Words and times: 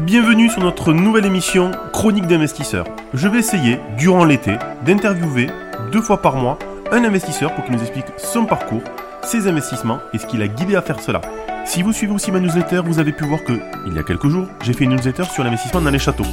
Bienvenue 0.00 0.48
sur 0.48 0.62
notre 0.62 0.94
nouvelle 0.94 1.26
émission 1.26 1.70
Chronique 1.92 2.26
d'investisseurs. 2.26 2.86
Je 3.12 3.28
vais 3.28 3.40
essayer, 3.40 3.78
durant 3.98 4.24
l'été, 4.24 4.56
d'interviewer 4.86 5.48
deux 5.92 6.00
fois 6.00 6.22
par 6.22 6.36
mois 6.36 6.58
un 6.90 7.04
investisseur 7.04 7.54
pour 7.54 7.62
qu'il 7.62 7.74
nous 7.74 7.82
explique 7.82 8.06
son 8.16 8.46
parcours, 8.46 8.80
ses 9.22 9.48
investissements 9.48 9.98
et 10.14 10.18
ce 10.18 10.26
qui 10.26 10.38
l'a 10.38 10.48
guidé 10.48 10.76
à 10.76 10.82
faire 10.82 10.98
cela. 10.98 11.20
Si 11.66 11.82
vous 11.82 11.92
suivez 11.92 12.14
aussi 12.14 12.32
ma 12.32 12.40
newsletter, 12.40 12.80
vous 12.86 13.00
avez 13.00 13.12
pu 13.12 13.24
voir 13.24 13.44
que, 13.44 13.52
il 13.86 13.92
y 13.92 13.98
a 13.98 14.02
quelques 14.02 14.28
jours, 14.28 14.46
j'ai 14.62 14.72
fait 14.72 14.84
une 14.84 14.94
newsletter 14.94 15.24
sur 15.24 15.44
l'investissement 15.44 15.82
dans 15.82 15.90
les 15.90 15.98
châteaux. 15.98 16.24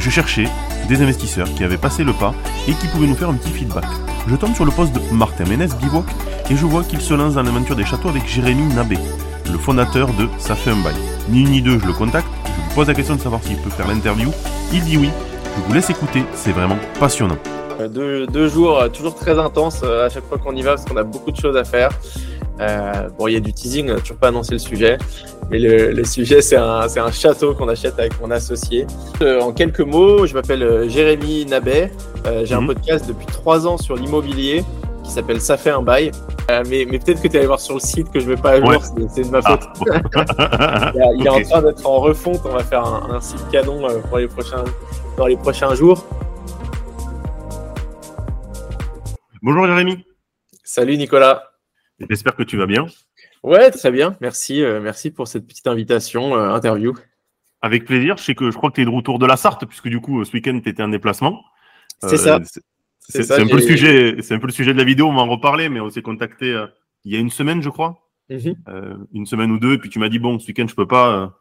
Je 0.00 0.10
cherchais 0.10 0.48
des 0.88 1.00
investisseurs 1.00 1.46
qui 1.54 1.62
avaient 1.62 1.78
passé 1.78 2.02
le 2.02 2.14
pas 2.14 2.34
et 2.66 2.72
qui 2.72 2.88
pouvaient 2.88 3.06
nous 3.06 3.14
faire 3.14 3.30
un 3.30 3.34
petit 3.34 3.50
feedback. 3.50 3.86
Je 4.26 4.34
tombe 4.34 4.56
sur 4.56 4.64
le 4.64 4.72
poste 4.72 4.92
de 4.92 5.14
Martin 5.14 5.44
Ménez, 5.44 5.68
Bivouac, 5.80 6.06
et 6.50 6.56
je 6.56 6.66
vois 6.66 6.82
qu'il 6.82 7.00
se 7.00 7.14
lance 7.14 7.34
dans 7.34 7.44
l'aventure 7.44 7.76
des 7.76 7.84
châteaux 7.84 8.08
avec 8.08 8.26
Jérémy 8.26 8.74
Nabé, 8.74 8.98
le 9.50 9.58
fondateur 9.58 10.08
de 10.14 10.28
Ça 10.38 10.56
fait 10.56 10.70
un 10.70 10.82
bail. 10.82 10.96
Ni 11.28 11.42
une 11.42 11.50
ni 11.50 11.62
deux, 11.62 11.78
je 11.78 11.86
le 11.86 11.92
contacte, 11.92 12.26
je 12.56 12.60
lui 12.60 12.74
pose 12.74 12.88
la 12.88 12.94
question 12.94 13.16
de 13.16 13.20
savoir 13.20 13.42
s'il 13.42 13.56
peut 13.56 13.70
faire 13.70 13.88
l'interview. 13.88 14.30
Il 14.72 14.82
dit 14.84 14.96
oui. 14.96 15.10
Je 15.56 15.62
vous 15.62 15.72
laisse 15.72 15.90
écouter, 15.90 16.24
c'est 16.34 16.52
vraiment 16.52 16.78
passionnant. 16.98 17.38
Euh, 17.80 17.88
deux, 17.88 18.26
deux 18.26 18.48
jours 18.48 18.80
euh, 18.80 18.88
toujours 18.88 19.14
très 19.14 19.38
intenses 19.38 19.82
euh, 19.84 20.06
à 20.06 20.08
chaque 20.08 20.24
fois 20.24 20.38
qu'on 20.38 20.54
y 20.54 20.62
va 20.62 20.74
parce 20.74 20.84
qu'on 20.84 20.96
a 20.96 21.02
beaucoup 21.04 21.30
de 21.30 21.36
choses 21.36 21.56
à 21.56 21.64
faire. 21.64 21.90
Euh, 22.60 23.08
bon, 23.18 23.26
il 23.26 23.34
y 23.34 23.36
a 23.36 23.40
du 23.40 23.52
teasing, 23.52 23.90
on 23.90 23.94
n'a 23.94 24.00
toujours 24.00 24.16
pas 24.16 24.28
annoncé 24.28 24.52
le 24.52 24.58
sujet, 24.58 24.96
mais 25.50 25.58
le, 25.58 25.90
le 25.90 26.04
sujet 26.04 26.40
c'est 26.40 26.56
un, 26.56 26.82
un, 26.82 27.10
château 27.10 27.54
qu'on 27.54 27.68
achète 27.68 27.98
avec 27.98 28.20
mon 28.20 28.30
associé. 28.30 28.86
Euh, 29.22 29.40
en 29.40 29.52
quelques 29.52 29.80
mots, 29.80 30.26
je 30.26 30.34
m'appelle 30.34 30.88
Jérémy 30.88 31.46
Nabet, 31.46 31.90
euh, 32.26 32.44
j'ai 32.44 32.54
mmh. 32.54 32.58
un 32.58 32.60
mhm. 32.60 32.66
podcast 32.68 33.08
depuis 33.08 33.26
trois 33.26 33.66
ans 33.66 33.76
sur 33.76 33.96
l'immobilier 33.96 34.64
qui 35.04 35.10
s'appelle 35.10 35.40
Ça 35.40 35.56
fait 35.56 35.70
un 35.70 35.82
bail. 35.82 36.10
mais, 36.48 36.86
mais 36.90 36.98
peut-être 36.98 37.22
que 37.22 37.28
tu 37.28 37.36
allé 37.36 37.46
voir 37.46 37.60
sur 37.60 37.74
le 37.74 37.80
site 37.80 38.10
que 38.10 38.18
je 38.18 38.28
ne 38.28 38.34
vais 38.34 38.40
pas 38.40 38.52
à 38.52 38.60
jour, 38.60 38.68
ouais. 38.68 39.06
c'est 39.08 39.22
de 39.22 39.30
ma 39.30 39.42
faute. 39.42 39.62
Ah, 40.38 40.92
il, 41.16 41.26
est 41.26 41.28
en 41.28 41.42
train 41.42 41.62
d'être 41.62 41.86
en 41.86 42.00
refonte, 42.00 42.40
on 42.44 42.52
va 42.52 42.64
faire 42.64 42.84
un, 42.84 43.14
un, 43.14 43.20
site 43.20 43.48
canon 43.50 43.86
pour 44.08 44.18
les 44.18 44.26
prochains, 44.26 44.64
dans 45.16 45.26
les 45.26 45.36
prochains 45.36 45.74
jours. 45.74 46.04
Bonjour 49.42 49.66
Jérémy. 49.66 50.04
Salut 50.64 50.96
Nicolas. 50.96 51.50
J'espère 52.08 52.34
que 52.34 52.42
tu 52.42 52.56
vas 52.56 52.66
bien. 52.66 52.86
Ouais, 53.42 53.70
très 53.70 53.90
bien. 53.90 54.16
Merci, 54.20 54.62
euh, 54.62 54.80
merci 54.80 55.10
pour 55.10 55.28
cette 55.28 55.46
petite 55.46 55.66
invitation, 55.66 56.34
euh, 56.34 56.48
interview. 56.54 56.94
Avec 57.60 57.84
plaisir. 57.84 58.16
Je 58.16 58.24
sais 58.24 58.34
que 58.34 58.50
je 58.50 58.56
crois 58.56 58.70
que 58.70 58.76
tu 58.76 58.82
es 58.82 58.84
de 58.86 58.90
retour 58.90 59.18
de 59.18 59.26
la 59.26 59.36
Sarthe, 59.36 59.66
puisque 59.66 59.88
du 59.88 60.00
coup, 60.00 60.24
ce 60.24 60.32
week-end, 60.32 60.58
tu 60.62 60.70
étais 60.70 60.82
en 60.82 60.88
déplacement. 60.88 61.42
C'est 62.00 62.16
ça. 62.16 62.40
Euh, 63.14 63.22
c'est 63.22 63.32
un 63.32 63.46
peu 63.46 63.56
le 63.56 63.62
sujet. 63.62 64.16
Un 64.30 64.38
peu 64.38 64.46
le 64.46 64.52
sujet 64.52 64.72
de 64.72 64.78
la 64.78 64.84
vidéo. 64.84 65.06
On 65.06 65.14
va 65.14 65.22
en 65.22 65.28
reparler, 65.28 65.68
mais 65.68 65.80
on 65.80 65.90
s'est 65.90 66.02
contacté 66.02 66.52
euh, 66.52 66.66
il 67.04 67.12
y 67.12 67.16
a 67.16 67.20
une 67.20 67.30
semaine, 67.30 67.62
je 67.62 67.68
crois, 67.68 67.98
mm 68.30 68.36
-hmm. 68.36 69.06
une 69.12 69.26
semaine 69.26 69.50
ou 69.50 69.58
deux. 69.58 69.74
Et 69.74 69.78
puis 69.78 69.90
tu 69.90 69.98
m'as 69.98 70.08
dit 70.08 70.18
bon, 70.18 70.38
ce 70.38 70.46
week-end, 70.46 70.66
je 70.68 70.74
peux 70.74 70.88
pas. 70.88 71.34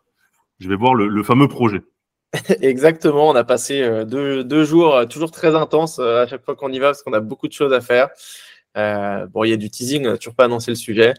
je 0.60 0.68
vais 0.70 0.76
voir 0.76 0.94
le, 0.96 1.08
le 1.08 1.24
fameux 1.24 1.48
projet. 1.48 1.82
Exactement, 2.62 3.30
on 3.30 3.36
a 3.36 3.44
passé 3.44 3.74
deux, 4.14 4.44
deux, 4.44 4.66
jours 4.66 5.08
toujours 5.08 5.32
très 5.32 5.54
intenses 5.64 6.00
à 6.00 6.26
chaque 6.28 6.44
fois 6.46 6.56
qu'on 6.56 6.72
y 6.72 6.80
va 6.80 6.88
parce 6.88 7.04
qu'on 7.04 7.14
a 7.14 7.20
beaucoup 7.20 7.48
de 7.48 7.54
choses 7.54 7.74
à 7.74 7.82
faire. 7.82 8.10
Euh, 8.78 9.28
bon, 9.28 9.44
il 9.44 9.50
y 9.52 9.54
a 9.54 9.58
du 9.58 9.70
teasing, 9.70 10.06
on 10.06 10.12
n'a 10.12 10.18
toujours 10.18 10.36
pas 10.36 10.46
annoncé 10.46 10.72
le 10.72 10.76
sujet, 10.76 11.14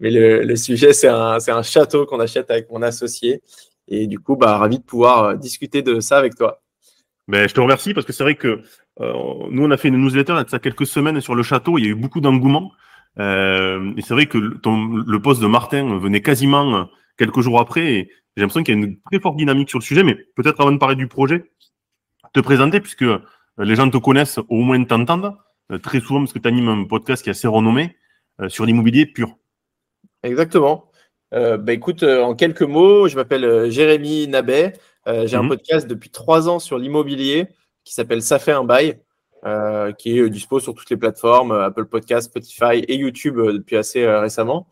mais 0.00 0.10
le, 0.10 0.42
le 0.42 0.56
sujet, 0.56 0.92
c'est 0.92 1.08
un, 1.08 1.38
un, 1.46 1.62
château 1.62 2.06
qu'on 2.06 2.20
achète 2.20 2.50
avec 2.50 2.70
mon 2.70 2.82
associé. 2.82 3.42
Et 3.88 4.06
du 4.06 4.18
coup, 4.18 4.36
bah, 4.36 4.58
ravi 4.58 4.78
de 4.78 4.84
pouvoir 4.84 5.24
euh, 5.24 5.34
discuter 5.36 5.82
de 5.82 6.00
ça 6.00 6.18
avec 6.18 6.34
toi. 6.34 6.62
Ben, 7.28 7.48
je 7.48 7.54
te 7.54 7.60
remercie 7.60 7.94
parce 7.94 8.06
que 8.06 8.12
c'est 8.12 8.22
vrai 8.22 8.34
que 8.34 8.62
euh, 9.00 9.12
nous, 9.50 9.64
on 9.64 9.70
a 9.70 9.76
fait 9.76 9.88
une 9.88 9.98
newsletter 9.98 10.34
il 10.34 10.56
y 10.56 10.60
quelques 10.60 10.86
semaines 10.86 11.20
sur 11.20 11.34
le 11.34 11.42
château. 11.42 11.78
Il 11.78 11.84
y 11.84 11.86
a 11.86 11.90
eu 11.90 11.94
beaucoup 11.94 12.20
d'engouement. 12.20 12.72
Euh, 13.18 13.92
et 13.96 14.02
c'est 14.02 14.14
vrai 14.14 14.26
que 14.26 14.56
ton, 14.58 14.86
le 14.86 15.22
poste 15.22 15.42
de 15.42 15.46
Martin 15.46 15.98
venait 15.98 16.22
quasiment 16.22 16.88
quelques 17.18 17.40
jours 17.40 17.60
après. 17.60 17.92
Et 17.92 18.10
j'ai 18.36 18.42
l'impression 18.42 18.62
qu'il 18.62 18.74
y 18.74 18.78
a 18.78 18.84
une 18.84 18.98
très 19.10 19.20
forte 19.20 19.36
dynamique 19.36 19.68
sur 19.68 19.78
le 19.78 19.84
sujet. 19.84 20.02
Mais 20.02 20.16
peut-être 20.36 20.60
avant 20.60 20.72
de 20.72 20.78
parler 20.78 20.96
du 20.96 21.06
projet, 21.06 21.44
te 22.32 22.40
présenter 22.40 22.80
puisque 22.80 23.04
les 23.58 23.74
gens 23.74 23.90
te 23.90 23.98
connaissent, 23.98 24.40
au 24.48 24.62
moins 24.62 24.82
t'entendent. 24.84 25.36
Euh, 25.72 25.78
très 25.78 26.00
souvent 26.00 26.20
parce 26.20 26.32
que 26.32 26.38
tu 26.38 26.48
animes 26.48 26.68
un 26.68 26.84
podcast 26.84 27.22
qui 27.22 27.28
est 27.28 27.32
assez 27.32 27.48
renommé 27.48 27.96
euh, 28.40 28.48
sur 28.48 28.64
l'immobilier 28.64 29.06
pur. 29.06 29.36
Exactement. 30.22 30.90
Euh, 31.34 31.58
bah, 31.58 31.74
écoute, 31.74 32.02
en 32.02 32.34
quelques 32.34 32.62
mots, 32.62 33.06
je 33.08 33.16
m'appelle 33.16 33.70
Jérémy 33.70 34.28
Nabet. 34.28 34.74
J'ai 35.08 35.36
mmh. 35.36 35.40
un 35.40 35.42
mhm. 35.42 35.48
podcast 35.48 35.86
depuis 35.86 36.10
trois 36.10 36.48
ans 36.48 36.58
sur 36.58 36.78
l'immobilier 36.78 37.48
qui 37.84 37.94
s'appelle 37.94 38.22
Ça 38.22 38.38
fait 38.38 38.52
un 38.52 38.64
bail, 38.64 39.00
qui 39.98 40.18
est 40.18 40.30
dispo 40.30 40.60
sur 40.60 40.74
toutes 40.74 40.90
les 40.90 40.96
plateformes, 40.96 41.52
Apple 41.52 41.86
Podcast, 41.86 42.28
Spotify 42.28 42.84
et 42.86 42.96
YouTube 42.96 43.36
depuis 43.36 43.76
assez 43.76 44.06
récemment. 44.06 44.66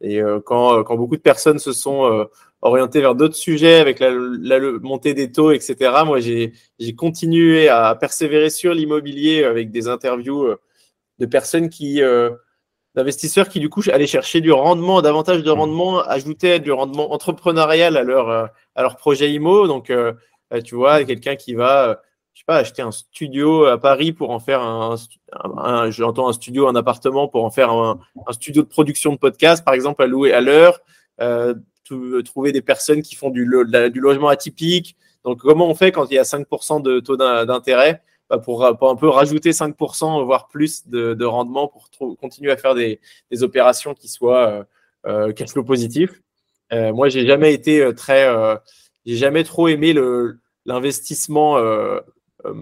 Et 0.00 0.20
quand, 0.46 0.82
quand, 0.84 0.96
beaucoup 0.96 1.16
de 1.16 1.22
personnes 1.22 1.58
se 1.58 1.72
sont 1.72 2.26
orienté 2.62 3.00
vers 3.00 3.14
d'autres 3.14 3.34
sujets 3.34 3.80
avec 3.80 3.98
la, 3.98 4.10
la, 4.10 4.60
montée 4.80 5.14
des 5.14 5.30
taux, 5.30 5.50
etc. 5.50 5.76
Moi, 6.06 6.20
j'ai 6.20 6.52
continué 6.96 7.68
à 7.68 7.94
persévérer 7.96 8.50
sur 8.50 8.72
l'immobilier 8.72 9.44
avec 9.44 9.70
des 9.70 9.88
interviews 9.88 10.44
euh, 10.44 10.60
de 11.18 11.26
personnes 11.26 11.68
qui, 11.68 12.00
euh, 12.00 12.30
d'investisseurs 12.94 13.48
qui, 13.48 13.60
du 13.60 13.68
coup, 13.68 13.82
allaient 13.92 14.06
chercher 14.06 14.40
du 14.40 14.52
rendement, 14.52 15.00
davantage 15.02 15.42
de 15.42 15.50
mmh. 15.50 15.58
rendement, 15.58 16.00
ajoutaient 16.00 16.60
du 16.60 16.72
rendement 16.72 17.12
entrepreneurial 17.12 17.96
à 17.96 18.02
leur, 18.02 18.28
euh, 18.28 18.46
à 18.74 18.82
leur 18.82 18.96
projet 18.96 19.32
IMO. 19.32 19.66
Donc, 19.66 19.90
euh, 19.90 20.12
tu 20.64 20.74
vois, 20.74 21.02
quelqu'un 21.04 21.36
qui 21.36 21.54
va, 21.54 22.02
je 22.34 22.40
sais 22.40 22.44
pas, 22.46 22.56
acheter 22.56 22.82
un 22.82 22.90
studio 22.90 23.64
à 23.64 23.78
Paris 23.78 24.12
pour 24.12 24.30
en 24.30 24.38
faire 24.38 24.60
un, 24.60 24.96
un, 25.32 25.50
un 25.56 25.90
j'entends 25.90 26.28
un 26.28 26.32
studio, 26.34 26.68
un 26.68 26.76
appartement 26.76 27.28
pour 27.28 27.44
en 27.44 27.50
faire 27.50 27.70
un, 27.70 28.00
un, 28.26 28.32
studio 28.32 28.62
de 28.62 28.68
production 28.68 29.12
de 29.12 29.18
podcast, 29.18 29.64
par 29.64 29.72
exemple, 29.72 30.02
à 30.02 30.06
louer 30.06 30.32
à 30.32 30.40
l'heure. 30.40 30.80
Euh, 31.20 31.54
trouver 32.24 32.52
des 32.52 32.62
personnes 32.62 33.02
qui 33.02 33.14
font 33.14 33.30
du, 33.30 33.44
du, 33.44 34.00
logement 34.00 34.28
atypique. 34.28 34.96
Donc, 35.24 35.40
comment 35.40 35.68
on 35.68 35.74
fait 35.74 35.92
quand 35.92 36.10
il 36.10 36.14
y 36.14 36.18
a 36.18 36.22
5% 36.22 36.82
de 36.82 37.00
taux 37.00 37.16
d'intérêt? 37.16 38.02
Pour, 38.38 38.76
pour, 38.78 38.90
un 38.90 38.96
peu 38.96 39.08
rajouter 39.08 39.50
5%, 39.50 40.24
voire 40.24 40.48
plus 40.48 40.88
de, 40.88 41.14
de 41.14 41.24
rendement 41.24 41.68
pour 41.68 41.88
continuer 42.18 42.50
à 42.52 42.56
faire 42.56 42.74
des, 42.74 43.00
des 43.30 43.42
opérations 43.42 43.94
qui 43.94 44.08
soient 44.08 44.48
euh, 44.48 44.64
euh, 45.06 45.32
cash 45.32 45.50
flow 45.50 45.64
positifs. 45.64 46.22
Euh, 46.72 46.92
moi, 46.92 47.08
j'ai 47.08 47.26
jamais 47.26 47.52
été 47.52 47.80
euh, 47.80 47.92
très, 47.92 48.26
euh, 48.26 48.56
j'ai 49.04 49.16
jamais 49.16 49.44
trop 49.44 49.68
aimé 49.68 49.94
l'investissement. 50.64 51.58
Euh, 51.58 52.00
en 52.44 52.52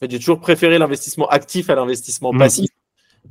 fait, 0.00 0.10
j'ai 0.10 0.18
toujours 0.18 0.40
préféré 0.40 0.78
l'investissement 0.78 1.28
actif 1.28 1.70
à 1.70 1.74
l'investissement 1.74 2.32
mmh. 2.32 2.38
passif. 2.38 2.70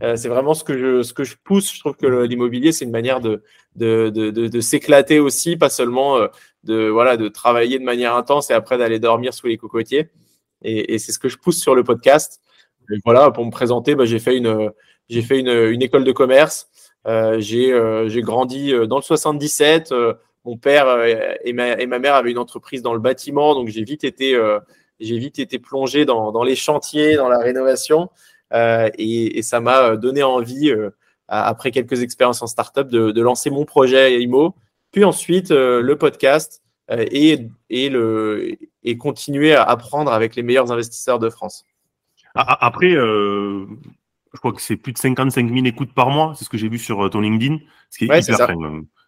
Euh, 0.03 0.15
c'est 0.15 0.27
vraiment 0.27 0.53
ce 0.53 0.63
que 0.63 0.77
je 0.77 1.03
ce 1.03 1.13
que 1.13 1.23
je 1.23 1.35
pousse. 1.41 1.73
Je 1.73 1.79
trouve 1.79 1.95
que 1.95 2.05
l'immobilier 2.25 2.71
c'est 2.71 2.85
une 2.85 2.91
manière 2.91 3.21
de 3.21 3.43
de, 3.75 4.09
de, 4.09 4.29
de, 4.29 4.47
de 4.47 4.59
s'éclater 4.59 5.19
aussi, 5.19 5.55
pas 5.55 5.69
seulement 5.69 6.17
euh, 6.17 6.27
de 6.63 6.87
voilà 6.89 7.17
de 7.17 7.27
travailler 7.29 7.79
de 7.79 7.83
manière 7.83 8.15
intense 8.15 8.49
et 8.49 8.53
après 8.53 8.77
d'aller 8.77 8.99
dormir 8.99 9.33
sous 9.33 9.47
les 9.47 9.57
cocotiers. 9.57 10.09
Et, 10.63 10.93
et 10.93 10.99
c'est 10.99 11.11
ce 11.11 11.19
que 11.19 11.29
je 11.29 11.37
pousse 11.37 11.59
sur 11.59 11.75
le 11.75 11.83
podcast. 11.83 12.41
Voilà, 13.03 13.31
pour 13.31 13.45
me 13.45 13.51
présenter, 13.51 13.95
bah, 13.95 14.05
j'ai 14.05 14.19
fait 14.19 14.37
une 14.37 14.71
j'ai 15.09 15.21
fait 15.21 15.39
une, 15.39 15.49
une 15.49 15.81
école 15.81 16.03
de 16.03 16.11
commerce. 16.11 16.69
Euh, 17.07 17.39
j'ai 17.39 17.71
euh, 17.73 18.09
j'ai 18.09 18.21
grandi 18.21 18.73
euh, 18.73 18.87
dans 18.87 18.97
le 18.97 19.03
77. 19.03 19.93
mon 20.45 20.57
père 20.57 21.03
et 21.43 21.53
ma, 21.53 21.73
et 21.73 21.87
ma 21.87 21.99
mère 21.99 22.15
avaient 22.15 22.31
une 22.31 22.37
entreprise 22.37 22.81
dans 22.81 22.93
le 22.93 22.99
bâtiment, 22.99 23.55
donc 23.55 23.69
j'ai 23.69 23.83
vite 23.83 24.03
été 24.03 24.39
j'ai 24.99 25.17
vite 25.17 25.39
été 25.39 25.59
plongé 25.59 26.05
dans, 26.05 26.31
dans 26.31 26.43
les 26.43 26.55
chantiers, 26.55 27.15
dans 27.15 27.29
la 27.29 27.39
rénovation. 27.39 28.09
Euh, 28.53 28.89
et, 28.97 29.41
ça 29.41 29.59
m'a 29.59 29.95
donné 29.95 30.23
envie, 30.23 30.69
euh, 30.69 30.91
après 31.27 31.71
quelques 31.71 32.01
expériences 32.03 32.41
en 32.41 32.47
startup, 32.47 32.87
de, 32.87 33.11
de 33.11 33.21
lancer 33.21 33.49
mon 33.49 33.65
projet 33.65 34.21
IMO, 34.21 34.55
puis 34.91 35.03
ensuite 35.03 35.51
euh, 35.51 35.81
le 35.81 35.97
podcast 35.97 36.61
et, 36.89 37.47
et, 37.69 37.89
le, 37.89 38.57
et 38.83 38.97
continuer 38.97 39.53
à 39.53 39.63
apprendre 39.63 40.11
avec 40.11 40.35
les 40.35 40.43
meilleurs 40.43 40.71
investisseurs 40.71 41.19
de 41.19 41.29
France. 41.29 41.65
Après, 42.35 42.91
euh, 42.91 43.65
je 44.33 44.39
crois 44.39 44.51
que 44.51 44.61
c'est 44.61 44.75
plus 44.75 44.91
de 44.91 44.97
55 44.97 45.47
000 45.47 45.65
écoutes 45.65 45.93
par 45.93 46.09
mois, 46.09 46.33
c'est 46.37 46.43
ce 46.45 46.49
que 46.49 46.57
j'ai 46.57 46.69
vu 46.69 46.77
sur 46.77 47.09
ton 47.09 47.21
LinkedIn, 47.21 47.57
ce 47.89 47.97
qui 47.97 48.05
est 48.05 48.09
ouais, 48.09 48.19
hyper, 48.19 48.49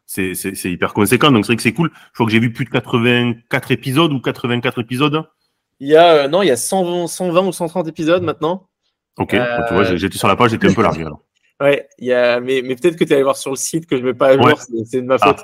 c'est, 0.08 0.72
hyper 0.72 0.94
conséquent, 0.94 1.32
donc 1.32 1.46
c'est 1.46 1.52
vrai 1.52 1.58
que 1.58 1.62
c'est 1.62 1.74
cool. 1.74 1.92
Je 1.94 2.14
crois 2.14 2.26
que 2.26 2.32
j'ai 2.32 2.40
vu 2.40 2.54
plus 2.54 2.64
de 2.64 2.70
84 2.70 3.72
épisodes 3.72 4.14
ou 4.14 4.22
84 4.22 4.80
épisodes. 4.80 5.24
Il 5.80 5.90
y 5.90 5.96
a, 5.96 6.14
euh, 6.14 6.28
non, 6.28 6.42
il 6.42 6.48
y 6.48 6.52
a 6.52 6.58
120, 6.58 7.08
120 7.08 7.48
ou 7.48 7.52
130 7.52 7.88
épisodes 7.88 8.24
maintenant. 8.24 8.68
Ok, 9.18 9.34
euh... 9.34 9.64
tu 9.68 9.74
vois, 9.74 9.96
j'étais 9.96 10.18
sur 10.18 10.30
la 10.30 10.36
page, 10.36 10.52
j'étais 10.52 10.70
un 10.70 10.74
peu 10.74 10.82
large 10.82 10.98
alors. 11.00 11.22
Ouais, 11.60 11.90
il 11.98 12.06
y 12.06 12.14
a, 12.14 12.40
mais, 12.40 12.62
mais 12.64 12.76
peut-être 12.76 12.96
que 12.96 13.04
tu 13.04 13.12
es 13.12 13.14
allé 13.16 13.24
voir 13.24 13.36
sur 13.36 13.50
le 13.50 13.56
site 13.56 13.88
que 13.88 13.98
je 13.98 14.02
ne 14.02 14.08
mets 14.08 14.14
pas 14.14 14.28
à 14.28 14.34
jour, 14.34 14.46
ouais. 14.46 14.84
c'est 14.86 15.02
de 15.02 15.08
ma 15.08 15.18
faute. 15.18 15.40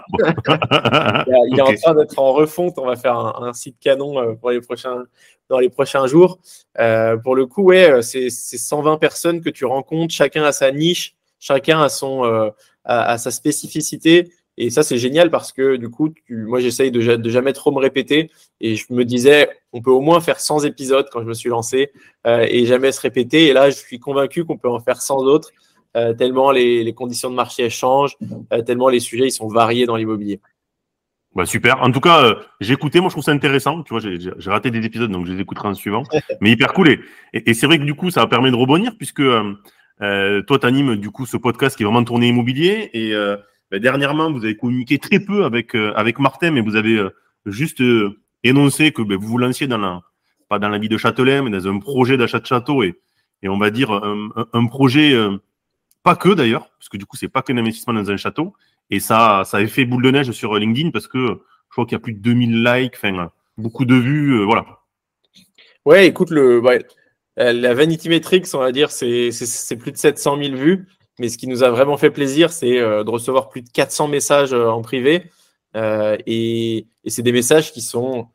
Ah, 0.50 1.25
il, 1.48 1.57
est 1.57 1.62
okay. 1.62 1.74
en 1.74 1.75
train 1.75 1.95
d'être 1.95 2.19
en 2.19 2.33
refonte, 2.33 2.77
on 2.77 2.86
va 2.86 2.95
faire 2.95 3.18
un, 3.18 3.48
un, 3.48 3.54
site 3.54 3.77
canon 3.80 4.19
euh, 4.19 4.33
pour 4.33 4.51
les 4.51 4.62
prochains, 4.62 5.06
dans 5.50 5.57
les 5.57 5.69
prochains 5.69 6.06
jours. 6.06 6.39
Euh, 6.80 7.18
pour 7.18 7.36
le 7.36 7.48
coup, 7.48 7.63
ouais, 7.63 7.89
euh, 7.89 8.01
c'est 8.04 8.30
120 8.30 8.98
personnes 8.98 9.42
que 9.42 9.50
tu 9.50 9.65
rencontres, 9.65 10.13
chacun 10.13 10.44
a 10.44 10.51
sa 10.51 10.71
niche, 10.71 11.15
chacun 11.39 11.81
a, 11.81 11.89
son, 11.89 12.25
euh, 12.25 12.50
a, 12.86 13.13
a 13.13 13.18
sa 13.18 13.31
spécificité. 13.31 14.31
Et 14.57 14.69
ça, 14.69 14.83
c'est 14.83 14.98
génial 14.98 15.31
parce 15.31 15.51
que 15.51 15.77
du 15.77 15.89
coup, 15.89 16.09
tu, 16.09 16.45
moi, 16.45 16.59
j'essaye 16.59 16.92
de, 16.92 17.16
de, 17.16 17.30
jamais 17.30 17.54
trop 17.54 17.71
me 17.71 17.80
répéter. 17.80 18.30
Et 18.62 18.75
je 18.75 18.86
me 18.92 19.04
disais, 19.04 19.50
on 19.71 19.81
peut 19.81 19.92
au 19.92 20.01
moins 20.01 20.21
faire 20.21 20.39
100 20.39 20.66
épisodes 20.66 21.07
quand 21.12 21.21
je 21.21 21.25
me 21.27 21.33
suis 21.33 21.50
lancé 21.50 21.92
euh, 22.27 22.45
et 22.48 22.66
jamais 22.66 22.92
se 22.92 23.01
répéter. 23.01 23.48
Et 23.48 23.54
là, 23.54 23.69
je 23.69 23.77
suis 23.77 24.00
convaincu 24.00 24.45
qu'on 24.45 24.57
peut 24.57 24.69
en 24.69 24.80
faire 24.80 25.01
100 25.01 25.18
autres, 25.18 25.51
euh, 25.95 26.13
tellement 26.13 26.51
les, 26.51 26.84
les, 26.84 26.94
conditions 26.94 27.30
de 27.30 27.36
marché 27.36 27.69
changent, 27.69 28.18
euh, 28.51 28.62
tellement 28.62 28.90
les 28.90 29.00
sujets 29.00 29.28
ils 29.28 29.31
sont 29.31 29.48
variés 29.48 29.86
dans 29.86 29.95
l'immobilier. 29.95 30.40
Bah 31.36 31.48
super. 31.48 31.81
En 31.81 31.92
tout 31.92 32.00
cas, 32.00 32.24
euh, 32.24 32.36
j'ai 32.60 32.74
écouté, 32.74 33.00
moi 33.00 33.10
je 33.10 33.16
trouve 33.16 33.24
ça 33.24 33.31
intéressant. 33.31 33.81
Tu 33.84 33.94
vois, 33.94 34.01
j'ai 34.01 34.50
raté 34.51 34.69
des 34.69 34.86
épisodes, 34.86 35.10
donc 35.10 35.25
je 35.25 35.34
les 35.34 35.42
écouterai 35.42 35.68
en 35.68 35.74
suivant. 35.74 36.04
Mais 36.42 36.51
hyper 36.51 36.74
cool. 36.74 36.90
Et, 36.90 37.00
et, 37.34 37.54
c'est 37.54 37.66
vrai 37.66 37.80
que 37.80 37.84
du 37.84 37.95
coup, 37.95 38.12
ça 38.12 38.28
permet 38.28 38.51
de 38.51 38.56
rebondir 38.56 38.95
puisque 38.98 39.22
euh, 39.22 40.42
toi, 40.44 40.60
tu 40.60 40.66
animes 40.68 40.95
du 40.98 41.10
coup 41.10 41.25
ce 41.25 41.38
podcast 41.38 41.75
qui 41.75 41.84
est 41.84 41.86
vraiment 41.86 42.04
tourné 42.04 42.28
immobilier. 42.28 42.92
Et 42.94 43.16
euh, 43.16 43.36
bah, 43.72 43.80
dernièrement, 43.80 44.31
vous 44.31 44.44
avez 44.45 44.56
communiqué 44.56 45.00
très 45.00 45.19
peu 45.19 45.44
avec 45.44 45.74
avec 45.74 46.19
Martin, 46.19 46.51
mais 46.51 46.62
vous 46.62 46.75
avez 46.75 47.01
juste 47.48 47.81
énoncé 48.44 48.92
que 48.92 49.01
bah, 49.01 49.16
vous 49.19 49.28
vous 49.28 49.38
lanciez 49.40 49.66
dans 49.66 49.80
la 49.80 50.01
pas 50.50 50.60
dans 50.60 50.69
la 50.69 50.78
vie 50.78 50.90
de 50.90 50.98
Châtelet, 50.98 51.42
mais 51.42 51.50
dans 51.50 51.68
un 51.68 51.80
projet 51.80 52.16
d'achat 52.16 52.40
de 52.40 52.45
château 52.45 52.84
et, 52.84 53.01
et 53.42 53.50
on 53.50 53.57
va 53.57 53.72
dire 53.72 53.92
un, 53.92 54.30
un 54.54 54.66
projet 54.68 55.16
pas 56.04 56.16
que 56.16 56.30
d'ailleurs, 56.30 56.70
parce 56.78 56.90
que 56.90 56.98
du 56.98 57.06
coup, 57.06 57.18
c'est 57.18 57.30
pas 57.30 57.42
qu'un 57.42 57.58
investissement 57.58 57.94
dans 57.94 58.12
un 58.12 58.18
château. 58.18 58.54
Et 58.90 59.00
ça, 59.00 59.44
ça 59.46 59.58
a 59.58 59.68
fait 59.68 59.86
boule 59.86 60.04
de 60.04 60.12
neige 60.12 60.32
sur 60.32 60.54
LinkedIn 60.56 60.92
parce 60.92 61.08
que 61.08 61.18
je 61.18 61.72
crois 61.72 61.86
qu'il 61.86 61.94
y 61.94 61.96
a 61.96 62.00
plus 62.00 62.14
de 62.14 62.20
2000 62.20 62.64
likes, 62.64 62.94
enfin, 62.96 63.32
beaucoup 63.58 63.86
de 63.86 63.96
vues, 63.96 64.40
euh, 64.40 64.44
voilà. 64.44 64.66
Ouais, 65.86 66.08
écoute, 66.08 66.30
le, 66.30 66.62
la 67.36 67.74
Vanity 67.74 68.10
Metrics, 68.10 68.48
on 68.54 68.60
va 68.60 68.72
dire, 68.72 68.92
c'est 68.92 69.32
plus 69.80 69.92
de 69.92 69.98
700 69.98 70.38
000 70.38 70.56
vues. 70.56 70.88
Mais 71.20 71.30
ce 71.30 71.38
qui 71.38 71.48
nous 71.48 71.64
a 71.64 71.70
vraiment 71.70 71.98
fait 71.98 72.10
plaisir, 72.10 72.52
c'est 72.52 72.80
euh, 72.80 73.04
de 73.04 73.10
recevoir 73.10 73.50
plus 73.50 73.62
de 73.62 73.70
400 73.70 74.08
messages 74.08 74.54
euh, 74.54 74.68
en 74.68 74.82
privé. 74.82 75.30
et, 75.76 76.88
et 77.04 77.10
c'est 77.10 77.22
des 77.22 77.32
messages 77.32 77.72
qui 77.72 77.82
sont 77.82 78.28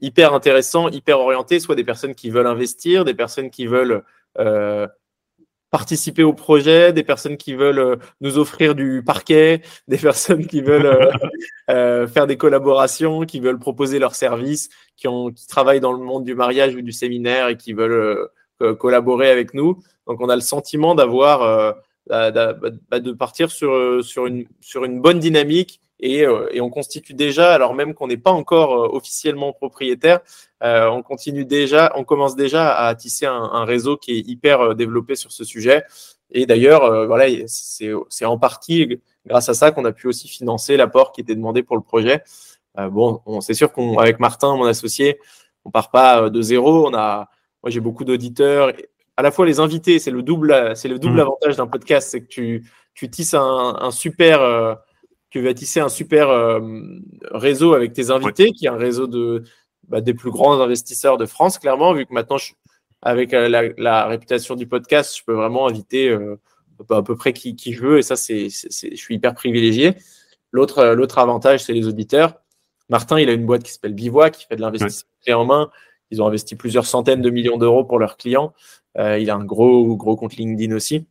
hyper 0.00 0.32
intéressants, 0.32 0.88
hyper 0.88 1.20
orientés, 1.20 1.60
soit 1.60 1.74
des 1.74 1.84
personnes 1.84 2.14
qui 2.14 2.30
veulent 2.30 2.46
investir, 2.46 3.04
des 3.04 3.14
personnes 3.14 3.50
qui 3.50 3.66
veulent 3.66 4.02
participer 5.72 6.22
au 6.22 6.34
projet, 6.34 6.92
des 6.92 7.02
personnes 7.02 7.38
qui 7.38 7.54
veulent 7.54 7.78
euh, 7.78 7.96
nous 8.20 8.36
offrir 8.38 8.74
du 8.74 9.02
parquet, 9.04 9.62
des 9.88 9.96
personnes 9.96 10.46
qui 10.46 10.60
veulent 10.60 10.86
euh, 10.86 11.10
euh, 11.70 12.06
faire 12.06 12.28
des 12.28 12.36
collaborations, 12.36 13.22
qui 13.22 13.40
veulent 13.40 13.58
proposer 13.58 13.98
leurs 13.98 14.14
services, 14.14 14.68
qui, 14.96 15.08
ont, 15.08 15.30
qui 15.30 15.48
travaillent 15.48 15.80
dans 15.80 15.94
le 15.94 16.04
monde 16.04 16.24
du 16.24 16.34
mariage 16.34 16.76
ou 16.76 16.82
du 16.82 16.92
séminaire 16.92 17.48
et 17.48 17.56
qui 17.56 17.72
veulent 17.72 18.28
collaborer 18.78 19.28
avec 19.28 19.54
nous. 19.54 19.82
Donc 20.06 20.20
on 20.20 20.28
a 20.28 20.36
le 20.36 20.40
sentiment 20.40 20.94
d'avoir 20.94 21.74
bah, 22.06 22.30
de 22.42 23.12
partir 23.12 23.50
sur, 23.50 24.04
sur, 24.04 24.26
une, 24.26 24.44
sur 24.60 24.84
une 24.84 25.00
bonne 25.00 25.18
dynamique 25.18 25.80
euh, 26.04 26.48
et, 26.50 26.60
on 26.60 26.70
constitue 26.70 27.14
déjà, 27.14 27.54
alors 27.54 27.74
même 27.74 27.94
qu'on 27.94 28.08
n'est 28.08 28.16
pas 28.16 28.32
encore 28.32 28.72
euh, 28.72 28.88
officiellement 28.96 29.52
propriétaire, 29.52 30.20
euh, 30.62 30.88
on 30.88 31.02
continue 31.02 31.44
déjà, 31.44 31.92
on 31.96 32.04
commence 32.04 32.34
déjà 32.34 32.74
à 32.74 32.94
tisser 32.94 33.26
un, 33.26 33.64
réseau 33.64 33.96
qui 33.96 34.12
est 34.12 34.28
hyper 34.28 34.74
développé 34.74 35.14
sur 35.14 35.32
ce 35.32 35.44
sujet. 35.44 35.84
Et 36.30 36.46
d'ailleurs, 36.46 37.06
voilà, 37.06 37.26
c'est 37.46 38.24
en 38.24 38.38
partie 38.38 39.00
grâce 39.26 39.48
à 39.48 39.54
ça 39.54 39.70
qu'on 39.70 39.84
a 39.84 39.92
pu 39.92 40.06
aussi 40.08 40.28
financer 40.28 40.76
l'apport 40.76 41.12
qui 41.12 41.20
était 41.20 41.34
demandé 41.34 41.62
pour 41.62 41.76
le 41.76 41.82
projet. 41.82 42.22
bon, 42.76 43.20
c'est 43.40 43.54
sûr 43.54 43.72
qu'avec 43.72 44.18
Martin, 44.18 44.56
mon 44.56 44.64
associé, 44.64 45.18
on 45.64 45.70
part 45.70 45.90
pas 45.90 46.30
de 46.30 46.42
zéro. 46.42 46.88
On 46.88 46.94
a, 46.94 47.28
moi, 47.62 47.70
j'ai 47.70 47.80
beaucoup 47.80 48.04
d'auditeurs. 48.04 48.72
À 49.16 49.22
la 49.22 49.30
fois 49.30 49.44
les 49.44 49.60
invités, 49.60 49.98
c'est 49.98 50.10
le 50.10 50.22
double, 50.22 50.72
c'est 50.74 50.88
le 50.88 50.98
double 50.98 51.16
mmh. 51.16 51.20
avantage 51.20 51.56
d'un 51.56 51.66
podcast, 51.66 52.08
c'est 52.10 52.22
que 52.22 52.28
tu, 52.28 52.64
tu 52.94 53.10
tisses 53.10 53.34
un, 53.34 53.76
un 53.78 53.90
super 53.90 54.78
tu 55.32 55.40
vas 55.40 55.54
tisser 55.54 55.80
un 55.80 55.88
super 55.88 56.28
euh, 56.28 56.60
réseau 57.30 57.72
avec 57.72 57.94
tes 57.94 58.10
invités, 58.10 58.52
qui 58.52 58.66
est 58.66 58.68
un 58.68 58.76
réseau 58.76 59.06
de, 59.06 59.44
bah, 59.88 60.02
des 60.02 60.12
plus 60.12 60.30
grands 60.30 60.60
investisseurs 60.60 61.16
de 61.16 61.24
France, 61.24 61.58
clairement, 61.58 61.94
vu 61.94 62.04
que 62.04 62.12
maintenant, 62.12 62.36
avec 63.00 63.32
euh, 63.32 63.72
la, 63.78 64.06
réputation 64.06 64.56
du 64.56 64.66
podcast, 64.66 65.16
je 65.16 65.24
peux 65.24 65.32
vraiment 65.32 65.66
inviter 65.66 66.10
euh, 66.10 66.38
à 66.90 67.02
peu 67.02 67.16
près 67.16 67.32
qui, 67.32 67.56
qui, 67.56 67.72
je 67.72 67.80
veux, 67.80 67.98
et 67.98 68.02
ça, 68.02 68.14
c'est, 68.14 68.50
je 68.50 68.94
suis 68.94 69.14
hyper 69.14 69.34
privilégié. 69.34 69.94
L'autre, 70.50 70.92
l'autre 70.92 71.18
avantage, 71.18 71.64
c'est 71.64 71.72
les 71.72 71.88
auditeurs. 71.88 72.34
Martin, 72.90 73.18
il 73.18 73.30
a 73.30 73.32
une 73.32 73.46
boîte 73.46 73.62
qui 73.62 73.72
s'appelle 73.72 73.94
Bivois, 73.94 74.28
qui 74.28 74.44
fait 74.44 74.56
de 74.56 74.60
l'investissement 74.60 75.08
en 75.30 75.44
main. 75.46 75.70
Ils 76.10 76.20
ont 76.20 76.26
investi 76.26 76.56
plusieurs 76.56 76.84
centaines 76.84 77.22
de 77.22 77.30
millions 77.30 77.56
d'euros 77.56 77.84
pour 77.84 77.98
leurs 77.98 78.18
clients. 78.18 78.52
il 78.98 79.30
a 79.30 79.34
un 79.34 79.44
gros, 79.46 79.96
gros 79.96 80.14
compte 80.14 80.36
LinkedIn 80.36 80.76
aussi. 80.76 81.06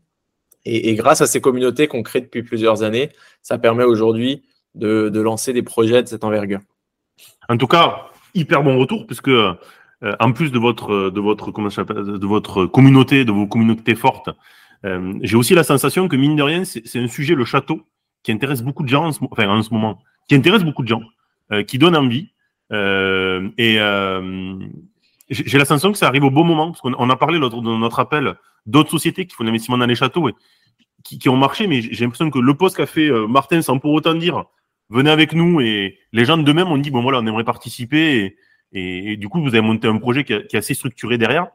Et, 0.66 0.94
grâce 0.96 1.22
à 1.22 1.28
ces 1.28 1.42
communautés 1.42 1.88
qu'on 1.88 2.04
crée 2.04 2.22
depuis 2.22 2.44
plusieurs 2.44 2.84
années, 2.84 3.10
ça 3.42 3.58
permet 3.58 3.84
aujourd'hui 3.84 4.44
de, 4.76 5.10
lancer 5.20 5.54
des 5.54 5.64
projets 5.64 6.04
de 6.04 6.08
cette 6.08 6.24
envergure. 6.24 6.60
En 7.50 7.58
tout 7.58 7.68
cas, 7.68 8.08
hyper 8.34 8.64
bon 8.64 8.78
retour, 8.78 9.06
puisque 9.08 9.28
euh, 9.28 9.56
en 10.20 10.32
plus 10.32 10.52
de 10.52 10.60
votre, 10.60 11.10
de, 11.10 11.20
votre, 11.20 11.52
comment 11.52 11.70
de 11.70 12.28
votre 12.28 12.66
communauté, 12.66 13.26
de 13.26 13.32
vos 13.32 13.48
communautés 13.48 13.96
fortes, 13.96 14.30
euh, 14.86 15.14
j'ai 15.22 15.36
aussi 15.36 15.54
la 15.54 15.64
sensation 15.64 16.08
que, 16.08 16.16
mine 16.16 16.36
de 16.36 16.44
rien, 16.44 16.64
c'est 16.64 17.00
un 17.00 17.08
sujet, 17.08 17.36
le 17.36 17.46
château, 17.46 17.82
qui 18.24 18.32
intéresse 18.32 18.62
beaucoup 18.62 18.84
de 18.84 18.90
gens 18.90 19.06
en 19.06 19.12
ce, 19.12 19.20
enfin, 19.32 19.48
en 19.48 19.62
ce 19.64 19.74
moment, 19.74 20.00
qui 20.28 20.36
intéresse 20.36 20.64
beaucoup 20.64 20.84
de 20.84 20.88
gens, 20.88 21.02
euh, 21.52 21.64
qui 21.64 21.78
donne 21.78 21.96
envie. 21.96 22.34
et 22.72 23.80
j'ai 25.32 25.58
la 25.58 25.66
sensation 25.66 25.92
que 25.92 25.98
ça 25.98 26.08
arrive 26.08 26.26
au 26.26 26.30
bon 26.30 26.44
moment, 26.44 26.72
parce 26.72 26.82
qu'on 26.82 27.10
a 27.10 27.16
parlé 27.16 27.40
dans 27.40 27.62
notre 27.62 28.00
appel 28.00 28.36
d'autres 28.66 28.92
sociétés 28.92 29.26
qui 29.26 29.36
font 29.36 29.44
l'investissement 29.44 29.78
dans 29.78 29.86
les 29.86 29.96
châteaux 29.96 30.30
et 30.30 30.36
qui, 31.04 31.30
ont 31.30 31.38
marché, 31.38 31.66
mais 31.68 31.82
j'ai 31.82 32.04
l'impression 32.04 32.30
que 32.30 32.38
le 32.38 32.54
poste 32.54 32.78
qu'a 32.78 32.86
fait 32.86 33.10
euh, 33.10 33.28
Martin, 33.28 33.62
sans 33.62 33.80
pour 33.80 33.92
autant 33.94 34.14
dire 34.14 34.44
venez 34.90 35.10
avec 35.10 35.34
nous, 35.34 35.62
et 35.62 35.98
les 36.12 36.26
gens 36.26 36.38
de 36.38 36.52
même 36.52 36.68
ont 36.68 36.78
dit 36.78 36.92
bon 36.92 37.02
voilà, 37.02 37.20
on 37.20 37.26
aimerait 37.26 37.46
participer, 37.46 38.36
et, 38.74 39.18
du 39.18 39.30
coup 39.30 39.42
vous 39.42 39.50
avez 39.50 39.62
monté 39.62 39.88
un 39.88 39.98
projet 39.98 40.24
qui, 40.24 40.34
est 40.34 40.54
assez 40.54 40.74
structuré 40.74 41.18
derrière. 41.18 41.48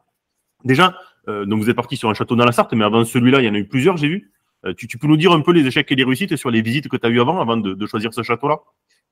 Déjà, 0.64 0.98
euh, 1.28 1.44
donc 1.44 1.62
vous 1.62 1.70
êtes 1.70 1.76
parti 1.76 1.96
sur 1.96 2.08
un 2.08 2.14
château 2.14 2.34
dans 2.34 2.46
la 2.46 2.52
Sarthe, 2.52 2.72
mais 2.72 2.84
avant 2.84 3.04
celui-là, 3.04 3.40
il 3.40 3.44
y 3.44 3.48
en 3.48 3.54
a 3.54 3.58
eu 3.58 3.68
plusieurs, 3.68 3.96
j'ai 3.98 4.08
vu. 4.08 4.32
Euh, 4.64 4.72
tu, 4.74 4.88
peux 4.98 5.06
nous 5.06 5.18
dire 5.18 5.32
un 5.32 5.42
peu 5.42 5.52
les 5.52 5.66
échecs 5.66 5.92
et 5.92 5.94
les 5.94 6.04
réussites 6.04 6.34
sur 6.36 6.50
les 6.50 6.62
visites 6.62 6.88
que 6.88 6.96
tu 6.96 7.06
as 7.06 7.10
eues 7.10 7.20
avant, 7.20 7.40
avant 7.40 7.58
de 7.58 7.86
choisir 7.86 8.12
ce 8.14 8.22
château-là? 8.22 8.58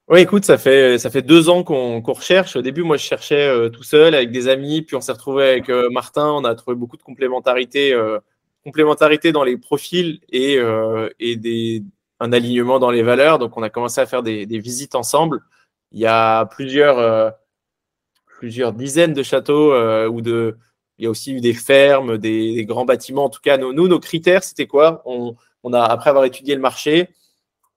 Oui, 0.08 0.20
écoute, 0.20 0.44
ça 0.44 0.58
fait, 0.58 0.98
ça 0.98 1.08
fait 1.08 1.22
deux 1.22 1.48
ans 1.48 1.64
qu'on 1.64 2.00
recherche. 2.02 2.56
Au 2.56 2.62
début, 2.62 2.82
moi, 2.82 2.98
je 2.98 3.04
cherchais 3.04 3.48
euh, 3.48 3.70
tout 3.70 3.82
seul 3.82 4.14
avec 4.14 4.30
des 4.30 4.48
amis, 4.48 4.82
puis 4.82 4.96
on 4.96 5.00
s'est 5.00 5.12
retrouvé 5.12 5.48
avec 5.48 5.70
euh, 5.70 5.88
Martin. 5.90 6.28
On 6.30 6.44
a 6.44 6.54
trouvé 6.54 6.76
beaucoup 6.76 6.98
de 6.98 7.02
complémentarité, 7.02 7.94
euh, 7.94 8.18
complémentarité 8.64 9.32
dans 9.32 9.44
les 9.44 9.56
profils 9.56 10.20
et, 10.30 10.58
et 11.20 11.36
des, 11.36 11.82
un 12.20 12.32
alignement 12.32 12.78
dans 12.78 12.90
les 12.90 13.02
valeurs. 13.02 13.38
Donc, 13.38 13.56
on 13.56 13.62
a 13.62 13.70
commencé 13.70 14.00
à 14.00 14.06
faire 14.06 14.22
des, 14.22 14.44
des 14.46 14.58
visites 14.58 14.94
ensemble. 14.94 15.42
Il 15.92 16.00
y 16.00 16.06
a 16.06 16.46
plusieurs, 16.46 17.34
plusieurs 18.26 18.72
dizaines 18.74 19.14
de 19.14 19.22
châteaux 19.22 19.74
ou 20.08 20.20
de. 20.20 20.58
Il 20.98 21.04
y 21.04 21.06
a 21.06 21.10
aussi 21.10 21.32
eu 21.32 21.40
des 21.40 21.54
fermes, 21.54 22.18
des, 22.18 22.64
grands 22.66 22.84
bâtiments. 22.84 23.24
En 23.24 23.30
tout 23.30 23.40
cas, 23.42 23.56
nous, 23.58 23.88
nos 23.88 24.00
critères, 24.00 24.44
c'était 24.44 24.66
quoi? 24.66 25.02
On, 25.06 25.34
on 25.62 25.72
a, 25.72 25.82
après 25.82 26.10
avoir 26.10 26.24
étudié 26.24 26.54
le 26.54 26.60
marché, 26.60 27.08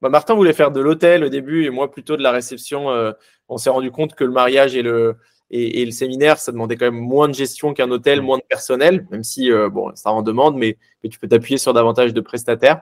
bah, 0.01 0.09
Martin 0.09 0.35
voulait 0.35 0.53
faire 0.53 0.71
de 0.71 0.79
l'hôtel 0.79 1.23
au 1.23 1.29
début 1.29 1.65
et 1.65 1.69
moi 1.69 1.89
plutôt 1.89 2.17
de 2.17 2.23
la 2.23 2.31
réception. 2.31 2.91
Euh, 2.91 3.11
on 3.49 3.57
s'est 3.57 3.69
rendu 3.69 3.91
compte 3.91 4.13
que 4.15 4.23
le 4.23 4.31
mariage 4.31 4.75
et 4.75 4.81
le, 4.81 5.15
et, 5.49 5.83
le 5.85 5.91
séminaire, 5.91 6.37
ça 6.37 6.51
demandait 6.51 6.75
quand 6.75 6.85
même 6.85 6.99
moins 6.99 7.27
de 7.27 7.33
gestion 7.33 7.73
qu'un 7.73 7.89
hôtel, 7.89 8.21
moins 8.21 8.37
de 8.37 8.43
personnel, 8.43 9.07
même 9.11 9.23
si 9.23 9.51
euh, 9.51 9.69
bon, 9.69 9.91
ça 9.95 10.11
en 10.11 10.21
demande, 10.21 10.57
mais, 10.57 10.77
mais 11.03 11.09
tu 11.09 11.19
peux 11.19 11.27
t'appuyer 11.27 11.57
sur 11.57 11.73
davantage 11.73 12.13
de 12.13 12.21
prestataires. 12.21 12.81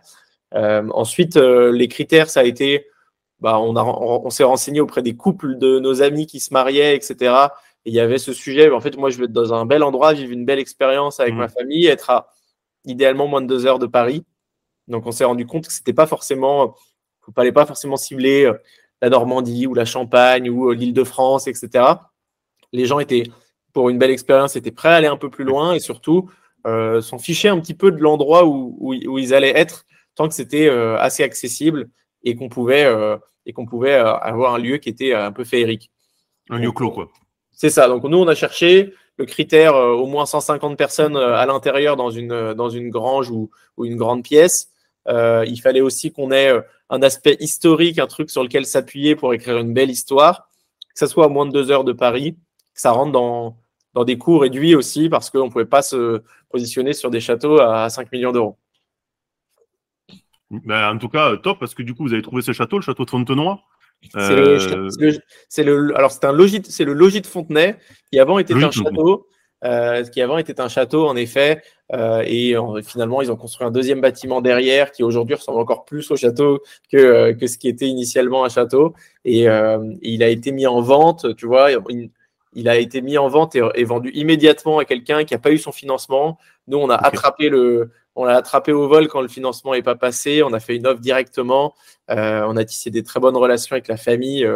Euh, 0.56 0.88
ensuite, 0.92 1.36
les 1.38 1.88
critères, 1.88 2.30
ça 2.30 2.42
a 2.42 2.44
été, 2.44 2.88
bah, 3.40 3.60
on, 3.60 3.76
a, 3.76 3.84
on, 3.84 4.30
s'est 4.30 4.44
renseigné 4.44 4.82
auprès 4.82 5.02
des 5.02 5.16
couples 5.16 5.58
de 5.58 5.80
nos 5.80 6.02
amis 6.02 6.26
qui 6.26 6.40
se 6.40 6.54
mariaient, 6.54 6.96
etc. 6.96 7.34
Et 7.86 7.92
il 7.92 7.94
y 7.94 8.00
avait 8.00 8.18
ce 8.18 8.34
sujet. 8.34 8.72
En 8.72 8.80
fait, 8.82 8.98
moi, 8.98 9.10
je 9.10 9.18
veux 9.20 9.26
être 9.26 9.32
dans 9.32 9.54
un 9.54 9.66
bel 9.66 9.84
endroit, 9.84 10.14
vivre 10.14 10.32
une 10.32 10.46
belle 10.46 10.60
expérience 10.60 11.20
avec 11.20 11.34
mmh. 11.36 11.38
ma 11.38 11.48
famille, 11.48 11.86
être 11.86 12.10
à 12.10 12.30
idéalement 12.86 13.28
moins 13.28 13.42
de 13.42 13.48
deux 13.48 13.66
heures 13.66 13.80
de 13.80 13.88
Paris. 13.88 14.26
Donc, 14.88 15.06
on 15.06 15.12
s'est 15.12 15.26
rendu 15.26 15.46
compte 15.46 15.68
que 15.68 15.74
c'était 15.74 15.94
pas 15.94 16.08
forcément 16.08 16.76
ne 17.32 17.34
fallait 17.34 17.52
pas 17.52 17.66
forcément 17.66 17.98
cibler 17.98 18.46
euh, 18.46 18.54
la 19.02 19.10
Normandie 19.10 19.68
ou 19.68 19.74
la 19.74 19.86
Champagne 19.86 20.50
ou 20.50 20.70
euh, 20.70 20.76
l'île 20.76 20.94
de 20.94 21.04
France, 21.04 21.48
etc. 21.48 21.86
Les 22.72 22.86
gens 22.86 23.00
étaient, 23.00 23.24
pour 23.74 23.90
une 23.90 23.98
belle 23.98 24.12
expérience, 24.12 24.56
étaient 24.56 24.72
prêts 24.72 24.90
à 24.90 24.96
aller 24.96 25.08
un 25.08 25.18
peu 25.18 25.30
plus 25.30 25.44
loin 25.44 25.74
et 25.74 25.80
surtout 25.80 26.30
euh, 26.66 27.02
s'en 27.02 27.20
fichaient 27.20 27.50
un 27.50 27.60
petit 27.60 27.74
peu 27.74 27.92
de 27.92 27.98
l'endroit 27.98 28.46
où, 28.46 28.78
où, 28.80 29.20
ils 29.20 29.34
allaient 29.34 29.58
être 29.58 29.86
tant 30.16 30.28
que 30.28 30.34
c'était 30.34 30.70
assez 30.70 31.24
accessible 31.24 31.90
et 32.24 32.36
qu'on 32.36 32.48
pouvait, 32.48 32.90
et 33.46 33.52
qu'on 33.52 33.66
pouvait 33.66 33.96
avoir 33.96 34.56
un 34.56 34.58
lieu 34.58 34.78
qui 34.78 34.88
était 34.88 35.14
un 35.14 35.34
peu 35.34 35.44
féerique. 35.44 35.92
Un 36.50 36.58
lieu 36.58 36.72
clos, 36.72 36.92
quoi. 36.92 37.10
C'est 37.52 37.70
ça. 37.70 37.90
Donc, 37.90 38.06
nous, 38.06 38.18
on 38.18 38.28
a 38.30 38.34
cherché 38.34 38.94
le 39.18 39.26
critère 39.26 39.76
au 39.76 40.06
moins 40.06 40.26
150 40.26 40.78
personnes 40.78 41.18
à 41.18 41.46
l'intérieur 41.46 41.98
dans 41.98 42.12
une, 42.12 42.54
dans 42.54 42.70
une 42.70 42.90
grange 42.90 43.30
ou, 43.30 43.52
ou 43.76 43.84
une 43.84 43.98
grande 43.98 44.24
pièce. 44.24 44.70
Il 45.10 45.60
fallait 45.62 45.82
aussi 45.82 46.14
qu'on 46.14 46.32
ait 46.32 46.54
un 46.90 47.02
aspect 47.02 47.38
historique, 47.40 48.00
un 48.00 48.08
truc 48.08 48.30
sur 48.30 48.44
lequel 48.44 48.66
s'appuyer 48.66 49.16
pour 49.16 49.34
écrire 49.34 49.58
une 49.58 49.74
belle 49.74 49.90
histoire, 49.90 50.50
que 50.94 51.00
ça 51.00 51.08
soit 51.08 51.26
à 51.26 51.30
moins 51.30 51.46
de 51.46 51.52
deux 51.52 51.72
heures 51.72 51.84
de 51.84 51.94
Paris, 51.94 52.36
que 52.74 52.82
ça 52.82 52.92
rentre 52.92 53.12
dans, 53.12 53.58
dans 53.94 54.04
des 54.04 54.18
coûts 54.18 54.38
réduits 54.38 54.76
aussi, 54.76 55.10
parce 55.10 55.30
qu'on 55.30 55.46
ne 55.46 55.52
pouvait 55.52 55.66
pas 55.66 55.82
se 55.82 56.22
positionner 56.50 56.94
sur 56.94 57.10
des 57.10 57.20
châteaux 57.20 57.60
à 57.60 57.90
5 57.90 58.12
millions 58.12 58.32
d'euros. 58.32 58.58
Ben, 60.52 60.94
en 60.94 60.98
tout 60.98 61.10
cas, 61.10 61.36
top, 61.38 61.60
parce 61.60 61.74
que 61.74 61.84
du 61.84 61.94
coup, 61.94 62.04
vous 62.04 62.14
avez 62.14 62.22
trouvé 62.22 62.42
ce 62.42 62.52
château, 62.52 62.78
le 62.78 62.84
château 62.84 63.06
de 63.06 63.10
Fontenoy. 63.10 63.58
C'est 65.50 65.64
le, 65.64 65.96
alors 65.96 66.12
c'est 66.12 66.26
un 66.26 66.32
logis, 66.32 66.62
c'est 66.66 66.86
le 66.86 66.94
logis 66.94 67.22
de 67.22 67.28
Fontenay 67.28 67.80
qui 68.12 68.20
avant 68.20 68.38
était 68.38 68.54
un 68.54 68.70
château 68.70 69.28
qui 70.12 70.22
avant 70.22 70.38
était 70.38 70.60
un 70.62 70.68
château, 70.68 71.08
en 71.08 71.16
effet. 71.16 71.62
et 71.94 72.56
finalement, 72.84 73.22
ils 73.22 73.32
ont 73.32 73.36
construit 73.36 73.66
un 73.66 73.72
deuxième 73.72 74.02
bâtiment 74.02 74.42
derrière 74.42 74.92
qui 74.92 75.04
aujourd'hui 75.04 75.36
ressemble 75.36 75.60
encore 75.60 75.86
plus 75.86 76.10
au 76.12 76.16
château 76.16 76.62
que, 76.92 77.32
que 77.34 77.48
ce 77.48 77.58
qui 77.58 77.68
était 77.68 77.88
initialement 77.88 78.44
un 78.46 78.50
château. 78.50 78.94
Et, 79.24 79.48
il 80.02 80.24
a 80.24 80.28
été 80.30 80.52
mis 80.52 80.68
en 80.68 80.82
vente, 80.82 81.36
tu 81.36 81.48
vois. 81.48 81.70
Il, 82.54 82.70
a 82.70 82.78
été 82.78 83.02
mis 83.02 83.18
en 83.18 83.28
vente 83.28 83.56
et, 83.56 83.84
vendu 83.84 84.12
immédiatement 84.12 84.80
à 84.80 84.86
quelqu'un 84.86 85.24
qui 85.26 85.34
n'a 85.34 85.40
pas 85.40 85.52
eu 85.52 85.58
son 85.58 85.72
financement. 85.72 86.38
Nous, 86.68 86.78
on 86.78 86.90
a 86.90 86.96
attrapé 86.96 87.50
le, 87.50 87.92
on 88.16 88.24
l'a 88.24 88.38
attrapé 88.38 88.72
au 88.72 88.88
vol 88.88 89.08
quand 89.08 89.22
le 89.22 89.28
financement 89.28 89.74
n'est 89.74 89.84
pas 89.84 89.96
passé. 89.96 90.44
On 90.44 90.54
a 90.54 90.60
fait 90.60 90.76
une 90.76 90.88
offre 90.88 91.02
directement. 91.02 91.74
on 92.08 92.58
a 92.58 92.66
tissé 92.66 92.92
des 92.92 93.04
très 93.04 93.20
bonnes 93.20 93.38
relations 93.38 93.74
avec 93.74 93.88
la 93.88 93.98
famille 93.98 94.48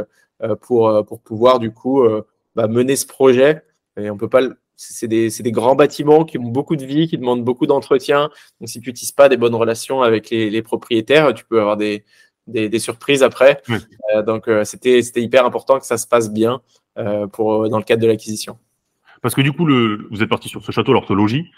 pour, 0.61 1.05
pour 1.05 1.19
pouvoir 1.19 1.59
du 1.59 1.71
coup 1.71 2.07
bah, 2.55 2.67
mener 2.67 2.95
ce 2.95 3.05
projet. 3.05 3.63
Et 3.97 4.09
on 4.09 4.17
peut 4.17 4.29
pas. 4.29 4.41
C'est 4.81 5.09
des, 5.09 5.29
des, 5.29 5.51
grands 5.51 5.75
bâtiments 5.75 6.23
qui 6.23 6.37
ont 6.37 6.43
beaucoup 6.43 6.77
de 6.77 6.85
vie, 6.85 7.09
qui 7.09 7.17
demandent 7.17 7.43
beaucoup 7.43 7.67
d'entretien. 7.67 8.29
Donc, 8.61 8.69
si 8.69 8.79
tu 8.79 8.89
n'utilises 8.89 9.11
pas 9.11 9.27
des 9.27 9.35
bonnes 9.35 9.53
relations 9.53 10.01
avec 10.01 10.29
les, 10.29 10.49
les, 10.49 10.61
propriétaires, 10.61 11.33
tu 11.33 11.43
peux 11.43 11.59
avoir 11.59 11.75
des, 11.75 12.05
des, 12.47 12.69
des 12.69 12.79
surprises 12.79 13.21
après. 13.21 13.61
Euh, 14.15 14.23
donc, 14.23 14.47
euh, 14.47 14.63
c'était 14.63 15.01
hyper 15.17 15.45
important 15.45 15.79
que 15.79 15.85
ça 15.85 15.97
se 15.97 16.07
passe 16.07 16.31
bien 16.31 16.61
euh, 16.97 17.27
pour, 17.27 17.67
dans 17.67 17.77
le 17.77 17.83
cadre 17.83 18.01
de 18.01 18.07
l'acquisition. 18.07 18.57
Parce 19.21 19.35
que 19.35 19.41
du 19.41 19.51
coup, 19.51 19.65
le, 19.65 20.07
vous 20.11 20.23
êtes 20.23 20.29
parti 20.29 20.47
sur 20.47 20.63
ce 20.63 20.71
château, 20.71 20.93
l'orthologie. 20.93 21.51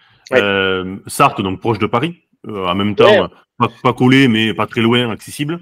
Sarthe, 1.05 1.41
donc 1.41 1.59
proche 1.59 1.77
de 1.77 1.85
Paris. 1.85 2.23
en 2.47 2.73
même 2.73 2.95
temps, 2.95 3.29
pas, 3.59 3.69
pas, 3.83 3.93
collé, 3.93 4.27
mais 4.27 4.55
pas 4.55 4.65
très 4.65 4.81
loin, 4.81 5.11
accessible. 5.11 5.59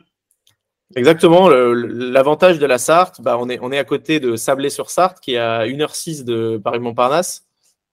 Exactement. 0.96 1.50
L'avantage 1.50 2.58
de 2.58 2.66
la 2.66 2.78
Sarthe, 2.78 3.22
bah, 3.22 3.38
on, 3.38 3.50
est, 3.50 3.60
on 3.62 3.72
est 3.74 3.78
à 3.78 3.84
côté 3.84 4.22
de 4.22 4.38
Sablé-sur-Sarthe, 4.38 5.20
qui 5.20 5.34
est 5.34 5.38
à 5.38 5.68
1h06 5.68 6.24
de 6.24 6.58
Paris-Montparnasse. 6.64 7.49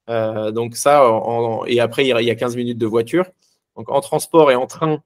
Euh, 0.09 0.51
donc 0.51 0.77
ça, 0.77 1.05
et 1.67 1.81
après, 1.81 2.07
il 2.07 2.25
y 2.25 2.31
a 2.31 2.35
15 2.35 2.57
minutes 2.57 2.79
de 2.79 2.87
voiture. 2.87 3.27
Donc 3.77 3.91
en 3.91 4.01
transport 4.01 4.51
et 4.51 4.55
en 4.55 4.67
train, 4.67 5.03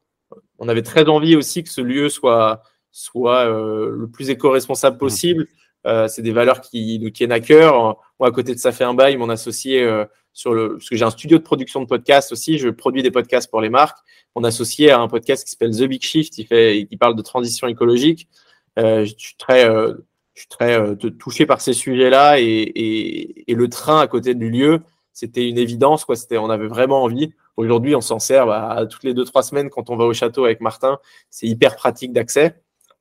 on 0.59 0.69
avait 0.69 0.83
très 0.83 1.09
envie 1.09 1.37
aussi 1.37 1.65
que 1.65 1.71
ce 1.71 1.81
lieu 1.81 2.09
soit, 2.09 2.63
soit 2.91 3.47
euh, 3.47 3.91
le 3.97 4.09
plus 4.09 4.31
éco-responsable 4.31 4.97
mmh. 4.97 5.01
possible. 5.01 5.49
Euh, 5.87 6.09
c'est 6.09 6.23
des 6.23 6.33
valeurs 6.33 6.61
qui 6.61 6.99
nous 6.99 7.11
tiennent 7.11 7.33
à 7.33 7.41
cœur. 7.41 7.97
Moi, 8.19 8.29
à 8.29 8.31
côté 8.31 8.55
de 8.55 8.61
ça 8.61 8.73
fait 8.73 8.85
un 8.85 8.95
bail, 8.95 9.17
mon 9.17 9.31
associé 9.31 9.89
sur 10.33 10.55
le, 10.55 10.75
parce 10.75 10.89
que 10.89 10.97
j'ai 10.97 11.05
un 11.05 11.11
studio 11.11 11.39
de 11.39 11.43
production 11.43 11.81
de 11.81 11.87
podcasts 11.87 12.33
aussi, 12.33 12.59
je 12.59 12.69
produis 12.69 13.03
des 13.03 13.11
podcasts 13.11 13.51
pour 13.51 13.61
les 13.61 13.71
marques. 13.71 13.99
Mon 14.37 14.45
associé 14.45 14.91
a 14.91 15.01
un 15.01 15.09
podcast 15.09 15.45
qui 15.45 15.51
s'appelle 15.51 15.75
The 15.77 15.85
Big 15.85 16.03
Shift, 16.03 16.39
il 16.39 16.47
fait, 16.47 16.87
il 16.89 16.99
parle 16.99 17.17
de 17.17 17.23
transition 17.23 17.67
écologique. 17.67 18.29
Je 18.77 19.13
suis 19.17 19.37
très, 19.37 19.69
je 20.41 20.47
suis 20.47 20.49
très 20.49 20.81
euh, 20.81 20.95
touché 20.95 21.45
par 21.45 21.61
ces 21.61 21.75
sujets-là 21.75 22.41
et, 22.41 22.45
et, 22.45 23.51
et, 23.51 23.55
le 23.55 23.69
train 23.69 24.01
à 24.01 24.07
côté 24.07 24.35
du 24.35 24.49
lieu, 24.49 24.81
c'était 25.13 25.47
une 25.47 25.59
évidence, 25.59 26.07
quoi. 26.07 26.17
C'était, 26.17 26.39
on 26.39 26.49
avait 26.49 26.67
vraiment 26.67 27.03
envie. 27.03 27.35
Aujourd'hui, 27.59 27.95
on 27.95 28.01
s'en 28.01 28.19
sert 28.19 28.47
bah, 28.47 28.87
toutes 28.89 29.05
les 29.05 29.13
deux 29.13 29.25
trois 29.25 29.43
semaines 29.43 29.69
quand 29.69 29.91
on 29.91 29.97
va 29.97 30.07
au 30.07 30.15
château 30.15 30.47
avec 30.47 30.63
Martin. 30.63 30.99
C'est 31.29 31.47
hyper 31.47 31.77
pratique 31.77 32.13
d'accès. 32.15 32.55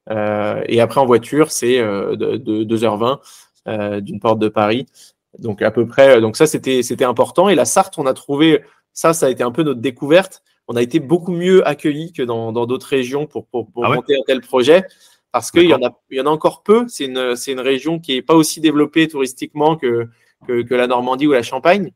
Euh, 0.09 0.61
et 0.67 0.81
après, 0.81 0.99
en 0.99 1.05
voiture, 1.05 1.51
c'est 1.51 1.79
euh, 1.79 2.17
de, 2.17 2.35
de 2.35 2.77
2h20 2.77 3.19
euh, 3.67 4.01
d'une 4.01 4.19
porte 4.19 4.39
de 4.39 4.49
Paris. 4.49 4.85
Donc, 5.37 5.61
à 5.61 5.71
peu 5.71 5.87
près, 5.87 6.19
donc 6.19 6.35
ça, 6.35 6.45
c'était, 6.45 6.83
c'était 6.83 7.05
important. 7.05 7.47
Et 7.47 7.55
la 7.55 7.63
Sarthe, 7.63 7.97
on 7.97 8.05
a 8.05 8.13
trouvé, 8.13 8.63
ça, 8.91 9.13
ça 9.13 9.27
a 9.27 9.29
été 9.29 9.43
un 9.43 9.51
peu 9.51 9.63
notre 9.63 9.79
découverte. 9.79 10.43
On 10.67 10.75
a 10.75 10.81
été 10.81 10.99
beaucoup 10.99 11.31
mieux 11.31 11.65
accueillis 11.65 12.11
que 12.11 12.23
dans, 12.23 12.51
dans 12.51 12.65
d'autres 12.65 12.87
régions 12.87 13.27
pour, 13.27 13.47
pour, 13.47 13.71
pour 13.71 13.85
ah 13.85 13.93
monter 13.93 14.15
un 14.15 14.23
tel 14.25 14.41
projet. 14.41 14.83
Parce 15.31 15.51
qu'il 15.51 15.69
y, 15.69 15.73
en 15.73 15.81
a, 15.83 15.95
y 16.09 16.19
en 16.19 16.25
a 16.25 16.29
encore 16.29 16.63
peu. 16.63 16.85
C'est 16.87 17.05
une, 17.05 17.35
c'est 17.35 17.51
une 17.51 17.59
région 17.59 17.99
qui 17.99 18.15
n'est 18.15 18.21
pas 18.21 18.33
aussi 18.33 18.61
développée 18.61 19.07
touristiquement 19.07 19.75
que, 19.75 20.07
que, 20.47 20.63
que, 20.63 20.73
la 20.73 20.87
Normandie 20.87 21.27
ou 21.27 21.33
la 21.33 21.43
Champagne. 21.43 21.91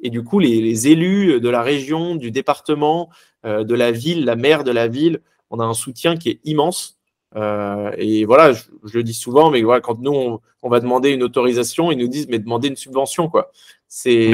Et 0.00 0.10
du 0.10 0.24
coup, 0.24 0.40
les, 0.40 0.60
les 0.60 0.88
élus 0.88 1.40
de 1.40 1.48
la 1.48 1.62
région, 1.62 2.16
du 2.16 2.32
département, 2.32 3.08
euh, 3.44 3.64
de 3.64 3.74
la 3.74 3.90
ville, 3.90 4.24
la 4.24 4.36
maire 4.36 4.62
de 4.62 4.70
la 4.70 4.86
ville, 4.86 5.20
on 5.50 5.58
a 5.58 5.64
un 5.64 5.74
soutien 5.74 6.16
qui 6.16 6.30
est 6.30 6.40
immense. 6.44 6.98
Euh, 7.34 7.90
et 7.98 8.24
voilà, 8.24 8.52
je, 8.52 8.62
le 8.92 9.02
dis 9.02 9.14
souvent, 9.14 9.50
mais 9.50 9.62
voilà, 9.62 9.80
quand 9.80 9.98
nous 9.98 10.40
on, 10.62 10.68
va 10.68 10.78
demander 10.78 11.10
une 11.10 11.24
autorisation, 11.24 11.90
ils 11.90 11.98
nous 11.98 12.06
disent 12.06 12.28
mais 12.28 12.38
demandez 12.38 12.68
une 12.68 12.76
subvention 12.76 13.28
quoi. 13.28 13.50
C'est 13.88 14.32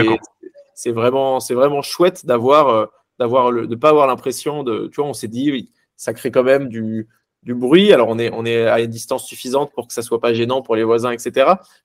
c'est 0.75 0.91
vraiment 0.91 1.41
c'est 1.41 1.55
vraiment 1.55 1.81
chouette 1.81 2.27
d'avoir 2.27 2.69
euh, 2.69 2.87
d'avoir 3.19 3.51
le 3.51 3.67
de 3.67 3.75
pas 3.77 3.91
avoir 3.91 4.07
l'impression 4.07 4.63
de 4.63 4.89
tu 4.93 5.01
vois 5.01 5.09
on 5.09 5.15
s'est 5.15 5.29
dit 5.29 5.51
oui, 5.51 5.71
ça 5.97 6.13
crée 6.13 6.31
quand 6.31 6.43
même 6.43 6.69
du 6.69 7.09
du 7.49 7.55
bruit. 7.55 7.93
Alors 7.93 8.09
on 8.09 8.19
est 8.19 8.31
on 8.33 8.45
est 8.45 8.67
à 8.67 8.81
une 8.81 8.91
distance 8.91 9.27
suffisante 9.27 9.73
pour 9.75 9.89
que 9.89 9.93
ça 9.93 10.03
soit 10.03 10.21
pas 10.21 10.33
gênant 10.33 10.63
pour 10.63 10.77
les 10.77 10.85
voisins 10.85 11.11
etc. 11.11 11.33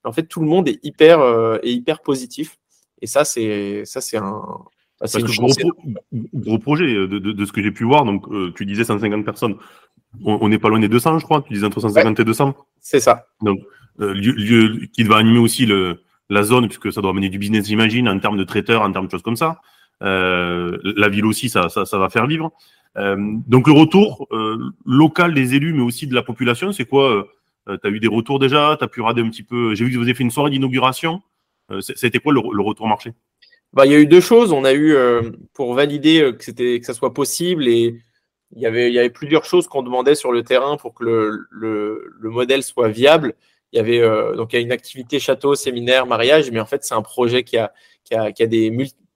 Mais 0.04 0.10
en 0.10 0.14
fait 0.14 0.24
tout 0.24 0.42
le 0.42 0.48
monde 0.48 0.68
est 0.68 0.80
hyper 0.84 1.20
euh, 1.20 1.58
est 1.64 1.72
hyper 1.72 2.02
positif 2.02 2.60
et 3.02 3.08
ça 3.08 3.26
c'est 3.26 3.84
ça 3.86 4.02
c'est 4.02 4.18
un 4.18 4.44
bah, 5.00 5.08
c'est 5.08 5.24
gros, 5.24 5.48
gros, 6.34 6.60
projet 6.60 6.86
de, 6.86 7.08
de, 7.08 7.32
de 7.32 7.46
ce 7.46 7.52
que 7.52 7.62
j'ai 7.62 7.72
pu 7.72 7.84
voir. 7.84 8.06
Donc, 8.06 8.26
tu 8.56 8.66
disais 8.66 8.84
150 8.86 9.26
personnes 9.26 9.58
on 10.24 10.48
n'est 10.50 10.60
pas 10.60 10.70
loin 10.70 10.80
des 10.80 10.90
200, 10.90 11.20
je 11.20 11.26
crois. 11.26 11.42
Tu 11.42 11.54
disais 11.54 11.66
entre 11.66 11.80
150 11.80 12.20
et 12.20 12.26
200. 12.26 12.56
C'est 12.80 13.00
ça. 13.00 13.28
Donc, 13.42 13.60
euh, 14.00 14.14
lieu, 14.14 14.88
qui 14.94 15.04
va 15.04 15.18
animer 15.18 15.40
aussi 15.40 15.66
le, 15.66 16.02
la 16.30 16.44
zone, 16.44 16.68
puisque 16.68 16.92
ça 16.92 17.02
doit 17.02 17.12
amener 17.12 17.30
du 17.30 17.38
business, 17.38 17.66
j'imagine, 17.66 18.08
en 18.08 18.20
termes 18.20 18.38
de 18.38 18.44
traiteurs, 18.44 18.82
en 18.82 18.92
termes 18.92 19.08
de 19.08 19.12
choses 19.12 19.24
comme 19.24 19.36
ça. 19.36 19.62
Euh, 20.02 20.78
la 20.84 21.10
ville 21.10 21.26
aussi, 21.26 21.50
ça, 21.50 21.70
ça, 21.70 21.86
ça 21.86 21.98
va 21.98 22.10
faire 22.10 22.28
vivre. 22.28 22.52
Euh, 22.98 23.16
donc, 23.48 23.68
le 23.68 23.74
retour 23.74 24.28
euh, 24.32 24.58
local 24.86 25.34
des 25.34 25.56
élus, 25.56 25.74
mais 25.74 25.82
aussi 25.82 26.08
de 26.08 26.14
la 26.14 26.24
population, 26.24 26.72
c'est 26.72 26.86
quoi 26.86 27.28
euh, 27.68 27.78
Tu 27.82 27.88
as 27.88 27.90
eu 27.90 28.00
des 28.00 28.08
retours 28.08 28.40
déjà? 28.40 28.76
Tu 28.78 28.84
as 28.84 28.88
pu 28.88 29.02
rader 29.02 29.22
un 29.22 29.30
petit 29.30 29.44
peu? 29.44 29.76
J'ai 29.76 29.86
vu 29.86 29.92
que 29.92 29.98
vous 29.98 30.04
avez 30.04 30.14
fait 30.14 30.24
une 30.24 30.32
soirée 30.32 30.52
d'inauguration. 30.52 31.22
C'était 31.80 32.20
quoi 32.20 32.34
le, 32.34 32.62
retour 32.62 32.88
marché? 32.88 33.14
Bah, 33.72 33.86
Il 33.86 33.92
y 33.92 33.96
a 33.96 34.00
eu 34.00 34.06
deux 34.06 34.22
choses. 34.22 34.52
On 34.52 34.64
a 34.64 34.74
eu, 34.74 34.96
pour 35.54 35.74
valider 35.74 36.34
que, 36.38 36.44
c'était, 36.44 36.80
que 36.80 36.86
ça 36.86 36.94
soit 36.94 37.14
possible 37.14 37.68
et 37.68 37.96
il 38.56 38.62
y 38.62 38.68
avait, 38.68 38.90
il 38.90 38.94
y 38.94 39.00
avait 39.00 39.10
plusieurs 39.10 39.46
choses 39.46 39.68
qu'on 39.68 39.82
demandait 39.82 40.14
sur 40.14 40.32
le 40.32 40.44
terrain 40.44 40.78
pour 40.78 40.94
que 40.94 41.04
le, 41.04 41.48
le, 41.50 42.14
le 42.20 42.30
modèle 42.30 42.62
soit 42.62 42.90
viable. 42.90 43.34
Il 43.72 43.78
y 43.78 43.80
avait 43.80 44.02
donc 44.36 44.54
il 44.54 44.58
y 44.58 44.60
a 44.60 44.62
une 44.62 44.72
activité 44.74 45.20
château, 45.20 45.56
séminaire, 45.56 46.06
mariage, 46.06 46.52
mais 46.52 46.60
en 46.60 46.66
fait 46.68 46.84
c'est 46.84 46.94
un 46.94 47.02
projet 47.02 47.44
qui 47.44 47.58
a, 47.58 47.74
qui 48.04 48.14
a, 48.14 48.32
qui 48.32 48.44
a 48.44 48.48
des 48.48 48.70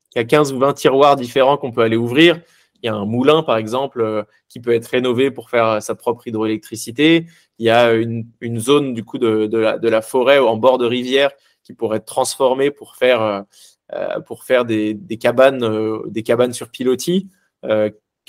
qui 0.09 0.17
a 0.17 0.23
15 0.23 0.53
ou 0.53 0.59
20 0.59 0.73
tiroirs 0.73 1.15
différents 1.15 1.57
qu'on 1.57 1.71
peut 1.71 1.81
aller 1.81 1.97
ouvrir. 1.97 2.39
Il 2.81 2.87
y 2.87 2.89
a 2.89 2.95
un 2.95 3.05
moulin 3.05 3.43
par 3.43 3.57
exemple 3.57 4.01
euh, 4.01 4.23
qui 4.49 4.59
peut 4.59 4.73
être 4.73 4.87
rénové 4.87 5.31
pour 5.31 5.49
faire 5.49 5.81
sa 5.81 5.95
propre 5.95 6.27
hydroélectricité. 6.27 7.25
Il 7.59 7.65
y 7.65 7.69
a 7.69 7.93
une, 7.93 8.25
zone 8.57 8.93
du 8.93 9.03
coup 9.03 9.17
de, 9.17 9.47
la, 9.87 10.01
forêt 10.01 10.39
en 10.39 10.57
bord 10.57 10.77
de 10.77 10.85
rivière 10.85 11.31
qui 11.63 11.73
pourrait 11.73 11.97
être 11.97 12.05
transformée 12.05 12.71
pour 12.71 12.95
faire 12.95 13.21
euh, 13.21 13.41
euh 13.93 14.19
pour 14.21 14.43
faire 14.43 14.65
des, 14.65 14.97
cabanes 15.19 16.01
des 16.07 16.23
cabanes 16.23 16.53
sur 16.53 16.69
pilotis 16.69 17.29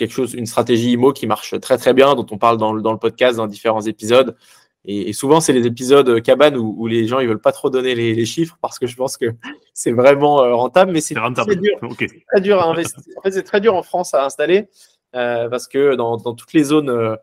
une 0.00 0.46
stratégie 0.46 0.92
IMO 0.92 1.12
qui 1.12 1.26
marche 1.26 1.58
très 1.60 1.76
très 1.76 1.92
bien, 1.92 2.14
dont 2.14 2.26
on 2.30 2.38
parle 2.38 2.56
dans 2.56 2.72
le 2.72 2.98
podcast 2.98 3.36
dans 3.36 3.46
différents 3.46 3.82
épisodes. 3.82 4.36
Et, 4.90 5.12
souvent, 5.12 5.42
c'est 5.42 5.52
les 5.52 5.66
épisodes 5.66 6.22
cabane 6.22 6.56
où, 6.56 6.86
les 6.86 7.06
gens 7.06 7.20
ils 7.20 7.28
veulent 7.28 7.42
pas 7.42 7.52
trop 7.52 7.68
donner 7.68 7.94
les, 7.94 8.24
chiffres 8.24 8.56
parce 8.62 8.78
que 8.78 8.86
je 8.86 8.96
pense 8.96 9.18
que 9.18 9.26
c'est 9.74 9.92
vraiment 9.92 10.42
euh, 10.42 10.54
rentable, 10.54 10.92
mais 10.92 11.02
c'est 11.02 11.14
très 11.14 11.56
dur, 11.56 11.78
très 12.32 12.40
dur 12.40 12.58
à 12.58 12.64
investir. 12.64 12.98
En 13.18 13.20
fait, 13.20 13.32
c'est 13.32 13.42
très 13.42 13.60
dur 13.60 13.74
en 13.74 13.82
France 13.82 14.14
à 14.14 14.24
installer 14.24 14.70
euh, 15.14 15.50
parce 15.50 15.68
que 15.68 15.94
dans, 15.94 16.16
dans, 16.16 16.32
toutes 16.32 16.54
les 16.54 16.64
zones, 16.64 16.88
euh, 16.88 17.16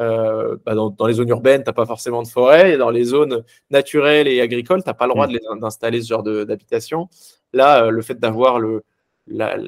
euh 0.00 0.56
bah 0.66 0.74
dans, 0.74 0.90
dans, 0.90 1.06
les 1.06 1.14
zones 1.14 1.28
urbaines, 1.28 1.62
t'as 1.62 1.72
pas 1.72 1.86
forcément 1.86 2.24
de 2.24 2.28
forêt, 2.28 2.72
et 2.72 2.76
dans 2.76 2.90
les 2.90 3.04
zones 3.04 3.44
naturelles 3.70 4.26
et 4.26 4.40
agricoles, 4.40 4.82
t'as 4.82 4.94
pas 4.94 5.06
le 5.06 5.12
droit 5.12 5.28
mm. 5.28 5.60
d'installer 5.60 6.02
ce 6.02 6.08
genre 6.08 6.24
d'habitation. 6.24 7.08
Là, 7.52 7.88
le 7.88 8.02
fait 8.02 8.18
d'avoir 8.18 8.60
la, 9.28 9.58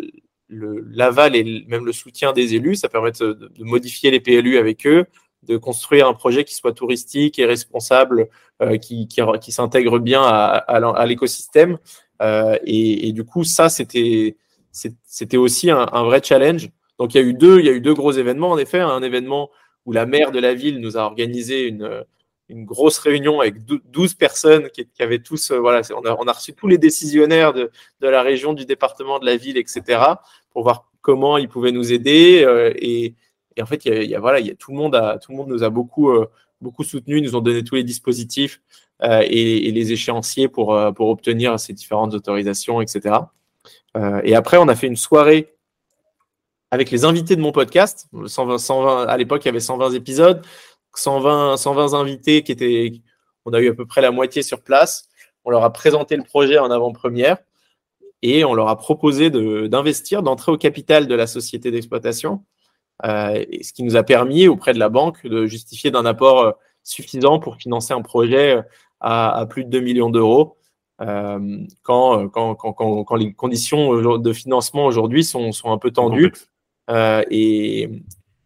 l'aval 0.49 1.37
et 1.37 1.65
même 1.69 1.87
le 1.87 1.93
soutien 1.93 2.33
des 2.33 2.55
élus. 2.55 2.77
Ça 2.77 2.89
permet 2.89 3.13
de, 3.13 3.51
modifier 3.59 4.11
les 4.11 4.21
PLU 4.21 4.59
avec 4.59 4.87
eux, 4.87 5.07
de 5.47 5.57
construire 5.57 6.09
un 6.09 6.15
projet 6.15 6.45
qui 6.45 6.55
soit 6.55 6.73
touristique 6.73 7.39
et 7.39 7.47
responsable, 7.47 8.29
euh, 8.63 8.77
qui, 8.77 9.09
qui, 9.09 9.53
s'intègre 9.53 9.99
bien 9.99 10.23
à, 10.23 10.57
à, 10.57 11.07
l'écosystème. 11.07 11.79
Euh, 12.23 12.57
et, 12.65 13.13
du 13.13 13.25
coup, 13.25 13.45
ça, 13.45 13.69
c'était, 13.69 14.37
aussi 15.35 15.71
un, 15.71 16.05
vrai 16.05 16.23
challenge. 16.23 16.71
Donc, 16.99 17.15
il 17.15 17.21
y 17.21 17.21
a 17.21 17.25
eu 17.25 17.35
deux, 17.35 17.61
il 17.61 17.67
y 17.67 17.69
a 17.69 17.73
eu 17.73 17.81
deux 17.81 17.95
gros 17.95 18.13
événements. 18.13 18.51
En 18.51 18.59
effet, 18.59 18.81
un 18.81 19.03
événement 19.03 19.51
où 19.87 19.93
la 19.93 20.07
maire 20.07 20.31
de 20.31 20.39
la 20.39 20.55
ville 20.55 20.81
nous 20.81 20.97
a 20.97 21.03
organisé 21.03 21.67
une, 21.67 22.05
une 22.49 22.65
grosse 22.65 22.99
réunion 22.99 23.41
avec 23.41 23.65
12 23.65 24.15
personnes 24.15 24.69
qui, 24.71 24.87
qui 24.87 25.03
avaient 25.03 25.19
tous, 25.19 25.51
euh, 25.51 25.59
voilà, 25.59 25.83
on 25.97 26.05
a, 26.05 26.17
on 26.19 26.27
a, 26.27 26.33
reçu 26.33 26.53
tous 26.53 26.67
les 26.67 26.79
décisionnaires 26.79 27.53
de, 27.53 27.71
de, 28.01 28.09
la 28.09 28.23
région, 28.23 28.53
du 28.53 28.67
département, 28.67 29.19
de 29.19 29.27
la 29.27 29.37
ville, 29.37 29.57
etc., 29.57 30.01
pour 30.51 30.63
voir 30.63 30.91
comment 31.01 31.39
ils 31.39 31.49
pouvaient 31.49 31.73
nous 31.73 31.93
aider. 31.93 32.45
Euh, 32.45 32.73
et, 32.77 33.15
et, 33.57 33.63
en 33.63 33.67
fait, 33.67 33.85
il 33.85 34.05
y 34.05 34.15
a, 34.15 34.21
voilà, 34.21 34.41
il 34.41 34.47
y 34.47 34.51
a, 34.51 34.55
tout, 34.55 34.73
le 34.73 34.77
monde 34.77 34.95
a, 34.95 35.19
tout 35.19 35.33
le 35.33 35.37
monde 35.37 35.49
nous 35.49 35.63
a 35.63 35.71
beaucoup, 35.71 36.11
euh, 36.11 36.31
beaucoup 36.61 36.85
soutenu, 36.85 37.21
nous 37.21 37.37
ont 37.37 37.41
donné 37.41 37.63
tous 37.65 37.77
les 37.77 37.85
dispositifs 37.85 38.61
et, 39.03 39.69
et, 39.69 39.73
les 39.73 39.93
échéanciers 39.93 40.49
pour, 40.49 40.79
pour 40.95 41.09
obtenir 41.09 41.59
ces 41.61 41.73
différentes 41.73 42.15
autorisations, 42.15 42.81
etc. 42.81 43.17
et 44.23 44.35
après, 44.35 44.57
on 44.57 44.69
a 44.69 44.75
fait 44.75 44.87
une 44.87 44.97
soirée 44.97 45.55
avec 46.75 46.91
les 46.91 47.05
invités 47.05 47.37
de 47.37 47.41
mon 47.41 47.53
podcast. 47.53 48.09
120, 48.27 48.59
120, 48.59 49.07
à 49.07 49.17
l'époque, 49.17 49.45
il 49.45 49.47
y 49.47 49.51
avait 49.51 49.61
120 49.61 49.93
épisodes. 49.93 50.45
120, 50.97 51.57
120 51.57 51.95
invités 51.95 52.43
qui 52.43 52.51
étaient, 52.51 52.93
on 53.45 53.53
a 53.53 53.61
eu 53.61 53.69
à 53.69 53.75
peu 53.75 53.87
près 53.87 54.01
la 54.01 54.11
moitié 54.11 54.43
sur 54.43 54.61
place. 54.61 55.09
On 55.45 55.51
leur 55.51 55.63
a 55.63 55.73
présenté 55.73 56.17
le 56.17 56.25
projet 56.25 56.59
en 56.59 56.71
avant-première. 56.71 57.39
et 58.23 58.45
on 58.45 58.55
leur 58.55 58.69
a 58.69 58.77
proposé 58.77 59.31
d'investir, 59.31 60.23
d'entrer 60.23 60.51
au 60.51 60.57
capital 60.57 61.07
de 61.07 61.15
la 61.15 61.27
société 61.27 61.71
d'exploitation, 61.71 62.43
ce 63.03 63.73
qui 63.73 63.83
nous 63.83 63.97
a 63.97 64.03
permis 64.03 64.49
auprès 64.49 64.73
de 64.73 64.79
la 64.79 64.89
banque 64.89 65.27
de 65.27 65.47
justifier 65.47 65.91
d'un 65.91 66.07
apport 66.07 66.55
suffisant 66.83 67.39
pour 67.39 67.57
financer 67.57 67.93
un 67.93 68.03
projet 68.03 68.61
à, 69.01 69.47
plus 69.49 69.65
de 69.65 69.71
2 69.71 69.81
millions 69.81 70.11
d'euros. 70.11 70.57
quand, 70.99 72.29
quand, 72.29 72.55
quand, 72.55 73.05
quand, 73.05 73.17
les 73.17 73.33
conditions 73.33 74.19
de 74.19 74.33
financement 74.33 74.87
aujourd'hui 74.87 75.25
sont, 75.25 75.53
sont, 75.53 75.73
un 75.73 75.79
peu 75.79 75.91
tendues. 75.91 76.33
et, 77.31 77.91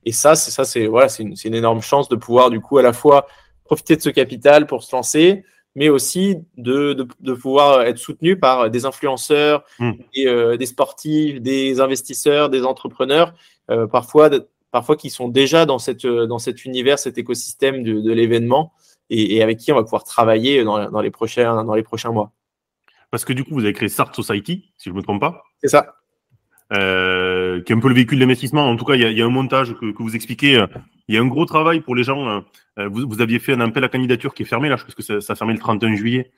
et 0.04 0.12
ça, 0.12 0.34
c'est 0.36 0.50
ça, 0.50 0.64
c'est 0.64 0.86
voilà, 0.86 1.08
c'est 1.08 1.22
une, 1.22 1.34
une, 1.44 1.54
énorme 1.54 1.82
chance 1.82 2.08
de 2.08 2.16
pouvoir 2.16 2.48
du 2.48 2.60
coup 2.60 2.78
à 2.78 2.82
la 2.82 2.94
fois 2.94 3.26
profiter 3.64 3.94
de 3.94 4.00
ce 4.00 4.08
capital 4.08 4.66
pour 4.66 4.82
se 4.82 4.96
lancer, 4.96 5.44
mais 5.74 5.90
aussi 5.90 6.36
de, 6.56 6.94
de, 6.94 7.06
de 7.20 7.34
pouvoir 7.34 7.82
être 7.82 7.98
soutenu 7.98 8.38
par 8.38 8.70
des 8.70 8.86
influenceurs, 8.86 9.64
hmm. 9.78 9.92
et, 10.14 10.26
euh, 10.26 10.56
des 10.56 10.66
sportifs, 10.66 11.40
des 11.40 11.80
investisseurs, 11.80 12.48
des 12.48 12.64
entrepreneurs, 12.64 13.34
euh, 13.70 13.86
parfois, 13.86 14.30
parfois 14.70 14.96
qui 14.96 15.10
sont 15.10 15.28
déjà 15.28 15.66
dans, 15.66 15.78
cette, 15.78 16.06
dans 16.06 16.38
cet 16.38 16.64
univers, 16.64 16.98
cet 16.98 17.18
écosystème 17.18 17.82
de, 17.82 18.00
de 18.00 18.12
l'événement, 18.12 18.72
et, 19.10 19.36
et, 19.36 19.42
avec 19.42 19.58
qui 19.58 19.72
on 19.72 19.76
va 19.76 19.84
pouvoir 19.84 20.04
travailler 20.04 20.64
dans, 20.64 20.90
dans, 20.90 21.00
les 21.00 21.10
prochains, 21.10 21.64
dans 21.64 21.74
les 21.74 21.82
prochains 21.82 22.12
mois. 22.12 22.32
Parce 23.10 23.24
que 23.24 23.32
du 23.32 23.44
coup, 23.44 23.54
vous 23.54 23.64
avez 23.64 23.72
créé 23.72 23.88
Start 23.88 24.14
Society, 24.14 24.70
si 24.76 24.90
je 24.90 24.90
ne 24.90 24.96
me 24.96 25.02
trompe 25.02 25.20
pas. 25.20 25.42
C'est 25.62 25.68
ça. 25.68 25.94
Euh, 26.74 27.62
qui 27.62 27.72
est 27.72 27.76
un 27.76 27.80
peu 27.80 27.88
le 27.88 27.94
véhicule 27.94 28.18
d'investissement. 28.18 28.68
En 28.68 28.76
tout 28.76 28.84
cas, 28.84 28.94
il 28.94 29.00
y 29.00 29.04
a, 29.04 29.10
y 29.10 29.22
a, 29.22 29.24
un 29.24 29.30
montage 29.30 29.72
que, 29.74 29.90
que, 29.92 30.02
vous 30.02 30.14
expliquez. 30.14 30.62
Il 31.08 31.14
y 31.14 31.18
a 31.18 31.22
un 31.22 31.26
gros 31.26 31.46
travail 31.46 31.80
pour 31.80 31.94
les 31.94 32.02
gens. 32.02 32.42
Euh, 32.78 32.88
vous, 32.88 33.08
vous, 33.08 33.22
aviez 33.22 33.38
fait 33.38 33.54
un 33.54 33.60
appel 33.60 33.82
à 33.84 33.88
candidature 33.88 34.34
qui 34.34 34.42
est 34.42 34.46
fermé 34.46 34.68
là, 34.68 34.76
je 34.76 34.84
pense 34.84 34.94
que 34.94 35.02
ça, 35.02 35.22
ça 35.22 35.32
a 35.32 35.36
fermé 35.36 35.54
le 35.54 35.58
31 35.58 35.96
juillet. 35.96 36.30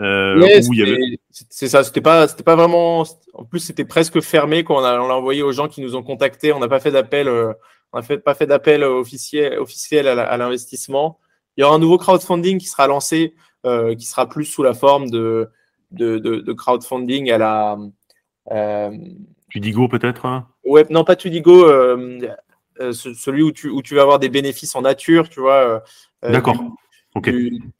Euh, 0.00 0.42
avait... 0.42 1.18
C'est 1.30 1.68
ça, 1.68 1.82
c'était 1.82 2.00
pas, 2.00 2.28
c'était 2.28 2.42
pas 2.42 2.56
vraiment. 2.56 3.04
En 3.32 3.44
plus, 3.44 3.60
c'était 3.60 3.84
presque 3.84 4.20
fermé 4.20 4.64
quand 4.64 4.76
on 4.76 4.80
l'a 4.80 5.14
envoyé 5.14 5.42
aux 5.42 5.52
gens 5.52 5.68
qui 5.68 5.80
nous 5.80 5.96
ont 5.96 6.02
contactés. 6.02 6.52
On 6.52 6.58
n'a 6.58 6.68
pas 6.68 6.80
fait 6.80 6.90
d'appel, 6.90 7.28
euh, 7.28 7.52
on 7.92 7.98
n'a 7.98 8.02
fait, 8.02 8.18
pas 8.18 8.34
fait 8.34 8.46
d'appel 8.46 8.84
officiel, 8.84 9.58
officiel 9.58 10.06
à 10.06 10.36
l'investissement. 10.36 11.18
Il 11.56 11.62
y 11.62 11.64
aura 11.64 11.74
un 11.74 11.78
nouveau 11.78 11.96
crowdfunding 11.96 12.58
qui 12.58 12.66
sera 12.66 12.86
lancé, 12.86 13.34
euh, 13.64 13.94
qui 13.94 14.04
sera 14.04 14.28
plus 14.28 14.44
sous 14.44 14.62
la 14.62 14.74
forme 14.74 15.08
de, 15.08 15.48
de, 15.92 16.18
de, 16.18 16.36
de 16.36 16.52
crowdfunding 16.52 17.30
à 17.30 17.38
la. 17.38 17.78
Tudigo 19.48 19.88
peut-être 19.88 20.26
hein? 20.26 20.48
Ouais, 20.64 20.84
non, 20.90 21.04
pas 21.04 21.16
Tudigo. 21.16 21.66
Celui 22.78 23.42
où 23.42 23.52
tu, 23.52 23.70
où 23.70 23.80
tu 23.80 23.94
vas 23.94 24.02
avoir 24.02 24.18
des 24.18 24.28
bénéfices 24.28 24.76
en 24.76 24.82
nature, 24.82 25.30
tu 25.30 25.40
vois. 25.40 25.82
Euh, 26.24 26.30
Une 27.24 27.72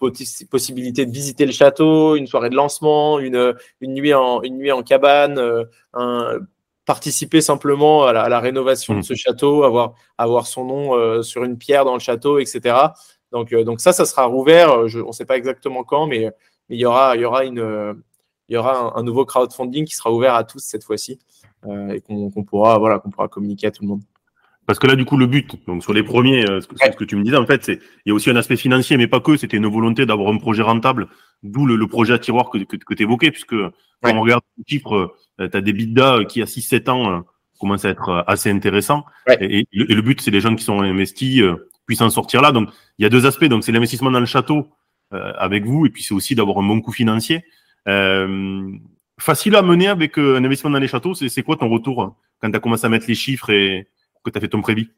possibilité 0.51 1.07
de 1.07 1.11
visiter 1.11 1.47
le 1.47 1.53
château, 1.53 2.17
une 2.17 2.27
soirée 2.27 2.51
de 2.51 2.55
lancement, 2.55 3.19
une, 3.19 3.55
une, 3.81 3.95
nuit, 3.95 4.15
en, 4.15 4.43
une 4.43 4.59
nuit 4.59 4.73
en 4.73 4.83
cabane, 4.83 5.41
un, 5.93 6.39
participer 6.85 7.41
simplement 7.41 8.05
à 8.05 8.13
la, 8.13 8.41
rénovation 8.41 8.95
de 8.95 9.01
mmh. 9.01 9.03
ce 9.03 9.15
château, 9.15 9.65
avoir, 9.65 9.95
avoir 10.19 10.47
son 10.47 10.65
nom 10.65 11.23
sur 11.23 11.45
une 11.45 11.59
pierre 11.59 11.85
dans 11.85 11.95
le 11.95 12.01
château, 12.01 12.39
etc. 12.39 12.77
Donc, 13.33 13.53
donc 13.53 13.81
ça, 13.81 13.93
ça 13.93 14.05
sera 14.05 14.25
rouvert. 14.25 14.87
Je, 14.89 15.01
on 15.01 15.09
ne 15.09 15.13
sait 15.13 15.25
pas 15.25 15.37
exactement 15.37 15.85
quand, 15.85 16.07
mais, 16.07 16.31
il 16.69 16.81
y 16.81 16.85
aura, 16.85 17.17
y 17.17 17.25
aura, 17.25 17.45
une, 17.45 18.03
y 18.49 18.57
aura 18.57 18.99
un, 18.99 19.03
nouveau 19.03 19.25
crowdfunding 19.25 19.85
qui 19.85 19.95
sera 19.95 20.13
ouvert 20.13 20.35
à 20.35 20.45
tous 20.45 20.61
cette 20.61 20.85
fois-ci 20.85 21.19
euh, 21.67 21.91
et 21.91 22.01
qu'on 22.01 22.31
pourra, 22.45 22.79
voilà, 22.79 22.99
qu'on 22.99 23.11
pourra 23.11 23.29
communiquer 23.29 23.69
à 23.69 23.71
tout 23.71 23.83
le 23.83 23.89
monde. 23.89 24.03
Parce 24.67 24.79
que 24.79 24.87
là, 24.87 24.97
du 24.97 25.05
coup, 25.05 25.17
le 25.17 25.27
but, 25.27 25.55
donc 25.67 25.83
sur 25.83 25.93
les 25.93 26.03
premiers, 26.03 26.49
euh, 26.49 26.61
ce, 26.61 26.67
que, 26.67 26.75
ce 26.77 26.97
que 26.97 27.05
tu 27.05 27.17
me 27.17 27.23
disais, 27.23 27.37
en 27.37 27.47
fait, 27.47 27.65
c'est 27.65 27.81
il 28.05 28.09
y 28.09 28.11
a 28.11 28.15
aussi 28.15 28.31
un 28.31 28.37
aspect 28.37 28.57
financier, 28.57 28.97
mais 28.97 29.07
pas 29.07 29.21
que. 29.21 29.37
C'était 29.37 29.57
une 29.57 29.67
volonté 29.67 30.07
d'avoir 30.07 30.33
un 30.33 30.39
projet 30.39 30.63
rentable, 30.63 31.09
d'où 31.43 31.67
le, 31.67 31.87
projet 31.87 32.15
à 32.15 32.19
tiroir 32.19 32.51
que, 32.51 32.59
que, 32.59 32.77
que 32.77 32.95
tu 32.95 33.03
évoquais, 33.03 33.31
puisque 33.31 33.55
quand 34.03 34.15
on 34.15 34.21
regarde 34.21 34.43
les 34.59 34.65
chiffres, 34.67 35.15
euh, 35.41 35.49
tu 35.49 35.57
as 35.57 35.61
des 35.61 35.73
bidas 35.73 36.25
qui, 36.25 36.43
à 36.43 36.47
6-7 36.47 36.91
ans, 36.91 37.25
commencent 37.61 37.85
à 37.85 37.91
être 37.91 38.25
assez 38.27 38.51
intéressants. 38.51 39.05
Et, 39.41 39.61
et, 39.61 39.95
le, 39.95 40.03
but, 40.03 40.21
c'est 40.21 40.31
les 40.31 40.41
gens 40.41 40.55
qui 40.55 40.65
sont 40.65 40.81
investis 40.81 41.43
puissent 41.87 42.01
en 42.01 42.11
sortir 42.11 42.43
là. 42.43 42.53
Donc, 42.53 42.69
il 42.99 43.05
y 43.05 43.07
a 43.07 43.09
deux 43.09 43.27
aspects. 43.27 43.45
Donc, 43.45 43.65
c'est 43.65 43.73
l'investissement 43.73 44.11
dans 44.11 44.21
le 44.21 44.27
château 44.27 44.69
avec 45.13 45.65
vous, 45.65 45.87
et 45.87 45.91
puis 45.91 46.03
c'est 46.03 46.13
aussi 46.15 46.35
d'avoir 46.35 46.59
un 46.59 46.67
bon 46.67 46.81
coût 46.81 46.93
financier. 46.93 47.45
Euh, 47.89 48.73
facile 49.19 49.57
à 49.57 49.63
mener 49.63 49.89
avec 49.89 50.19
un 50.19 50.45
investissement 50.45 50.71
dans 50.71 50.79
les 50.79 50.89
châteaux, 50.89 51.15
c'est 51.15 51.43
quoi 51.43 51.57
ton 51.57 51.69
retour 51.69 52.03
hein, 52.03 52.17
quand 52.41 52.51
tu 52.51 52.57
as 52.57 52.61
commencé 52.61 52.85
à 52.85 52.89
mettre 52.89 53.07
les 53.09 53.15
chiffres 53.15 53.51
et 53.51 53.89
que 54.27 54.31
tu 54.31 54.39
as 54.39 54.41
fait 54.41 54.49
ton 54.49 54.61
prévis? 54.61 54.89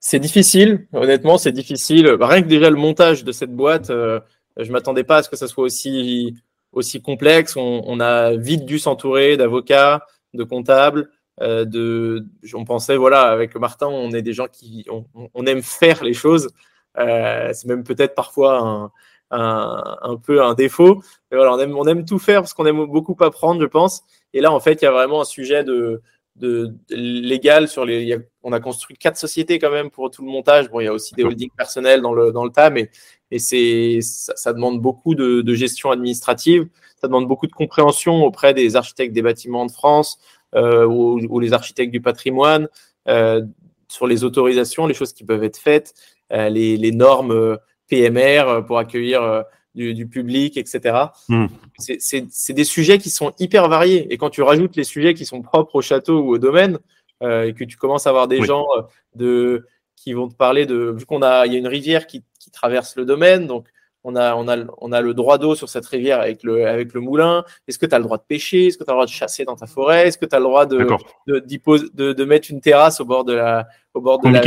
C'est 0.00 0.18
difficile, 0.18 0.86
honnêtement, 0.92 1.38
c'est 1.38 1.52
difficile. 1.52 2.08
Rien 2.20 2.42
que 2.42 2.48
déjà 2.48 2.68
le 2.68 2.76
montage 2.76 3.24
de 3.24 3.32
cette 3.32 3.54
boîte, 3.54 3.90
euh, 3.90 4.20
je 4.58 4.70
m'attendais 4.70 5.04
pas 5.04 5.18
à 5.18 5.22
ce 5.22 5.30
que 5.30 5.36
ça 5.36 5.48
soit 5.48 5.64
aussi, 5.64 6.36
aussi 6.72 7.00
complexe. 7.00 7.56
On, 7.56 8.00
a 8.00 8.36
vite 8.36 8.66
dû 8.66 8.78
s'entourer 8.78 9.36
d'avocats, 9.36 10.06
de 10.34 10.44
comptables. 10.44 11.10
Euh, 11.40 11.64
de, 11.64 12.26
on 12.54 12.64
pensait, 12.64 12.96
voilà, 12.96 13.22
avec 13.22 13.56
Martin, 13.56 13.88
on 13.88 14.12
est 14.12 14.22
des 14.22 14.32
gens 14.32 14.46
qui 14.46 14.86
on, 14.90 15.04
on 15.34 15.46
aime 15.46 15.62
faire 15.62 16.04
les 16.04 16.14
choses. 16.14 16.50
Euh, 16.98 17.50
c'est 17.52 17.66
même 17.66 17.82
peut-être 17.82 18.14
parfois 18.14 18.60
un, 18.60 18.90
un, 19.30 19.96
un, 20.02 20.16
peu 20.16 20.42
un 20.42 20.54
défaut. 20.54 21.02
Mais 21.30 21.36
voilà, 21.36 21.54
on 21.54 21.58
aime, 21.58 21.76
on 21.76 21.86
aime 21.86 22.04
tout 22.04 22.18
faire 22.18 22.42
parce 22.42 22.54
qu'on 22.54 22.66
aime 22.66 22.84
beaucoup 22.86 23.16
apprendre, 23.20 23.60
je 23.60 23.66
pense. 23.66 24.02
Et 24.32 24.40
là, 24.40 24.52
en 24.52 24.60
fait, 24.60 24.82
il 24.82 24.84
y 24.84 24.88
a 24.88 24.92
vraiment 24.92 25.22
un 25.22 25.24
sujet 25.24 25.64
de, 25.64 26.02
de, 26.36 26.74
légal 26.90 27.68
sur 27.68 27.84
les. 27.84 28.18
on 28.42 28.52
a 28.52 28.60
construit 28.60 28.96
quatre 28.96 29.16
sociétés 29.16 29.58
quand 29.58 29.70
même 29.70 29.90
pour 29.90 30.10
tout 30.10 30.24
le 30.24 30.30
montage. 30.30 30.70
Bon, 30.70 30.80
il 30.80 30.84
y 30.84 30.88
a 30.88 30.92
aussi 30.92 31.14
des 31.14 31.24
holdings 31.24 31.50
personnels 31.56 32.00
dans 32.00 32.12
le, 32.12 32.32
dans 32.32 32.44
le 32.44 32.50
tas, 32.50 32.70
mais 32.70 32.90
et 33.30 33.38
c'est, 33.38 34.00
ça, 34.02 34.34
ça, 34.36 34.52
demande 34.52 34.80
beaucoup 34.80 35.14
de, 35.14 35.40
de, 35.40 35.54
gestion 35.54 35.90
administrative. 35.90 36.68
Ça 37.00 37.08
demande 37.08 37.26
beaucoup 37.26 37.46
de 37.46 37.52
compréhension 37.52 38.24
auprès 38.24 38.54
des 38.54 38.76
architectes 38.76 39.12
des 39.12 39.22
bâtiments 39.22 39.66
de 39.66 39.70
France 39.70 40.18
euh, 40.54 40.86
ou, 40.86 41.20
ou, 41.28 41.40
les 41.40 41.52
architectes 41.52 41.92
du 41.92 42.00
patrimoine 42.00 42.68
euh, 43.08 43.42
sur 43.88 44.06
les 44.06 44.24
autorisations, 44.24 44.86
les 44.86 44.94
choses 44.94 45.12
qui 45.12 45.24
peuvent 45.24 45.44
être 45.44 45.58
faites, 45.58 45.94
euh, 46.32 46.48
les, 46.48 46.76
les, 46.76 46.92
normes 46.92 47.58
PMR 47.88 48.48
euh, 48.48 48.60
pour 48.62 48.78
accueillir 48.78 49.44
euh, 49.78 49.92
du, 49.94 50.06
public, 50.06 50.56
etc. 50.56 50.96
Hmm. 51.28 51.46
C'est 51.78 52.52
des 52.52 52.64
sujets 52.64 52.98
qui 52.98 53.10
sont 53.10 53.32
hyper 53.38 53.68
variés. 53.68 54.12
Et 54.12 54.18
quand 54.18 54.30
tu 54.30 54.42
rajoutes 54.42 54.76
les 54.76 54.84
sujets 54.84 55.14
qui 55.14 55.26
sont 55.26 55.42
propres 55.42 55.76
au 55.76 55.82
château 55.82 56.20
ou 56.20 56.34
au 56.34 56.38
domaine, 56.38 56.78
euh, 57.22 57.44
et 57.44 57.54
que 57.54 57.64
tu 57.64 57.76
commences 57.76 58.06
à 58.06 58.10
avoir 58.10 58.28
des 58.28 58.42
gens 58.42 58.66
de, 59.14 59.66
qui 59.96 60.12
vont 60.12 60.28
te 60.28 60.34
parler 60.34 60.66
de. 60.66 60.94
Vu 60.96 61.06
qu'on 61.06 61.22
a, 61.22 61.46
il 61.46 61.52
y 61.52 61.56
a 61.56 61.58
une 61.58 61.68
rivière 61.68 62.06
qui, 62.06 62.24
qui 62.40 62.50
traverse 62.50 62.96
le 62.96 63.04
domaine, 63.04 63.46
donc 63.46 63.66
on 64.04 64.16
a, 64.16 64.34
on 64.36 64.46
a, 64.48 64.58
on 64.78 64.92
a 64.92 65.00
le 65.00 65.14
droit 65.14 65.38
d'eau 65.38 65.54
sur 65.54 65.68
cette 65.68 65.86
rivière 65.86 66.20
avec 66.20 66.42
le, 66.42 66.68
avec 66.68 66.92
le 66.92 67.00
moulin. 67.00 67.44
Est-ce 67.66 67.78
que 67.78 67.86
tu 67.86 67.94
as 67.94 67.98
le 67.98 68.04
droit 68.04 68.18
de 68.18 68.22
pêcher? 68.22 68.66
Est-ce 68.66 68.76
que 68.76 68.84
tu 68.84 68.90
as 68.90 68.92
le 68.92 68.96
droit 68.96 69.06
de 69.06 69.10
chasser 69.10 69.44
dans 69.44 69.56
ta 69.56 69.66
forêt? 69.66 70.06
Est-ce 70.06 70.18
que 70.18 70.26
tu 70.26 70.36
as 70.36 70.38
le 70.38 70.44
droit 70.44 70.66
de, 70.66 70.86
de, 71.26 71.38
de, 71.38 72.12
de, 72.12 72.24
mettre 72.24 72.50
une 72.50 72.60
terrasse 72.60 73.00
au 73.00 73.06
bord 73.06 73.24
de 73.24 73.32
la, 73.32 73.66
au 73.94 74.02
bord 74.02 74.20
de 74.20 74.28
la 74.28 74.40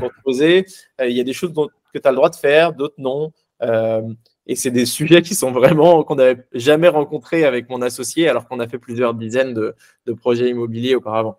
pour 0.00 0.10
te 0.10 0.22
poser? 0.24 0.66
Il 1.00 1.12
y 1.12 1.20
a 1.20 1.24
des 1.24 1.32
choses 1.32 1.52
dont, 1.52 1.68
que 1.92 1.98
tu 1.98 2.08
as 2.08 2.10
le 2.10 2.16
droit 2.16 2.28
de 2.28 2.36
faire, 2.36 2.72
d'autres 2.72 2.96
non. 2.98 3.32
Euh, 3.62 4.02
et 4.46 4.56
c'est 4.56 4.70
des 4.70 4.86
sujets 4.86 5.22
qui 5.22 5.34
sont 5.34 5.52
vraiment 5.52 6.02
qu'on 6.04 6.16
n'avait 6.16 6.44
jamais 6.52 6.88
rencontrés 6.88 7.44
avec 7.44 7.68
mon 7.70 7.80
associé, 7.82 8.28
alors 8.28 8.46
qu'on 8.46 8.60
a 8.60 8.68
fait 8.68 8.78
plusieurs 8.78 9.14
dizaines 9.14 9.54
de, 9.54 9.74
projets 10.12 10.50
immobiliers 10.50 10.94
auparavant. 10.94 11.38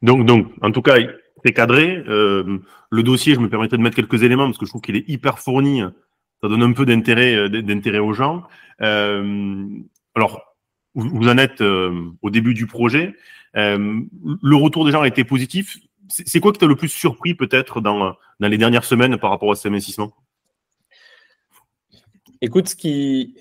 Donc, 0.00 0.26
donc, 0.26 0.48
en 0.62 0.72
tout 0.72 0.82
cas, 0.82 0.96
c'est 1.44 1.52
cadré. 1.52 2.02
Euh, 2.08 2.58
le 2.90 3.02
dossier, 3.02 3.34
je 3.34 3.40
me 3.40 3.48
permettrai 3.48 3.76
de 3.76 3.82
mettre 3.82 3.96
quelques 3.96 4.22
éléments 4.22 4.46
parce 4.46 4.58
que 4.58 4.66
je 4.66 4.70
trouve 4.70 4.80
qu'il 4.80 4.96
est 4.96 5.08
hyper 5.08 5.38
fourni. 5.38 5.82
Ça 6.42 6.48
donne 6.48 6.62
un 6.62 6.72
peu 6.72 6.86
d'intérêt, 6.86 7.34
euh, 7.34 7.48
d'intérêt 7.48 7.98
aux 7.98 8.12
gens. 8.12 8.44
alors, 8.78 10.40
vous 10.94 11.28
en 11.28 11.38
êtes 11.38 11.62
au 11.62 12.30
début 12.30 12.52
du 12.52 12.66
projet. 12.66 13.14
le 13.54 14.54
retour 14.54 14.84
des 14.84 14.92
gens 14.92 15.02
a 15.02 15.08
été 15.08 15.24
positif 15.24 15.78
c'est 16.12 16.40
quoi 16.40 16.52
qui 16.52 16.58
t'a 16.58 16.66
le 16.66 16.76
plus 16.76 16.88
surpris 16.88 17.34
peut-être 17.34 17.80
dans, 17.80 18.14
dans 18.40 18.48
les 18.48 18.58
dernières 18.58 18.84
semaines 18.84 19.16
par 19.18 19.30
rapport 19.30 19.50
à 19.50 19.54
ces 19.54 19.68
investissements? 19.68 20.12
Écoute, 22.42 22.68
ce 22.68 22.76
qui... 22.76 23.36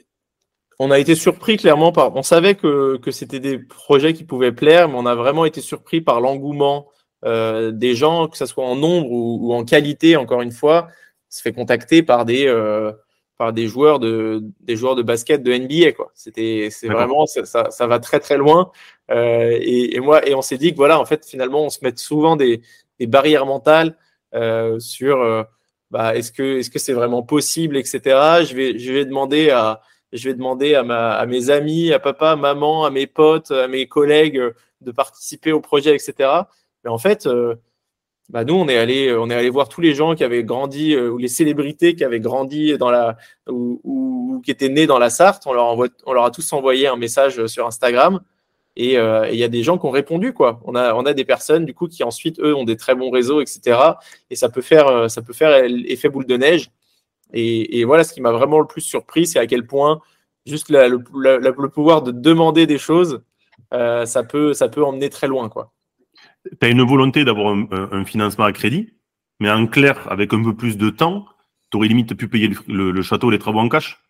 on 0.79 0.91
a 0.91 0.99
été 0.99 1.15
surpris 1.15 1.57
clairement 1.57 1.91
par. 1.91 2.15
On 2.15 2.21
savait 2.23 2.55
que, 2.55 2.97
que 2.97 3.11
c'était 3.11 3.39
des 3.39 3.57
projets 3.57 4.13
qui 4.13 4.23
pouvaient 4.23 4.51
plaire, 4.51 4.87
mais 4.87 4.95
on 4.97 5.07
a 5.07 5.15
vraiment 5.15 5.45
été 5.45 5.59
surpris 5.59 6.01
par 6.01 6.21
l'engouement 6.21 6.87
euh, 7.25 7.71
des 7.71 7.95
gens, 7.95 8.27
que 8.27 8.37
ce 8.37 8.45
soit 8.45 8.63
en 8.63 8.75
nombre 8.75 9.11
ou, 9.11 9.53
en 9.53 9.65
qualité, 9.65 10.15
encore 10.17 10.41
une 10.41 10.51
fois, 10.51 10.87
se 11.29 11.41
fait 11.41 11.51
contacter 11.51 12.03
par 12.03 12.25
des, 12.25 12.45
euh, 12.47 12.91
par 13.37 13.53
des 13.53 13.67
joueurs 13.67 13.99
de 13.99 14.43
des 14.59 14.75
joueurs 14.75 14.95
de 14.95 15.01
basket 15.03 15.41
de 15.43 15.51
NBA 15.53 15.93
quoi. 15.93 16.11
C'était 16.13 16.69
c'est 16.71 16.87
vraiment 16.87 17.25
ça, 17.25 17.71
ça, 17.71 17.87
va 17.87 17.99
très 17.99 18.19
très 18.19 18.37
loin. 18.37 18.71
Euh, 19.09 19.57
et, 19.59 19.95
et, 19.95 19.99
moi 19.99 20.27
et 20.27 20.35
on 20.35 20.41
s'est 20.41 20.57
dit 20.57 20.71
que 20.71 20.77
voilà 20.77 20.99
en 20.99 21.05
fait 21.05 21.25
finalement 21.25 21.63
on 21.65 21.69
se 21.69 21.79
met 21.83 21.93
souvent 21.95 22.35
des, 22.35 22.61
des 22.99 23.07
barrières 23.07 23.45
mentales 23.45 23.97
sur 24.79 25.45
bah, 25.91 26.15
est-ce 26.15 26.31
que 26.31 26.59
est-ce 26.59 26.71
que 26.71 26.79
c'est 26.79 26.93
vraiment 26.93 27.23
possible 27.23 27.77
etc. 27.77 27.99
Je 28.43 28.55
vais 28.55 28.79
je 28.79 28.91
vais 28.91 29.05
demander 29.05 29.51
à 29.51 29.81
je 30.13 30.27
vais 30.29 30.33
demander 30.33 30.75
à 30.75 30.83
ma 30.83 31.11
à 31.13 31.25
mes 31.25 31.49
amis 31.49 31.93
à 31.93 31.99
papa 31.99 32.35
maman 32.35 32.85
à 32.85 32.89
mes 32.89 33.07
potes 33.07 33.51
à 33.51 33.67
mes 33.67 33.87
collègues 33.87 34.41
de 34.81 34.91
participer 34.91 35.51
au 35.51 35.61
projet 35.61 35.93
etc. 35.95 36.29
Mais 36.83 36.89
en 36.89 36.97
fait 36.97 37.27
bah 38.31 38.45
nous, 38.45 38.53
on 38.53 38.69
est 38.69 38.77
allé, 38.77 39.13
on 39.13 39.29
est 39.29 39.35
allé 39.35 39.49
voir 39.49 39.67
tous 39.67 39.81
les 39.81 39.93
gens 39.93 40.15
qui 40.15 40.23
avaient 40.23 40.45
grandi 40.45 40.95
ou 40.95 41.17
les 41.17 41.27
célébrités 41.27 41.95
qui 41.95 42.05
avaient 42.05 42.21
grandi 42.21 42.77
dans 42.77 42.89
la 42.89 43.17
ou, 43.49 44.41
qui 44.45 44.51
étaient 44.51 44.69
nés 44.69 44.87
dans 44.87 44.99
la 44.99 45.09
Sarthe. 45.09 45.43
On 45.47 45.53
leur, 45.53 45.65
envoie, 45.65 45.89
on 46.05 46.13
leur 46.13 46.23
a 46.23 46.31
tous 46.31 46.53
envoyé 46.53 46.87
un 46.87 46.95
message 46.95 47.45
sur 47.47 47.67
Instagram. 47.67 48.21
Et 48.77 48.93
il 48.93 49.35
y 49.35 49.43
a 49.43 49.47
des 49.49 49.63
gens 49.63 49.77
qui 49.77 49.85
ont 49.85 49.91
répondu, 49.91 50.33
quoi. 50.33 50.61
On 50.63 50.75
a, 50.75 50.93
on 50.93 51.05
a 51.05 51.13
des 51.13 51.25
personnes, 51.25 51.65
du 51.65 51.73
coup, 51.73 51.87
qui 51.87 52.03
ensuite, 52.03 52.39
eux, 52.39 52.55
ont 52.55 52.63
des 52.63 52.77
très 52.77 52.95
bons 52.95 53.11
réseaux, 53.11 53.41
etc. 53.41 53.77
Et 54.29 54.35
ça 54.35 54.49
peut 54.49 54.61
faire, 54.61 55.09
ça 55.09 55.21
peut 55.21 55.33
faire 55.33 55.65
effet 55.65 56.07
boule 56.07 56.25
de 56.25 56.37
neige. 56.37 56.71
Et, 57.33 57.83
voilà, 57.85 58.03
ce 58.03 58.13
qui 58.13 58.21
m'a 58.21 58.31
vraiment 58.31 58.59
le 58.59 58.67
plus 58.67 58.81
surpris, 58.81 59.27
c'est 59.27 59.39
à 59.39 59.47
quel 59.47 59.65
point 59.65 60.01
juste 60.45 60.69
le, 60.69 61.67
pouvoir 61.69 62.01
de 62.01 62.11
demander 62.11 62.65
des 62.65 62.77
choses, 62.77 63.21
euh, 63.73 64.05
ça, 64.05 64.23
peut, 64.23 64.53
ça 64.53 64.69
peut 64.69 64.83
emmener 64.83 65.09
très 65.09 65.27
loin. 65.27 65.49
Tu 65.49 66.57
as 66.61 66.69
une 66.69 66.83
volonté 66.83 67.23
d'avoir 67.23 67.53
un, 67.53 68.05
financement 68.05 68.45
à 68.45 68.51
crédit, 68.51 68.93
mais 69.39 69.49
en 69.49 69.67
clair, 69.67 70.11
avec 70.11 70.33
un 70.33 70.43
peu 70.43 70.55
plus 70.55 70.77
de 70.77 70.89
temps, 70.89 71.25
tu 71.71 71.77
aurais 71.77 71.87
limite 71.87 72.15
pu 72.15 72.27
payer 72.27 72.49
le, 72.67 73.01
château, 73.01 73.29
les 73.29 73.39
travaux 73.39 73.59
en 73.59 73.69
cash? 73.69 74.01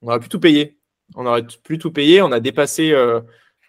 On 0.00 0.08
aurait 0.08 0.20
pu 0.20 0.28
tout 0.28 0.40
payer. 0.40 0.78
On 1.16 1.26
aurait 1.26 1.46
pu 1.46 1.78
tout 1.78 1.90
payer. 1.90 2.22
On 2.22 2.32
a 2.32 2.40
dépassé, 2.40 2.92
euh, 2.92 3.20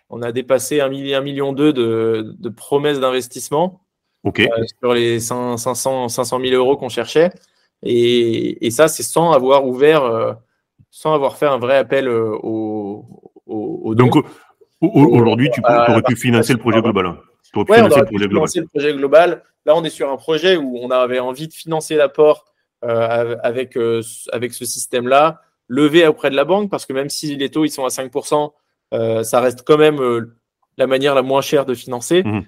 on 0.09 0.21
a 0.21 0.31
dépassé 0.31 0.81
un, 0.81 0.89
million, 0.89 1.53
de, 1.53 1.71
de 1.71 2.49
promesses 2.49 2.99
d'investissement 2.99 3.85
euh, 4.25 4.65
sur 4.79 4.93
les 4.93 5.19
500, 5.19 6.09
500 6.09 6.39
000 6.39 6.53
euros 6.53 6.77
qu'on 6.77 6.89
cherchait. 6.89 7.29
Et, 7.83 8.69
ça, 8.71 8.87
c'est 8.87 9.03
sans 9.03 9.31
avoir 9.31 9.67
ouvert, 9.67 10.03
euh, 10.03 10.33
sans 10.89 11.13
avoir 11.13 11.37
fait 11.37 11.45
un 11.45 11.59
vrai 11.59 11.77
appel 11.77 12.07
euh, 12.07 12.35
au, 12.41 13.05
au, 13.45 13.93
Donc 13.93 14.15
aujourd'hui, 14.81 15.49
tu 15.51 15.61
aurais 15.63 16.01
pu 16.01 16.15
financer 16.15 16.53
le 16.53 16.59
projet 16.59 16.81
global. 16.81 17.17
Tu 17.43 17.59
aurais 17.59 17.65
pu 17.65 17.73
financer, 17.73 17.99
le, 17.99 18.05
projet 18.05 18.27
global. 18.27 18.49
le 18.55 18.67
projet 18.67 18.93
global. 18.93 19.43
Là, 19.65 19.75
on 19.75 19.83
est 19.83 19.89
sur 19.89 20.11
un 20.11 20.17
projet 20.17 20.57
où 20.57 20.77
on 20.81 20.89
avait 20.89 21.19
envie 21.19 21.47
de 21.47 21.53
financer 21.53 21.95
l'apport 21.95 22.45
euh, 22.83 23.35
avec, 23.43 23.77
avec 24.31 24.53
ce 24.53 24.65
système-là, 24.65 25.41
lever 25.67 26.07
auprès 26.07 26.31
de 26.31 26.35
la 26.35 26.45
banque, 26.45 26.71
parce 26.71 26.87
que 26.87 26.93
même 26.93 27.09
si 27.09 27.35
les 27.35 27.49
taux 27.49 27.65
ils 27.65 27.71
sont 27.71 27.85
à 27.85 27.89
5%, 27.89 28.51
ça 29.23 29.39
reste 29.39 29.63
quand 29.65 29.77
même 29.77 29.99
la 30.77 30.87
manière 30.87 31.15
la 31.15 31.21
moins 31.21 31.41
chère 31.41 31.65
de 31.65 31.73
financer. 31.73 32.23
Mmh. 32.23 32.41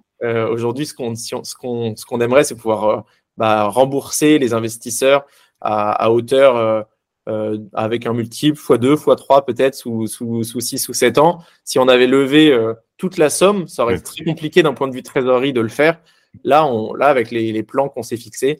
Aujourd'hui, 0.50 0.86
ce 0.86 0.94
qu'on 0.94 1.16
ce 1.16 1.56
qu'on 1.56 1.96
ce 1.96 2.06
qu'on 2.06 2.22
aimerait, 2.22 2.44
c'est 2.44 2.56
pouvoir 2.56 3.06
bah, 3.38 3.66
rembourser 3.66 4.40
les 4.40 4.54
investisseurs 4.54 5.26
à, 5.62 6.12
hauteur 6.12 6.56
euh, 6.56 6.82
euh, 7.30 7.58
avec 7.74 8.06
un 8.06 8.14
multiple 8.14 8.60
x2, 8.60 8.96
x3 8.96 9.46
peut-être 9.46 9.76
sous, 9.76 10.08
sous, 10.08 10.44
sous 10.44 10.60
6 10.60 10.90
ou 10.90 10.94
7 10.94 11.18
ans. 11.18 11.40
Si 11.64 11.80
on 11.80 11.88
avait 11.88 12.08
levé 12.08 12.52
euh, 12.52 12.74
toute 12.98 13.18
la 13.18 13.30
somme, 13.30 13.68
ça 13.68 13.84
aurait 13.84 13.96
été 13.96 14.04
très 14.04 14.24
compliqué 14.24 14.64
d'un 14.64 14.74
point 14.74 14.88
de 14.88 14.94
vue 14.94 15.04
trésorerie 15.04 15.54
de 15.54 15.62
le 15.62 15.70
faire. 15.70 16.00
Là, 16.44 16.66
on, 16.66 16.94
là 16.94 17.08
avec 17.08 17.32
les, 17.32 17.52
les 17.52 17.64
plans 17.64 17.90
qu'on 17.90 18.04
s'est 18.04 18.18
fixés, 18.18 18.60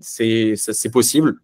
c'est 0.00 0.92
possible. 0.92 1.36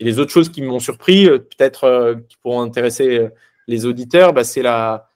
Et 0.00 0.04
les 0.04 0.18
autres 0.18 0.32
choses 0.32 0.48
qui 0.48 0.60
m'ont 0.60 0.80
surpris, 0.80 1.26
peut-être 1.26 2.16
qui 2.28 2.36
pourront 2.42 2.62
intéresser 2.62 3.28
les 3.66 3.86
auditeurs, 3.86 4.32
bah, 4.32 4.44
c'est 4.44 4.62
la, 4.62 5.08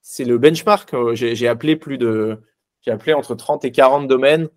c'est 0.00 0.24
le 0.24 0.38
benchmark. 0.38 0.94
J'ai 1.14 1.48
appelé 1.48 1.76
plus 1.76 1.98
de, 1.98 2.40
j'ai 2.82 2.90
appelé 2.90 3.12
entre 3.12 3.34
30 3.34 3.64
et 3.64 3.72
40 3.72 4.08
domaines 4.08 4.48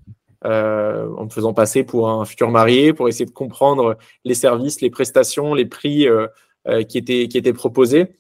euh, 0.45 1.07
en 1.17 1.25
me 1.25 1.29
faisant 1.29 1.53
passer 1.53 1.83
pour 1.83 2.09
un 2.09 2.25
futur 2.25 2.49
marié, 2.49 2.93
pour 2.93 3.07
essayer 3.07 3.25
de 3.25 3.31
comprendre 3.31 3.97
les 4.25 4.33
services, 4.33 4.81
les 4.81 4.89
prestations, 4.89 5.53
les 5.53 5.65
prix 5.65 6.07
euh, 6.07 6.27
euh, 6.67 6.83
qui, 6.83 6.97
étaient, 6.97 7.27
qui 7.27 7.37
étaient 7.37 7.53
proposés. 7.53 8.15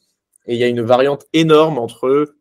Et 0.45 0.53
il 0.53 0.57
y 0.57 0.63
a 0.63 0.67
une 0.67 0.81
variante 0.81 1.25
énorme 1.33 1.77
entre 1.77 2.35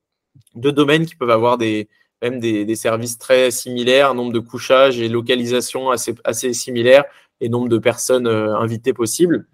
deux 0.54 0.72
domaines 0.72 1.06
qui 1.06 1.14
peuvent 1.14 1.30
avoir 1.30 1.58
des, 1.58 1.88
même 2.20 2.40
des, 2.40 2.74
services 2.76 3.18
très 3.18 3.50
similaires, 3.50 4.14
nombre 4.14 4.32
de 4.32 4.40
couchages 4.40 5.00
et 5.00 5.08
localisation 5.08 5.90
assez, 5.90 6.14
assez 6.24 6.52
similaires 6.52 7.04
et 7.40 7.48
nombre 7.48 7.68
de 7.68 7.78
personnes 7.78 8.26
invitées 8.26 8.92
possibles. 8.92 9.46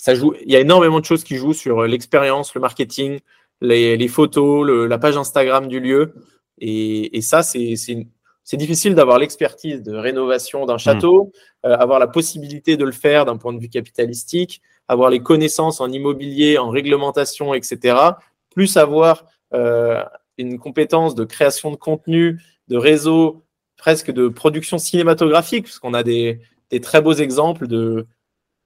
Ça 0.00 0.14
joue, 0.14 0.34
il 0.42 0.50
y 0.50 0.56
a 0.56 0.60
énormément 0.60 0.98
de 0.98 1.04
choses 1.04 1.24
qui 1.24 1.36
jouent 1.36 1.52
sur 1.52 1.82
l'expérience, 1.82 2.54
le 2.54 2.60
marketing, 2.62 3.20
les, 3.60 4.08
photos, 4.08 4.66
la 4.88 4.96
page 4.96 5.18
Instagram 5.18 5.68
du 5.68 5.78
lieu. 5.78 6.14
Et, 6.58 7.18
et 7.18 7.20
ça, 7.20 7.42
c'est 7.42 8.56
difficile 8.56 8.94
d'avoir 8.94 9.18
l'expertise 9.18 9.82
de 9.82 9.94
rénovation 9.94 10.64
d'un 10.64 10.78
château, 10.78 11.24
hmm. 11.24 11.66
euh, 11.66 11.76
avoir 11.76 11.98
la 11.98 12.06
possibilité 12.06 12.78
de 12.78 12.84
le 12.86 12.92
faire 12.92 13.26
d'un 13.26 13.36
point 13.36 13.52
de 13.52 13.60
vue 13.60 13.68
capitalistique, 13.68 14.62
avoir 14.88 15.10
les 15.10 15.20
connaissances 15.20 15.82
en 15.82 15.92
immobilier, 15.92 16.56
en 16.56 16.70
réglementation, 16.70 17.52
etc., 17.52 17.96
plus 18.48 18.78
avoir 18.78 19.26
euh, 19.52 20.02
une 20.38 20.58
compétence 20.58 21.14
de 21.14 21.24
création 21.24 21.70
de 21.70 21.76
contenu, 21.76 22.40
de 22.68 22.78
réseau, 22.78 23.44
presque 23.76 24.10
de 24.10 24.28
production 24.28 24.78
cinématographique, 24.78 25.64
parce 25.64 25.78
qu'on 25.78 25.92
a 25.92 26.02
des, 26.02 26.40
très 26.82 27.02
beaux 27.02 27.12
exemples 27.12 27.66
de. 27.66 28.06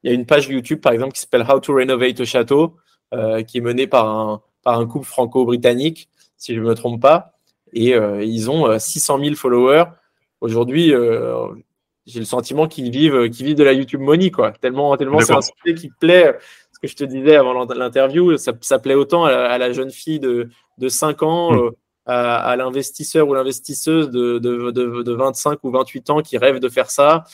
Il 0.04 0.10
y 0.10 0.12
a 0.12 0.14
une 0.14 0.26
page 0.26 0.48
YouTube, 0.48 0.80
par 0.80 0.92
exemple, 0.92 1.14
qui 1.14 1.20
s'appelle 1.20 1.46
How 1.48 1.60
to 1.60 1.74
Renovate 1.74 2.20
a 2.20 2.24
Château, 2.26 2.76
euh, 3.14 3.42
qui 3.42 3.58
est 3.58 3.62
menée 3.62 3.86
par 3.86 4.06
un, 4.06 4.42
par 4.62 4.78
un 4.78 4.86
couple 4.86 5.06
franco-britannique, 5.06 6.10
si 6.36 6.54
je 6.54 6.60
ne 6.60 6.66
me 6.66 6.74
trompe 6.74 7.00
pas 7.00 7.32
et 7.74 7.94
euh, 7.94 8.22
ils 8.22 8.50
ont 8.50 8.78
600 8.78 9.18
euh, 9.18 9.24
000 9.24 9.34
followers. 9.34 9.84
Aujourd'hui, 10.40 10.92
j'ai 12.06 12.18
le 12.20 12.24
sentiment 12.24 12.68
qu'ils 12.68 12.90
vivent, 12.90 13.30
qu'ils 13.30 13.46
vivent 13.46 13.56
de 13.56 13.64
la 13.64 13.72
YouTube 13.72 14.00
money, 14.00 14.30
quoi. 14.30 14.52
Tellement, 14.52 14.96
tellement 14.96 15.20
c'est 15.20 15.32
un 15.32 15.40
sujet 15.40 15.74
qui 15.74 15.88
plaît. 15.88 16.36
Ce 16.72 16.78
que 16.78 16.86
je 16.86 16.94
te 16.94 17.04
disais 17.04 17.34
avant 17.34 17.64
l'interview, 17.64 18.36
ça, 18.36 18.78
plaît 18.78 18.94
autant 18.94 19.24
à, 19.24 19.56
la 19.58 19.72
jeune 19.72 19.90
fille 19.90 20.20
de, 20.20 20.50
de 20.78 20.88
5 20.88 21.22
ans, 21.22 21.52
mm. 21.52 21.70
à, 22.06 22.54
l'investisseur 22.56 23.26
ou 23.26 23.34
l'investisseuse 23.34 24.10
de, 24.10 24.38
de, 24.38 24.70
de, 24.70 25.12
25 25.12 25.64
ou 25.64 25.70
28 25.70 26.10
ans 26.10 26.20
qui 26.20 26.36
rêve 26.36 26.60
de 26.60 26.68
faire 26.68 26.90
ça, 26.90 27.24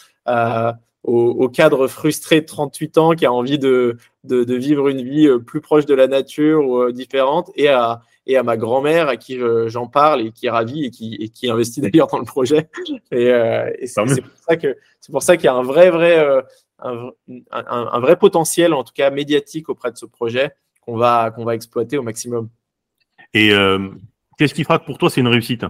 au, 1.03 1.49
cadre 1.49 1.87
frustré 1.89 2.43
de 2.43 2.47
38 2.47 2.99
ans 2.99 3.13
qui 3.13 3.25
a 3.27 3.33
envie 3.33 3.59
de, 3.59 3.97
de, 4.25 4.55
vivre 4.55 4.89
une 4.89 5.03
vie 5.03 5.29
plus 5.47 5.61
proche 5.61 5.87
de 5.87 5.95
la 5.95 6.07
nature 6.07 6.69
ou 6.69 6.93
différente, 6.93 7.51
et 7.57 7.69
à, 7.69 8.03
et 8.27 8.37
à 8.37 8.43
ma 8.43 8.57
grand-mère 8.57 9.09
à 9.09 9.17
qui 9.17 9.39
j'en 9.67 9.87
parle 9.87 10.23
et 10.23 10.31
qui 10.31 10.47
est 10.47 10.51
ravie 10.51 10.85
et 10.85 10.91
qui, 10.91 11.17
et 11.17 11.29
qui 11.29 11.51
investit 11.51 11.81
d'ailleurs 11.93 12.09
dans 12.09 12.19
le 12.19 12.25
projet. 12.25 12.69
Et, 13.11 13.31
euh, 13.31 13.71
c'est 13.85 14.23
pour 14.23 14.39
ça 14.49 14.57
que 14.57 14.77
c'est 15.01 15.13
pour 15.13 15.23
ça 15.23 15.37
qu'il 15.37 15.47
y 15.47 15.49
a 15.49 15.55
un 15.55 15.63
vrai 15.63 15.91
vrai 15.91 16.19
euh, 16.19 16.43
un, 16.79 17.11
un, 17.51 18.01
vrai 18.01 18.17
potentiel 18.17 18.73
en 18.73 18.85
tout 18.85 18.93
cas 18.95 19.11
médiatique 19.11 19.69
auprès 19.69 19.93
de 19.93 19.97
ce 19.97 20.07
projet 20.07 20.53
qu'on 20.81 20.97
va 20.97 21.31
qu'on 21.31 21.45
va 21.45 21.55
exploiter 21.55 21.99
au 21.99 22.03
maximum. 22.03 22.49
Et 23.35 23.53
euh, 23.53 23.91
qu'est-ce 24.39 24.55
qui 24.55 24.65
fera 24.65 24.79
que 24.79 24.87
pour 24.87 24.99
toi 24.99 25.11
c'est 25.11 25.21
une 25.21 25.29
réussite? 25.29 25.65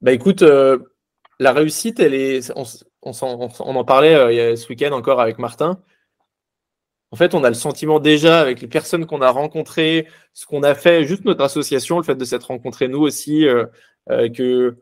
Bah 0.00 0.12
écoute, 0.12 0.44
la 1.38 1.52
réussite, 1.52 2.00
elle 2.00 2.14
est, 2.14 2.52
on, 2.56 2.64
on, 3.02 3.12
en 3.12 3.84
parlait 3.84 4.14
a 4.14 4.56
ce 4.56 4.68
week-end 4.68 4.92
encore 4.92 5.20
avec 5.20 5.38
Martin 5.38 5.80
en 7.10 7.16
fait, 7.16 7.34
on 7.34 7.42
a 7.44 7.48
le 7.48 7.54
sentiment 7.54 8.00
déjà 8.00 8.40
avec 8.40 8.60
les 8.60 8.68
personnes 8.68 9.06
qu'on 9.06 9.22
a 9.22 9.30
rencontrées, 9.30 10.06
ce 10.34 10.46
qu'on 10.46 10.62
a 10.62 10.74
fait, 10.74 11.04
juste 11.04 11.24
notre 11.24 11.42
association, 11.42 11.98
le 11.98 12.04
fait 12.04 12.16
de 12.16 12.24
s'être 12.24 12.48
rencontrés 12.48 12.88
nous 12.88 13.00
aussi, 13.00 13.46
euh, 13.46 13.64
euh, 14.10 14.28
que, 14.28 14.76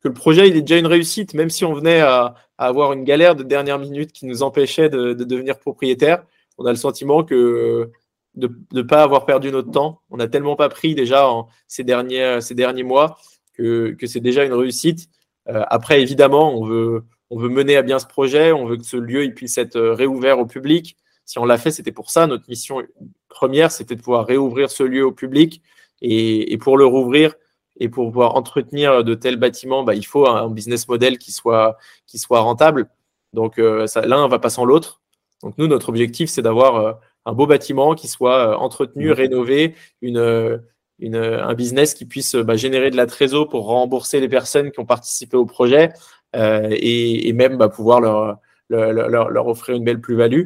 que 0.00 0.08
le 0.08 0.14
projet 0.14 0.48
il 0.48 0.56
est 0.56 0.62
déjà 0.62 0.78
une 0.78 0.86
réussite, 0.86 1.34
même 1.34 1.50
si 1.50 1.64
on 1.64 1.74
venait 1.74 2.00
à, 2.00 2.34
avoir 2.58 2.92
une 2.92 3.04
galère 3.04 3.36
de 3.36 3.44
dernière 3.44 3.78
minute 3.78 4.12
qui 4.12 4.26
nous 4.26 4.42
empêchait 4.42 4.88
de, 4.88 5.12
devenir 5.14 5.58
propriétaire. 5.60 6.24
On 6.58 6.66
a 6.66 6.70
le 6.70 6.76
sentiment 6.76 7.22
que 7.22 7.90
de 8.34 8.50
ne 8.72 8.82
pas 8.82 9.02
avoir 9.02 9.26
perdu 9.26 9.52
notre 9.52 9.70
temps, 9.70 10.02
on 10.10 10.16
n'a 10.16 10.28
tellement 10.28 10.56
pas 10.56 10.68
pris 10.68 10.94
déjà 10.94 11.28
en 11.28 11.48
ces 11.68 11.84
derniers, 11.84 12.40
ces 12.40 12.54
derniers 12.54 12.82
mois 12.82 13.18
que, 13.54 13.92
que 13.92 14.06
c'est 14.08 14.20
déjà 14.20 14.44
une 14.44 14.52
réussite. 14.52 15.08
Euh, 15.48 15.64
après, 15.68 16.02
évidemment, 16.02 16.58
on 16.58 16.64
veut, 16.64 17.04
on 17.30 17.38
veut 17.38 17.48
mener 17.48 17.76
à 17.76 17.82
bien 17.82 17.98
ce 17.98 18.06
projet, 18.06 18.52
on 18.52 18.66
veut 18.66 18.76
que 18.76 18.84
ce 18.84 18.96
lieu 18.96 19.24
il 19.24 19.34
puisse 19.34 19.58
être 19.58 19.78
réouvert 19.78 20.38
au 20.38 20.46
public. 20.46 20.96
Si 21.24 21.38
on 21.38 21.44
l'a 21.44 21.58
fait, 21.58 21.70
c'était 21.70 21.92
pour 21.92 22.10
ça. 22.10 22.26
Notre 22.26 22.48
mission 22.48 22.82
première, 23.28 23.70
c'était 23.70 23.96
de 23.96 24.02
pouvoir 24.02 24.26
réouvrir 24.26 24.70
ce 24.70 24.82
lieu 24.82 25.04
au 25.04 25.12
public. 25.12 25.62
Et, 26.00 26.56
pour 26.58 26.78
le 26.78 26.86
rouvrir 26.86 27.34
et 27.80 27.88
pour 27.88 28.06
pouvoir 28.06 28.36
entretenir 28.36 29.04
de 29.04 29.14
tels 29.14 29.36
bâtiments, 29.36 29.84
bah, 29.84 29.94
il 29.94 30.06
faut 30.06 30.28
un 30.28 30.48
business 30.50 30.88
model 30.88 31.18
qui 31.18 31.32
soit, 31.32 31.76
qui 32.06 32.18
soit 32.18 32.40
rentable. 32.40 32.88
Donc 33.32 33.58
euh, 33.58 33.86
l'un 34.04 34.28
va 34.28 34.38
pas 34.38 34.50
sans 34.50 34.64
l'autre. 34.64 35.00
Donc 35.42 35.56
nous, 35.58 35.66
notre 35.66 35.88
objectif, 35.88 36.30
c'est 36.30 36.42
d'avoir 36.42 36.76
euh, 36.76 36.92
un 37.26 37.32
beau 37.32 37.46
bâtiment 37.46 37.94
qui 37.94 38.08
soit 38.08 38.52
euh, 38.52 38.54
entretenu, 38.54 39.08
mmh. 39.08 39.12
rénové, 39.12 39.74
une, 40.02 40.62
un 41.02 41.54
business 41.54 41.94
qui 41.94 42.04
puisse 42.04 42.34
bah, 42.34 42.56
générer 42.56 42.90
de 42.90 42.96
la 42.96 43.06
trésor 43.06 43.48
pour 43.48 43.66
rembourser 43.66 44.20
les 44.20 44.28
personnes 44.28 44.70
qui 44.70 44.80
ont 44.80 44.86
participé 44.86 45.36
au 45.36 45.46
projet 45.46 45.90
et, 46.34 47.32
même 47.32 47.56
bah, 47.56 47.68
pouvoir 47.68 48.00
leur, 48.00 48.38
leur, 48.68 49.46
offrir 49.46 49.76
une 49.76 49.84
belle 49.84 50.00
plus-value. 50.00 50.44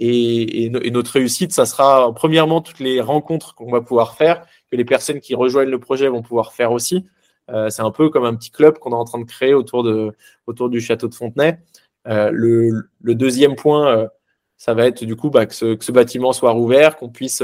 Et, 0.00 0.70
notre 0.70 1.12
réussite, 1.12 1.52
ça 1.52 1.66
sera 1.66 2.12
premièrement 2.14 2.60
toutes 2.60 2.80
les 2.80 3.00
rencontres 3.00 3.54
qu'on 3.54 3.70
va 3.70 3.80
pouvoir 3.80 4.14
faire, 4.14 4.46
que 4.70 4.76
les 4.76 4.84
personnes 4.84 5.20
qui 5.20 5.34
rejoignent 5.34 5.70
le 5.70 5.80
projet 5.80 6.08
vont 6.08 6.22
pouvoir 6.22 6.52
faire 6.52 6.72
aussi. 6.72 7.06
Euh, 7.50 7.70
c'est 7.70 7.82
un 7.82 7.90
peu 7.90 8.10
comme 8.10 8.24
un 8.24 8.34
petit 8.34 8.50
club 8.50 8.78
qu'on 8.78 8.90
est 8.90 8.94
en 8.94 9.04
train 9.04 9.20
de 9.20 9.24
créer 9.24 9.54
autour, 9.54 9.82
de, 9.82 10.12
autour 10.46 10.68
du 10.68 10.80
château 10.80 11.08
de 11.08 11.14
Fontenay. 11.14 11.58
Euh, 12.06 12.30
le, 12.32 13.14
deuxième 13.14 13.56
point, 13.56 13.88
euh, 13.88 14.08
ça 14.56 14.74
va 14.74 14.86
être 14.86 15.04
du 15.04 15.16
coup 15.16 15.30
bah, 15.30 15.46
que, 15.46 15.54
ce, 15.54 15.92
bâtiment 15.92 16.32
soit 16.32 16.50
rouvert, 16.50 16.96
qu'on 16.96 17.08
puisse, 17.08 17.42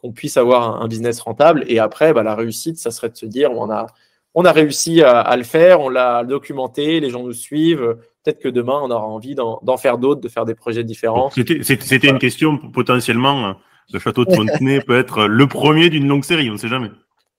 qu'on 0.00 0.12
puisse 0.12 0.36
avoir 0.36 0.82
un, 0.82 0.88
business 0.88 1.20
rentable. 1.20 1.64
Et 1.68 1.78
après, 1.78 2.12
bah, 2.12 2.22
la 2.22 2.34
réussite, 2.34 2.78
ça 2.78 2.90
serait 2.90 3.10
de 3.10 3.16
se 3.16 3.26
dire 3.26 3.52
on 3.52 3.70
a, 3.70 3.86
on 4.34 4.44
a 4.44 4.52
réussi 4.52 5.02
à, 5.02 5.36
le 5.36 5.42
faire, 5.42 5.80
on 5.80 5.88
l'a 5.88 6.24
documenté, 6.24 7.00
les 7.00 7.10
gens 7.10 7.22
nous 7.22 7.32
suivent. 7.32 7.96
Peut-être 8.24 8.40
que 8.40 8.48
demain, 8.48 8.80
on 8.82 8.90
aura 8.90 9.06
envie 9.06 9.34
d'en 9.34 9.76
faire 9.76 9.98
d'autres, 9.98 10.20
de 10.20 10.28
faire 10.28 10.44
des 10.44 10.54
projets 10.54 10.84
différents. 10.84 11.30
C'était 11.30 12.08
une 12.08 12.18
question 12.18 12.58
potentiellement. 12.58 13.56
Le 13.92 13.98
château 13.98 14.24
de 14.24 14.32
Fontenay 14.32 14.80
peut 14.80 14.98
être 14.98 15.26
le 15.26 15.46
premier 15.46 15.90
d'une 15.90 16.06
longue 16.06 16.24
série, 16.24 16.48
on 16.48 16.54
ne 16.54 16.58
sait 16.58 16.68
jamais. 16.68 16.90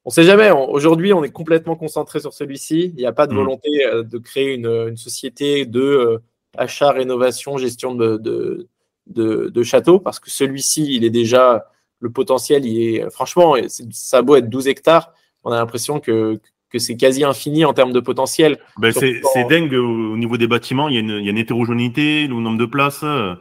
On 0.03 0.09
ne 0.09 0.13
sait 0.13 0.23
jamais. 0.23 0.49
Aujourd'hui, 0.51 1.13
on 1.13 1.23
est 1.23 1.31
complètement 1.31 1.75
concentré 1.75 2.19
sur 2.19 2.33
celui-ci. 2.33 2.91
Il 2.95 2.95
n'y 2.95 3.05
a 3.05 3.13
pas 3.13 3.27
de 3.27 3.33
mm. 3.33 3.37
volonté 3.37 3.85
euh, 3.85 4.03
de 4.03 4.17
créer 4.17 4.55
une, 4.55 4.97
société 4.97 5.65
de 5.65 5.79
euh, 5.79 6.17
achat, 6.57 6.91
rénovation, 6.91 7.57
gestion 7.57 7.93
de, 7.93 8.17
de, 8.17 8.67
de, 9.07 9.63
châteaux, 9.63 9.99
parce 9.99 10.19
que 10.19 10.29
celui-ci, 10.29 10.95
il 10.95 11.03
est 11.03 11.11
déjà 11.11 11.65
le 12.01 12.09
potentiel. 12.09 12.65
Il 12.65 12.81
est 12.81 13.09
franchement, 13.09 13.55
ça 13.91 14.17
a 14.17 14.21
beau 14.21 14.35
être 14.35 14.49
12 14.49 14.67
hectares, 14.67 15.13
on 15.45 15.51
a 15.51 15.55
l'impression 15.55 16.01
que, 16.01 16.39
que 16.69 16.79
c'est 16.79 16.97
quasi 16.97 17.23
infini 17.23 17.63
en 17.63 17.73
termes 17.73 17.93
de 17.93 18.01
potentiel. 18.01 18.59
Ben 18.77 18.91
c'est 18.91 19.21
dingue 19.49 19.73
au 19.73 20.17
niveau 20.17 20.35
des 20.35 20.47
bâtiments. 20.47 20.89
Il 20.89 20.95
y, 20.95 20.97
a 20.97 20.99
une, 20.99 21.17
il 21.19 21.25
y 21.25 21.27
a 21.29 21.31
une 21.31 21.37
hétérogénéité, 21.37 22.27
le 22.27 22.35
nombre 22.35 22.57
de 22.57 22.65
places. 22.65 23.03
Euh, 23.03 23.35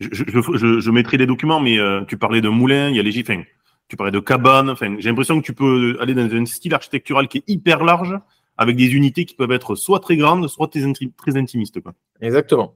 je, 0.00 0.08
je, 0.10 0.40
je, 0.54 0.80
je, 0.80 0.90
mettrai 0.90 1.18
des 1.18 1.26
documents, 1.26 1.60
mais 1.60 1.76
tu 2.06 2.16
parlais 2.16 2.40
de 2.40 2.48
moulins, 2.48 2.88
il 2.88 2.96
y 2.96 3.00
a 3.00 3.02
les 3.02 3.12
gifins 3.12 3.42
tu 3.88 3.96
parlais 3.96 4.12
de 4.12 4.20
cabane. 4.20 4.70
Enfin, 4.70 4.96
j'ai 4.98 5.08
l'impression 5.08 5.40
que 5.40 5.46
tu 5.46 5.54
peux 5.54 5.96
aller 6.00 6.14
dans 6.14 6.30
un 6.32 6.46
style 6.46 6.74
architectural 6.74 7.26
qui 7.28 7.38
est 7.38 7.44
hyper 7.48 7.82
large, 7.82 8.14
avec 8.56 8.76
des 8.76 8.94
unités 8.94 9.24
qui 9.24 9.34
peuvent 9.34 9.52
être 9.52 9.74
soit 9.74 10.00
très 10.00 10.16
grandes, 10.16 10.48
soit 10.48 10.68
très, 10.68 10.82
très 11.16 11.36
intimistes. 11.36 11.80
Quoi. 11.80 11.94
Exactement. 12.20 12.74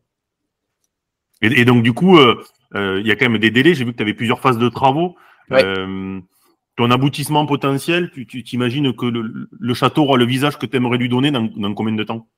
Et, 1.42 1.64
donc, 1.64 1.83
du 1.83 1.92
coup, 1.92 2.18
euh, 2.18 2.37
euh, 2.37 2.44
il 2.74 3.06
y 3.06 3.11
a 3.11 3.16
quand 3.16 3.28
même 3.28 3.40
des 3.40 3.50
délais. 3.50 3.74
J'ai 3.74 3.85
vu 3.85 3.92
que 3.92 3.96
tu 3.96 4.02
avais 4.02 4.14
plusieurs 4.14 4.40
phases 4.40 4.58
de 4.58 4.68
travaux. 4.68 5.16
Euh, 5.52 6.20
ton 6.76 6.90
aboutissement 6.90 7.44
potentiel, 7.44 8.11
tu 8.11 8.42
t'imagines 8.42 8.94
que 8.94 9.06
le, 9.06 9.74
château 9.74 10.04
aura 10.04 10.16
le 10.16 10.24
visage 10.24 10.58
que 10.58 10.66
tu 10.66 10.76
aimerais 10.76 10.96
lui 10.96 11.08
donner 11.08 11.30
dans, 11.30 11.42
dans, 11.42 11.74
combien 11.74 11.94
de 11.94 12.04
temps? 12.04 12.28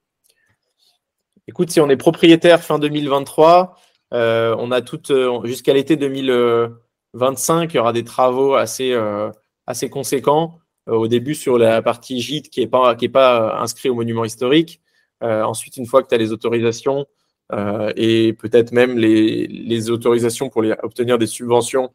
Écoute, 1.46 1.70
si 1.70 1.80
on 1.80 1.88
est 1.88 1.96
propriétaire 1.96 2.60
fin 2.62 2.78
2023, 2.78 3.76
on 4.10 4.70
a 4.72 4.82
tout 4.82 5.00
jusqu'à 5.44 5.72
l'été 5.72 5.96
2000. 5.96 6.74
25, 7.14 7.72
il 7.72 7.76
y 7.76 7.80
aura 7.80 7.92
des 7.92 8.04
travaux 8.04 8.54
assez, 8.54 8.92
euh, 8.92 9.30
assez 9.66 9.88
conséquents. 9.88 10.58
Euh, 10.88 10.94
au 10.94 11.08
début, 11.08 11.34
sur 11.34 11.56
la 11.56 11.80
partie 11.80 12.20
gîte 12.20 12.50
qui 12.50 12.60
n'est 12.60 12.66
pas, 12.66 12.94
qui 12.94 13.06
est 13.06 13.10
pas 13.10 13.58
inscrit 13.60 13.88
au 13.88 13.94
monument 13.94 14.24
historique. 14.24 14.82
Euh, 15.22 15.42
ensuite, 15.42 15.76
une 15.78 15.86
fois 15.86 16.02
que 16.02 16.08
tu 16.08 16.14
as 16.14 16.18
les 16.18 16.32
autorisations 16.32 17.06
et 17.96 18.32
peut-être 18.32 18.72
même 18.72 18.98
les, 18.98 19.46
les, 19.46 19.90
autorisations 19.90 20.48
pour 20.48 20.62
les, 20.62 20.74
obtenir 20.82 21.18
des 21.18 21.26
subventions, 21.26 21.92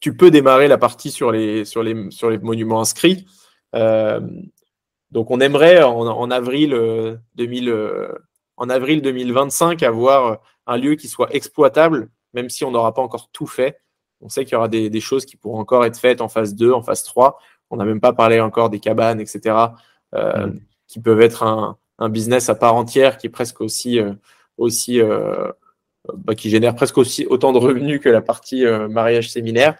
tu 0.00 0.16
peux 0.16 0.30
démarrer 0.30 0.68
la 0.68 0.78
partie 0.78 1.10
sur 1.10 1.30
les, 1.30 1.64
sur 1.64 1.82
les, 1.82 2.10
sur 2.10 2.30
les 2.30 2.38
monuments 2.38 2.80
inscrits. 2.80 3.26
donc, 3.74 5.30
on 5.30 5.40
aimerait 5.40 5.82
en, 5.82 6.06
en 6.06 6.30
avril, 6.30 7.18
2000, 7.34 7.74
en 8.56 8.68
avril 8.68 9.02
2025 9.02 9.82
avoir 9.82 10.40
un 10.66 10.76
lieu 10.76 10.94
qui 10.94 11.08
soit 11.08 11.34
exploitable, 11.34 12.10
même 12.32 12.48
si 12.48 12.64
on 12.64 12.70
n'aura 12.70 12.94
pas 12.94 13.02
encore 13.02 13.30
tout 13.32 13.46
fait. 13.46 13.80
On 14.20 14.28
sait 14.28 14.44
qu'il 14.44 14.52
y 14.52 14.56
aura 14.56 14.68
des, 14.68 15.00
choses 15.00 15.24
qui 15.24 15.36
pourront 15.36 15.58
encore 15.58 15.84
être 15.84 15.98
faites 15.98 16.20
en 16.20 16.28
phase 16.28 16.54
2, 16.54 16.72
en 16.72 16.82
phase 16.82 17.02
3. 17.04 17.38
On 17.70 17.76
n'a 17.76 17.84
même 17.84 18.00
pas 18.00 18.12
parlé 18.12 18.40
encore 18.40 18.70
des 18.70 18.80
cabanes, 18.80 19.20
etc., 19.20 19.56
euh, 20.14 20.46
mm. 20.46 20.60
qui 20.86 21.00
peuvent 21.00 21.20
être 21.20 21.42
un, 21.42 21.78
business 22.08 22.48
à 22.48 22.54
part 22.54 22.74
entière 22.74 23.18
qui 23.18 23.26
est 23.26 23.30
presque 23.30 23.60
aussi, 23.60 23.98
euh, 23.98 24.12
aussi 24.56 25.00
euh, 25.00 25.50
bah, 26.14 26.34
qui 26.34 26.50
génère 26.50 26.74
presque 26.74 26.98
aussi 26.98 27.26
autant 27.26 27.52
de 27.52 27.58
revenus 27.58 28.00
que 28.00 28.08
la 28.08 28.22
partie 28.22 28.64
mariage 28.88 29.30
séminaire. 29.30 29.76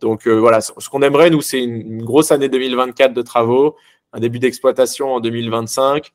donc 0.00 0.26
voilà, 0.26 0.60
ce 0.60 0.88
qu'on 0.88 1.02
aimerait, 1.02 1.30
nous, 1.30 1.42
c'est 1.42 1.62
une, 1.62 2.04
grosse 2.04 2.32
année 2.32 2.48
2024 2.48 3.14
de 3.14 3.22
travaux, 3.22 3.76
un 4.12 4.20
début 4.20 4.38
d'exploitation 4.38 5.14
en 5.14 5.20
2025 5.20 6.12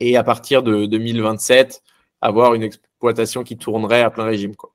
et 0.00 0.16
à 0.16 0.24
partir 0.24 0.62
de 0.62 0.86
2027, 0.86 1.82
avoir 2.20 2.54
une 2.54 2.62
exploitation 2.62 3.44
qui 3.44 3.56
tournerait 3.56 4.02
à 4.02 4.10
plein 4.10 4.24
régime. 4.24 4.56
Quoi. 4.56 4.74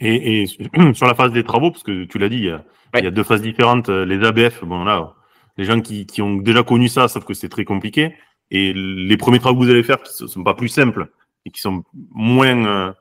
Et, 0.00 0.46
sur 0.94 1.06
la 1.06 1.14
phase 1.14 1.32
des 1.32 1.44
travaux, 1.44 1.70
parce 1.70 1.82
que 1.82 2.04
tu 2.04 2.18
l'as 2.18 2.28
dit, 2.28 2.36
il 2.36 3.04
y, 3.04 3.06
a, 3.06 3.10
deux 3.10 3.24
phases 3.24 3.42
différentes. 3.42 3.88
Euh, 3.88 4.04
les 4.04 4.24
ABF, 4.24 4.64
bon 4.64 4.84
là, 4.84 5.14
les 5.56 5.64
gens 5.64 5.80
qui, 5.80 6.06
qui 6.06 6.22
ont 6.22 6.36
déjà 6.36 6.62
connu 6.62 6.88
ça 6.88 7.08
savent 7.08 7.24
que 7.24 7.34
c'est 7.34 7.48
très 7.48 7.64
compliqué. 7.64 8.14
Et 8.50 8.72
les 8.74 9.16
premiers 9.16 9.38
travaux 9.38 9.60
que 9.60 9.64
vous 9.64 9.70
allez 9.70 9.82
faire, 9.82 10.02
qui 10.02 10.22
ne 10.22 10.28
sont 10.28 10.44
pas 10.44 10.54
plus 10.54 10.68
simples 10.68 11.08
et 11.46 11.50
qui 11.50 11.60
sont 11.60 11.82
moins 12.12 12.66
euh, 12.66 12.92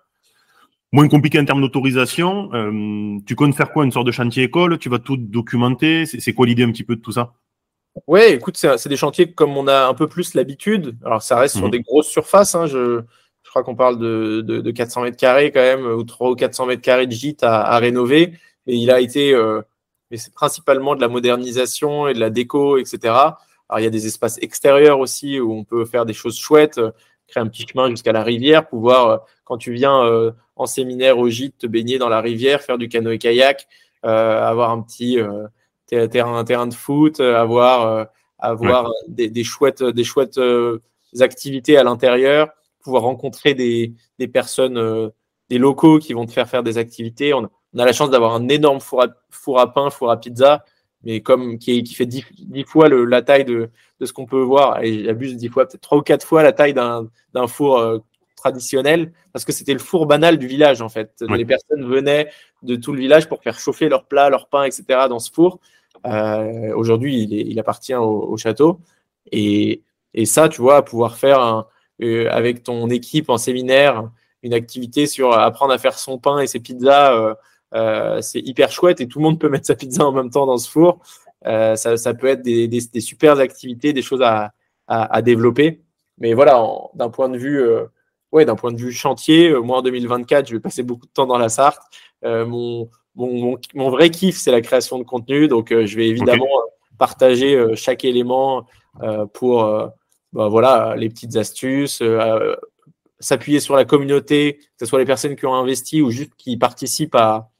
moins 0.93 1.07
compliqués 1.07 1.39
en 1.39 1.45
termes 1.45 1.61
d'autorisation, 1.61 2.53
euh, 2.53 3.17
tu 3.25 3.35
comptes 3.35 3.55
faire 3.55 3.71
quoi 3.71 3.83
Une 3.83 3.91
sorte 3.91 4.07
de 4.07 4.11
chantier 4.11 4.43
école? 4.43 4.77
Tu 4.77 4.89
vas 4.89 4.99
tout 4.99 5.17
documenter? 5.17 6.05
C'est 6.05 6.33
quoi 6.33 6.45
l'idée 6.45 6.63
un 6.63 6.71
petit 6.71 6.83
peu 6.83 6.95
de 6.95 7.01
tout 7.01 7.11
ça? 7.11 7.33
Ouais, 8.07 8.33
écoute, 8.33 8.57
c'est 8.57 8.89
des 8.89 8.95
chantiers 8.95 9.31
comme 9.31 9.57
on 9.57 9.67
a 9.67 9.87
un 9.87 9.93
peu 9.93 10.07
plus 10.07 10.33
l'habitude. 10.35 10.97
Alors, 11.03 11.21
ça 11.21 11.37
reste 11.37 11.55
sur 11.55 11.65
mhm. 11.65 11.71
des 11.71 11.81
grosses 11.81 12.07
surfaces. 12.07 12.55
Hein, 12.55 12.67
je, 12.67 13.01
je 13.43 13.49
crois 13.49 13.63
qu'on 13.63 13.75
parle 13.75 13.99
de, 13.99 14.41
de, 14.41 14.71
400 14.71 15.01
mètres 15.01 15.17
carrés 15.17 15.51
quand 15.51 15.61
même, 15.61 15.85
ou 15.85 16.03
300 16.03 16.31
ou 16.31 16.35
400 16.35 16.65
mètres 16.67 16.81
carrés 16.81 17.07
de 17.07 17.11
gîte 17.11 17.43
à, 17.43 17.77
rénover. 17.77 18.33
Et 18.67 18.75
il 18.75 18.89
a 18.89 18.99
été, 18.99 19.33
euh, 19.33 19.61
mais 20.09 20.17
c'est 20.17 20.33
principalement 20.33 20.95
de 20.95 21.01
la 21.01 21.07
modernisation 21.07 22.07
et 22.07 22.13
de 22.13 22.19
la 22.19 22.29
déco, 22.29 22.77
etc. 22.77 23.13
Alors 23.73 23.79
il 23.79 23.83
y 23.85 23.87
a 23.87 23.89
des 23.89 24.05
espaces 24.05 24.37
extérieurs 24.41 24.99
aussi 24.99 25.39
où 25.39 25.51
on 25.51 25.63
peut 25.63 25.85
faire 25.85 26.05
des 26.05 26.13
choses 26.13 26.37
chouettes, 26.37 26.77
euh, 26.77 26.91
créer 27.27 27.41
un 27.41 27.47
petit 27.47 27.65
chemin 27.67 27.89
jusqu'à 27.89 28.11
la 28.11 28.23
rivière, 28.23 28.67
pouvoir, 28.67 29.07
euh, 29.07 29.17
quand 29.45 29.57
tu 29.57 29.73
viens 29.73 30.31
en 30.55 30.65
séminaire 30.65 31.17
au 31.17 31.27
gîte, 31.27 31.57
te 31.57 31.67
baigner 31.67 31.97
dans 31.97 32.09
la 32.09 32.21
rivière, 32.21 32.61
faire 32.61 32.77
du 32.77 32.87
canoë-kayak, 32.87 33.67
avoir 34.03 34.69
un 34.71 34.81
petit 34.81 35.17
terrain, 35.87 36.37
un 36.37 36.43
terrain 36.43 36.67
de 36.67 36.73
foot, 36.73 37.19
avoir, 37.19 38.07
avoir 38.39 38.89
des, 39.07 39.29
des, 39.29 39.43
chouettes, 39.43 39.83
des 39.83 40.03
chouettes 40.03 40.39
activités 41.19 41.77
à 41.77 41.83
l'intérieur 41.83 42.49
pouvoir 42.83 43.03
rencontrer 43.03 43.55
des, 43.55 43.95
personnes, 44.27 44.77
euh, 44.77 45.09
des 45.49 45.57
locaux 45.57 45.97
qui 45.97 46.13
vont 46.13 46.25
te 46.25 46.31
faire 46.31 46.47
faire 46.47 46.61
des 46.61 46.77
activités. 46.77 47.33
On, 47.33 47.45
a 47.45 47.85
la 47.85 47.93
chance 47.93 48.11
d'avoir 48.11 48.35
un 48.35 48.47
énorme 48.49 48.79
four 48.79 49.03
à, 49.03 49.07
four 49.31 49.59
à 49.59 49.73
pain, 49.73 49.89
four 49.89 50.11
à 50.11 50.19
pizza, 50.19 50.63
mais 51.03 51.21
comme 51.21 51.57
qui, 51.57 51.83
qui 51.83 51.95
fait 51.95 52.05
dix, 52.05 52.23
fois 52.65 52.87
la 52.89 53.21
taille 53.21 53.45
de, 53.45 53.69
ce 54.01 54.13
qu'on 54.13 54.25
peut 54.25 54.41
voir, 54.41 54.81
et 54.81 55.03
j'abuse 55.03 55.35
dix 55.35 55.49
fois, 55.49 55.67
peut-être 55.67 55.81
trois 55.81 55.97
ou 55.97 56.01
quatre 56.01 56.25
fois 56.25 56.43
la 56.43 56.53
taille 56.53 56.73
d'un 56.73 57.47
four 57.47 57.77
euh, 57.77 57.99
traditionnel, 58.35 59.11
parce 59.31 59.45
que 59.45 59.51
c'était 59.51 59.73
le 59.73 59.79
four 59.79 60.05
banal 60.05 60.37
du 60.37 60.47
village 60.47 60.81
en 60.81 60.89
fait. 60.89 61.23
Les 61.29 61.45
personnes 61.45 61.85
venaient 61.85 62.29
de 62.61 62.75
tout 62.75 62.93
le 62.93 62.99
village 62.99 63.27
pour 63.27 63.41
faire 63.41 63.59
chauffer 63.59 63.89
leurs 63.89 64.05
plats, 64.05 64.29
leurs 64.29 64.47
pains, 64.47 64.63
etc. 64.63 64.83
dans 65.09 65.19
ce 65.19 65.31
four. 65.31 65.59
Euh, 66.05 66.73
aujourd'hui, 66.75 67.23
il, 67.23 67.59
appartient 67.59 67.95
au, 67.95 68.35
château. 68.37 68.79
Et, 69.31 69.81
et, 70.13 70.25
ça, 70.25 70.49
tu 70.49 70.61
vois, 70.61 70.83
pouvoir 70.83 71.17
faire 71.17 71.39
un, 71.39 71.67
euh, 72.01 72.27
avec 72.29 72.63
ton 72.63 72.89
équipe 72.89 73.29
en 73.29 73.37
séminaire, 73.37 74.09
une 74.41 74.53
activité 74.53 75.07
sur 75.07 75.31
apprendre 75.33 75.73
à 75.73 75.77
faire 75.77 75.97
son 75.97 76.17
pain 76.17 76.39
et 76.39 76.47
ses 76.47 76.59
pizzas, 76.59 77.35
euh, 77.73 78.17
euh, 78.17 78.21
c'est 78.21 78.39
hyper 78.39 78.71
chouette 78.71 79.01
et 79.01 79.07
tout 79.07 79.19
le 79.19 79.23
monde 79.23 79.39
peut 79.39 79.49
mettre 79.49 79.67
sa 79.67 79.75
pizza 79.75 80.05
en 80.05 80.11
même 80.11 80.29
temps 80.29 80.45
dans 80.45 80.57
ce 80.57 80.69
four. 80.69 80.99
Ça, 81.43 82.13
peut 82.13 82.27
être 82.27 82.41
des, 82.41 82.67
des, 82.67 83.01
super 83.01 83.39
activités, 83.39 83.93
des 83.93 84.01
choses 84.01 84.21
à, 84.21 84.53
à, 84.87 85.21
développer. 85.21 85.81
Mais 86.17 86.33
voilà, 86.33 86.63
d'un 86.93 87.09
point 87.09 87.27
de 87.27 87.37
vue, 87.37 87.61
ouais, 88.31 88.45
d'un 88.45 88.55
point 88.55 88.71
de 88.71 88.77
vue 88.77 88.93
chantier, 88.93 89.53
moi 89.53 89.79
en 89.79 89.81
2024, 89.81 90.47
je 90.47 90.53
vais 90.53 90.61
passer 90.61 90.83
beaucoup 90.83 91.05
de 91.05 91.11
temps 91.11 91.25
dans 91.25 91.37
la 91.37 91.49
Sarthe. 91.49 91.81
Mon, 92.23 92.89
mon, 93.15 93.57
mon, 93.73 93.89
vrai 93.89 94.09
kiff, 94.09 94.37
c'est 94.37 94.51
la 94.51 94.61
création 94.61 94.99
de 94.99 95.03
contenu. 95.03 95.49
Donc, 95.49 95.73
je 95.73 95.97
vais 95.97 96.07
évidemment 96.07 96.47
partager 96.97 97.61
chaque 97.75 98.05
élément 98.05 98.65
pour, 99.33 99.65
bah, 100.33 100.47
voilà, 100.47 100.95
les 100.97 101.09
petites 101.09 101.35
astuces, 101.35 102.01
euh, 102.01 102.55
s'appuyer 103.19 103.59
sur 103.59 103.75
la 103.75 103.85
communauté, 103.85 104.57
que 104.57 104.63
ce 104.79 104.85
soit 104.87 104.97
les 104.97 105.05
personnes 105.05 105.35
qui 105.35 105.45
ont 105.45 105.53
investi 105.53 106.01
ou 106.01 106.09
juste 106.09 106.33
qui 106.37 106.57
participent 106.57 107.15
à, 107.15 107.51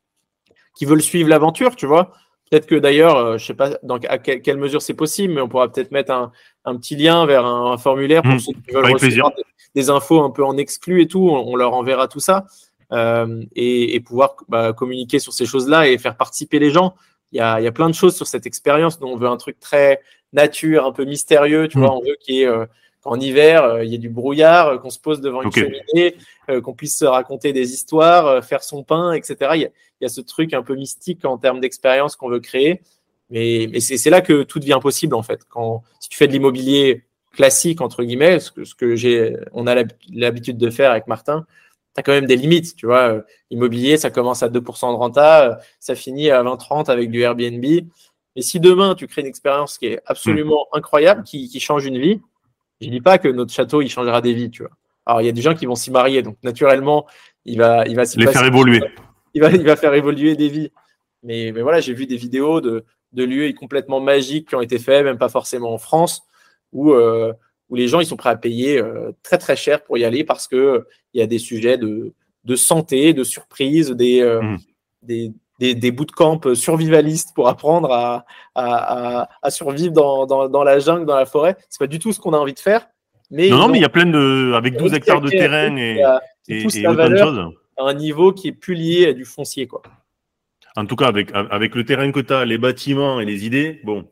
qui 0.76 0.86
veulent 0.86 1.02
suivre 1.02 1.30
l'aventure, 1.30 1.76
tu 1.76 1.86
vois. 1.86 2.12
Peut-être 2.50 2.68
que 2.68 2.76
d'ailleurs, 2.76 3.18
euh, 3.18 3.38
je 3.38 3.46
sais 3.46 3.54
pas 3.54 3.72
dans 3.84 3.98
à 4.08 4.18
quelle 4.18 4.58
mesure 4.58 4.82
c'est 4.82 4.94
possible, 4.94 5.34
mais 5.34 5.42
on 5.42 5.48
pourra 5.48 5.72
peut-être 5.72 5.92
mettre 5.92 6.12
un, 6.12 6.32
un, 6.66 6.78
petit 6.78 6.96
lien 6.96 7.26
vers 7.26 7.46
un, 7.46 7.78
formulaire 7.78 8.22
pour 8.22 8.34
mmh, 8.34 8.40
ceux 8.40 8.54
qui 8.54 8.72
veulent 8.72 8.92
recevoir 8.92 9.32
des, 9.74 9.90
infos 9.90 10.22
un 10.22 10.30
peu 10.30 10.44
en 10.44 10.58
exclu 10.58 11.02
et 11.02 11.08
tout. 11.08 11.30
On, 11.30 11.56
leur 11.56 11.74
enverra 11.74 12.08
tout 12.08 12.20
ça 12.20 12.46
euh, 12.92 13.44
et, 13.56 13.96
et, 13.96 14.00
pouvoir 14.02 14.36
bah, 14.50 14.72
communiquer 14.74 15.18
sur 15.20 15.34
ces 15.34 15.46
choses-là 15.46 15.88
et 15.88 15.98
faire 15.98 16.16
participer 16.16 16.60
les 16.60 16.70
gens. 16.70 16.94
Il 17.32 17.38
y 17.38 17.42
a, 17.42 17.60
il 17.60 17.64
y 17.64 17.68
a 17.68 17.72
plein 17.72 17.90
de 17.90 17.96
choses 17.96 18.16
sur 18.16 18.28
cette 18.28 18.46
expérience. 18.46 19.00
dont 19.00 19.10
on 19.10 19.18
veut 19.18 19.28
un 19.28 19.38
truc 19.38 19.60
très 19.60 20.02
nature, 20.34 20.86
un 20.86 20.92
peu 20.92 21.06
mystérieux. 21.06 21.68
Tu 21.68 21.80
vois, 21.80 21.88
mm. 21.88 21.98
on 21.98 22.02
veut 22.02 22.18
qu'il 22.20 22.36
y 22.36 22.42
ait, 22.42 22.48
euh, 22.48 22.66
qu'en 23.04 23.20
hiver, 23.20 23.63
euh, 23.63 23.84
il 23.84 23.92
y 23.92 23.96
ait 23.96 24.00
du 24.00 24.10
brouillard, 24.10 24.68
euh, 24.68 24.78
qu'on 24.78 24.89
se 24.89 25.00
pose 25.00 25.22
devant 25.22 25.42
une 25.42 25.52
cheminée, 25.52 26.16
qu'on 26.63 26.74
puisse 26.74 26.98
se 26.98 27.06
raconter 27.06 27.54
des 27.54 27.74
histoires, 27.74 28.44
faire 28.44 28.63
son 28.63 28.84
pain, 28.84 29.13
etc. 29.13 29.36
Il 29.56 29.62
y, 29.62 29.66
a, 29.66 29.70
il 30.02 30.04
y 30.04 30.06
a 30.06 30.10
ce 30.10 30.22
truc 30.22 30.54
un 30.54 30.63
peu 30.63 30.76
mystique 30.76 31.24
en 31.24 31.38
termes 31.38 31.62
d'expérience 31.62 32.16
qu'on 32.16 32.30
veut 32.30 32.42
créer. 32.42 32.82
Mais, 33.30 33.68
mais 33.72 33.80
c'est 33.80 34.10
là 34.10 34.22
que 34.22 34.44
tout 34.44 34.60
devient 34.60 34.80
possible, 34.82 35.16
en 35.16 35.24
fait. 35.24 35.42
Quand, 35.50 35.84
si 36.00 36.10
tu 36.10 36.18
fais 36.18 36.28
de 36.28 36.34
l'immobilier 36.34 37.06
classique, 37.32 37.82
entre 37.82 38.04
guillemets, 38.04 38.39
ce 38.39 38.52
que, 38.52 38.66
ce 38.66 38.76
que 38.76 38.96
j'ai, 38.96 39.38
on 39.54 39.68
a 39.68 39.76
l'habitude 40.12 40.58
de 40.58 40.70
faire 40.70 40.92
avec 40.92 41.08
Martin, 41.08 41.46
tu 41.96 42.00
as 42.00 42.04
quand 42.04 42.12
même 42.12 42.26
des 42.26 42.36
limites, 42.36 42.76
tu 42.76 42.86
vois. 42.86 43.24
Immobilier, 43.52 43.98
ça 43.98 44.10
commence 44.10 44.44
à 44.44 44.50
2% 44.50 44.92
de 44.92 44.98
renta, 44.98 45.60
ça 45.80 45.96
finit 45.96 46.30
à 46.32 46.44
20-30 46.44 46.89
avec 46.89 47.12
du 47.12 47.22
Airbnb. 47.22 47.66
Et 48.36 48.42
si 48.42 48.60
demain, 48.60 48.96
tu 48.96 49.08
crées 49.08 49.22
une 49.22 49.28
expérience 49.28 49.78
qui 49.78 49.88
est 49.88 50.02
absolument 50.06 50.68
hmm. 50.74 50.78
incroyable, 50.78 51.24
qui, 51.24 51.60
change 51.60 51.86
une 51.86 52.00
vie, 52.00 52.22
je 52.84 52.89
dis 52.89 53.02
pas 53.02 53.17
que 53.17 53.28
notre 53.28 53.54
château, 53.54 53.82
il 53.82 53.89
changera 53.89 54.22
des 54.22 54.34
vies, 54.34 54.50
tu 54.50 54.63
vois. 54.63 54.72
Alors, 55.06 55.22
il 55.22 55.26
y 55.26 55.30
a 55.30 55.34
des 55.34 55.41
gens 55.41 55.54
qui 55.54 55.65
vont 55.65 55.76
s'y 55.76 55.91
marier, 55.91 56.22
donc 56.22 56.38
naturellement, 56.43 57.06
il 57.46 57.58
va, 57.58 57.86
il 57.88 57.96
va 57.96 58.04
les 58.15 58.28
faire 58.28 58.46
évoluer. 58.46 58.82
Il 59.34 59.41
va, 59.41 59.52
il 59.52 59.63
va 59.63 59.76
faire 59.76 59.93
évoluer 59.93 60.36
des 60.36 60.50
vies. 60.50 60.72
Mais, 61.24 61.52
mais 61.54 61.62
voilà, 61.62 61.82
j'ai 61.82 61.93
vu 61.93 62.06
des 62.06 62.17
vidéos 62.17 62.62
de, 62.62 62.86
de 63.13 63.24
lieux 63.24 63.52
complètement 63.54 64.00
magiques 64.00 64.50
qui 64.50 64.56
ont 64.56 64.62
été 64.62 64.80
faits, 64.80 65.04
même 65.04 65.17
pas 65.17 65.30
forcément 65.30 65.74
en 65.74 65.78
France, 65.78 66.24
où, 66.72 66.91
euh, 66.91 67.34
où 67.69 67.76
les 67.76 67.88
gens 67.88 68.00
ils 68.00 68.06
sont 68.06 68.17
prêts 68.17 68.30
à 68.30 68.36
payer 68.36 68.80
euh, 68.80 69.12
très 69.24 69.38
très 69.38 69.56
cher 69.56 69.84
pour 69.84 69.98
y 69.98 70.04
aller 70.04 70.24
parce 70.24 70.48
que 70.48 70.86
il 71.13 71.19
y 71.19 71.24
a 71.24 71.28
des 71.28 71.39
sujets 71.39 71.78
de, 71.78 72.13
de 72.43 72.56
santé, 72.56 73.13
de 73.13 73.24
surprise, 73.24 73.91
des, 73.91 74.22
euh, 74.22 74.41
mmh. 74.41 74.58
des, 75.04 75.34
des, 75.60 75.76
des 75.76 75.92
bootcamps 75.92 76.42
survivalistes 76.54 77.34
pour 77.36 77.48
apprendre 77.48 77.92
à, 77.92 78.26
à, 78.56 79.30
à, 79.42 79.52
survivre 79.52 79.94
dans, 79.94 80.26
dans, 80.26 80.50
dans, 80.50 80.63
la 80.63 80.80
jungle, 80.80 81.06
dans 81.06 81.16
la 81.16 81.26
forêt. 81.26 81.56
C'est 81.70 81.80
pas 81.80 81.88
du 81.88 82.00
tout 82.00 82.12
ce 82.12 82.20
qu'on 82.20 82.34
a 82.34 82.38
envie 82.38 82.54
de 82.54 82.60
faire. 82.60 82.88
Mais 83.32 83.50
non, 83.50 83.58
non, 83.58 83.68
mais 83.68 83.80
il 83.80 83.82
y 83.82 83.86
a 83.86 83.89
plein 83.89 84.06
de, 84.06 84.54
avec 84.56 84.78
12 84.78 84.94
hectares 84.94 85.22
de 85.22 85.30
terrain 85.30 85.76
et, 85.78 86.04
et, 86.48 86.62
et 86.62 86.88
autant 86.88 87.10
de 87.10 87.16
choses. 87.16 87.54
À 87.78 87.84
un 87.84 87.94
niveau 87.94 88.32
qui 88.32 88.50
est 88.50 88.54
plus 88.54 88.76
lié 88.76 89.08
à 89.08 89.13
du 89.13 89.26
foncier, 89.26 89.68
quoi. 89.68 89.82
En 90.76 90.86
tout 90.86 90.96
cas, 90.96 91.06
avec, 91.06 91.30
avec 91.34 91.76
le 91.76 91.86
terrain 91.86 92.12
que 92.12 92.20
tu 92.20 92.34
as, 92.34 92.46
les 92.46 92.58
bâtiments 92.58 93.20
et 93.20 93.26
les 93.26 93.46
idées, 93.46 93.80
bon. 93.84 94.08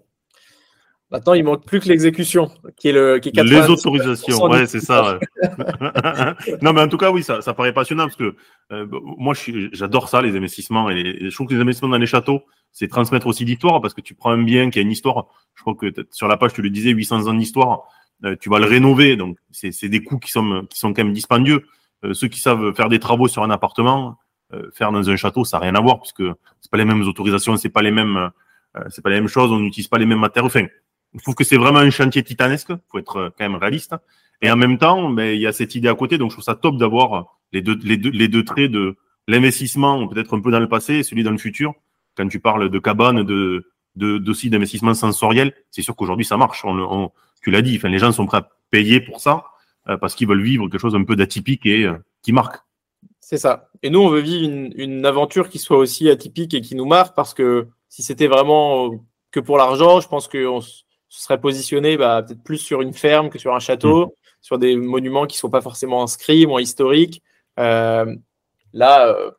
Maintenant, 1.11 1.33
il 1.33 1.43
manque 1.43 1.65
plus 1.65 1.79
que 1.79 1.89
l'exécution, 1.89 2.49
qui 2.77 2.87
est 2.87 2.93
le 2.93 3.19
qui 3.19 3.31
Les 3.31 3.69
autorisations, 3.69 4.45
ouais, 4.45 4.65
c'est 4.65 4.79
ça. 4.79 5.19
non, 6.61 6.73
mais 6.73 6.81
en 6.81 6.87
tout 6.87 6.97
cas, 6.97 7.11
oui, 7.11 7.21
ça, 7.21 7.41
ça 7.41 7.53
paraît 7.53 7.73
passionnant 7.73 8.05
parce 8.05 8.15
que 8.15 8.35
euh, 8.71 8.87
moi, 9.17 9.33
j'adore 9.73 10.07
ça, 10.07 10.21
les 10.21 10.37
investissements. 10.37 10.89
Et, 10.89 11.29
je 11.29 11.35
trouve 11.35 11.47
que 11.47 11.53
les 11.53 11.61
investissements 11.61 11.89
dans 11.89 11.97
les 11.97 12.05
châteaux, 12.05 12.43
c'est 12.71 12.87
transmettre 12.87 13.27
aussi 13.27 13.43
l'histoire 13.43 13.81
parce 13.81 13.93
que 13.93 14.01
tu 14.01 14.15
prends 14.15 14.31
un 14.31 14.41
bien 14.41 14.69
qui 14.69 14.79
a 14.79 14.81
une 14.81 14.91
histoire. 14.91 15.27
Je 15.55 15.61
crois 15.61 15.75
que 15.75 15.93
sur 16.11 16.27
la 16.27 16.37
page, 16.37 16.53
tu 16.53 16.61
le 16.61 16.69
disais, 16.69 16.91
800 16.91 17.27
ans 17.27 17.33
d'histoire. 17.33 17.83
Euh, 18.23 18.35
tu 18.39 18.49
vas 18.49 18.59
le 18.59 18.65
rénover, 18.65 19.15
donc 19.15 19.37
c'est 19.51 19.89
des 19.89 20.03
coûts 20.03 20.19
qui 20.19 20.29
sont 20.29 20.67
qui 20.69 20.77
sont 20.77 20.93
quand 20.93 21.03
même 21.03 21.13
dispendieux. 21.13 21.63
Euh, 22.03 22.13
ceux 22.13 22.27
qui 22.27 22.39
savent 22.39 22.73
faire 22.73 22.89
des 22.89 22.99
travaux 22.99 23.27
sur 23.27 23.43
un 23.43 23.49
appartement, 23.49 24.17
euh, 24.53 24.69
faire 24.73 24.91
dans 24.91 25.09
un 25.09 25.15
château, 25.15 25.43
ça 25.45 25.57
n'a 25.57 25.63
rien 25.63 25.75
à 25.75 25.81
voir 25.81 25.99
puisque 25.99 26.23
c'est 26.59 26.71
pas 26.71 26.77
les 26.77 26.85
mêmes 26.85 27.01
autorisations, 27.01 27.57
c'est 27.57 27.69
pas 27.69 27.81
les 27.81 27.91
mêmes, 27.91 28.31
euh, 28.75 28.83
c'est 28.89 29.03
pas 29.03 29.09
les 29.09 29.17
mêmes 29.17 29.27
choses, 29.27 29.51
on 29.51 29.59
n'utilise 29.59 29.87
pas 29.87 29.97
les 29.97 30.05
mêmes 30.05 30.19
matériaux. 30.19 30.47
Enfin, 30.47 30.65
je 31.15 31.21
trouve 31.21 31.35
que 31.35 31.43
c'est 31.43 31.57
vraiment 31.57 31.79
un 31.79 31.89
chantier 31.89 32.23
titanesque, 32.23 32.71
faut 32.89 32.99
être 32.99 33.17
euh, 33.17 33.29
quand 33.37 33.43
même 33.43 33.55
réaliste. 33.55 33.95
Et 34.41 34.49
en 34.49 34.55
même 34.55 34.77
temps, 34.77 35.09
ben, 35.09 35.35
il 35.35 35.41
y 35.41 35.47
a 35.47 35.51
cette 35.51 35.75
idée 35.75 35.87
à 35.87 35.95
côté, 35.95 36.17
donc 36.17 36.31
je 36.31 36.35
trouve 36.35 36.43
ça 36.43 36.55
top 36.55 36.77
d'avoir 36.77 37.37
les 37.51 37.61
deux, 37.61 37.77
les 37.83 37.97
deux, 37.97 38.09
les 38.09 38.27
deux 38.27 38.43
traits 38.43 38.71
de 38.71 38.95
l'investissement, 39.27 40.07
peut-être 40.07 40.35
un 40.35 40.41
peu 40.41 40.51
dans 40.51 40.59
le 40.59 40.67
passé 40.67 40.95
et 40.95 41.03
celui 41.03 41.23
dans 41.23 41.31
le 41.31 41.37
futur. 41.37 41.73
Quand 42.15 42.27
tu 42.27 42.39
parles 42.39 42.69
de 42.69 42.79
cabane, 42.79 43.23
de, 43.23 43.71
de, 43.95 44.17
d'aussi 44.17 44.49
d'investissement 44.49 44.93
sensoriel, 44.93 45.53
c'est 45.69 45.81
sûr 45.81 45.95
qu'aujourd'hui 45.95 46.25
ça 46.25 46.37
marche. 46.37 46.65
On, 46.65 47.11
tu 47.43 47.51
l'as 47.51 47.61
dit, 47.61 47.77
enfin, 47.77 47.89
les 47.89 47.99
gens 47.99 48.11
sont 48.11 48.25
prêts 48.25 48.37
à 48.37 48.49
payer 48.71 48.99
pour 48.99 49.21
ça 49.21 49.45
parce 49.99 50.15
qu'ils 50.15 50.27
veulent 50.27 50.41
vivre 50.41 50.67
quelque 50.69 50.81
chose 50.81 50.95
un 50.95 51.03
peu 51.03 51.15
d'atypique 51.15 51.65
et 51.65 51.89
qui 52.21 52.33
marque. 52.33 52.57
C'est 53.19 53.37
ça. 53.37 53.69
Et 53.81 53.89
nous, 53.89 53.99
on 53.99 54.09
veut 54.09 54.19
vivre 54.19 54.51
une, 54.75 55.05
aventure 55.05 55.49
qui 55.49 55.57
soit 55.57 55.77
aussi 55.77 56.09
atypique 56.09 56.53
et 56.53 56.61
qui 56.61 56.75
nous 56.75 56.85
marque 56.85 57.15
parce 57.15 57.33
que 57.33 57.69
si 57.87 58.03
c'était 58.03 58.27
vraiment 58.27 58.91
que 59.31 59.39
pour 59.39 59.57
l'argent, 59.57 60.01
je 60.01 60.07
pense 60.07 60.27
qu'on 60.27 60.59
se 61.11 61.21
serait 61.23 61.41
positionné 61.41 61.97
bah, 61.97 62.23
peut-être 62.23 62.41
plus 62.41 62.57
sur 62.57 62.81
une 62.81 62.93
ferme 62.93 63.29
que 63.29 63.37
sur 63.37 63.53
un 63.53 63.59
château, 63.59 64.05
mmh. 64.05 64.11
sur 64.41 64.57
des 64.57 64.77
monuments 64.77 65.27
qui 65.27 65.35
ne 65.35 65.39
sont 65.39 65.49
pas 65.49 65.61
forcément 65.61 66.01
inscrits, 66.01 66.47
moins 66.47 66.61
historiques. 66.61 67.21
Euh, 67.59 68.15
là, 68.73 69.07
euh, 69.07 69.29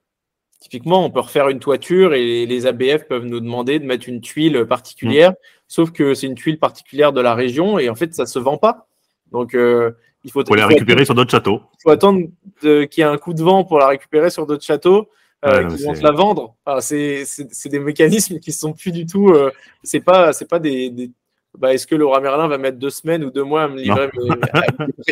typiquement, 0.61 1.03
on 1.03 1.11
peut 1.11 1.21
refaire 1.21 1.49
une 1.49 1.61
toiture 1.61 2.13
et 2.13 2.45
les 2.45 2.67
ABF 2.67 3.09
peuvent 3.09 3.25
nous 3.25 3.41
demander 3.41 3.79
de 3.79 3.87
mettre 3.87 4.07
une 4.07 4.21
tuile 4.21 4.67
particulière, 4.67 5.31
mmh. 5.31 5.35
sauf 5.67 5.93
que 5.93 6.13
c'est 6.13 6.27
une 6.27 6.35
tuile 6.35 6.59
particulière 6.59 7.15
de 7.15 7.23
la 7.23 7.35
région 7.35 7.79
et 7.79 7.89
en 7.89 7.95
fait, 7.95 8.15
ça 8.15 8.25
ne 8.25 8.29
se 8.29 8.39
vend 8.39 8.59
pas. 8.59 8.87
Donc, 9.31 9.55
euh, 9.55 9.93
il 10.25 10.31
faut, 10.31 10.43
la 10.55 10.67
récupérer 10.67 11.07
sur 11.07 11.15
d'autres 11.15 11.31
châteaux. 11.31 11.63
Il 11.79 11.83
faut 11.85 11.91
attendre 11.91 12.21
qu'il 12.61 12.89
y 12.99 13.01
ait 13.01 13.05
un 13.05 13.17
coup 13.17 13.33
de 13.33 13.43
vent 13.43 13.65
pour 13.65 13.79
la 13.79 13.89
récupérer 13.89 14.29
sur 14.29 14.47
d'autres 14.47 14.65
châteaux. 14.65 15.09
Euh, 15.45 15.67
qui 15.67 15.83
vont 15.83 15.93
la 15.95 16.13
vendre. 16.13 16.55
c'est 16.81 17.25
des 17.69 17.81
mécanismes 17.81 18.39
qui 18.39 18.53
sont 18.53 18.73
plus 18.73 18.93
du 18.93 19.07
tout. 19.07 19.31
Euh, 19.31 19.51
c'est 19.83 20.01
pas, 20.01 20.33
c'est 20.33 20.49
pas 20.49 20.61
des. 20.61 21.11
Bah, 21.59 21.73
Est-ce 21.75 21.87
que 21.87 21.95
Laura 21.95 22.21
Merlin 22.21 22.49
va 22.49 22.59
mettre 22.59 22.79
deux 22.79 22.91
semaines 22.91 23.25
ou 23.25 23.31
deux 23.31 23.45
mois 23.45 23.65
à 23.65 23.69
me 23.69 23.77
livrer 23.77 24.11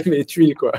mes, 0.07 0.25
tuiles, 0.25 0.55
quoi? 0.55 0.73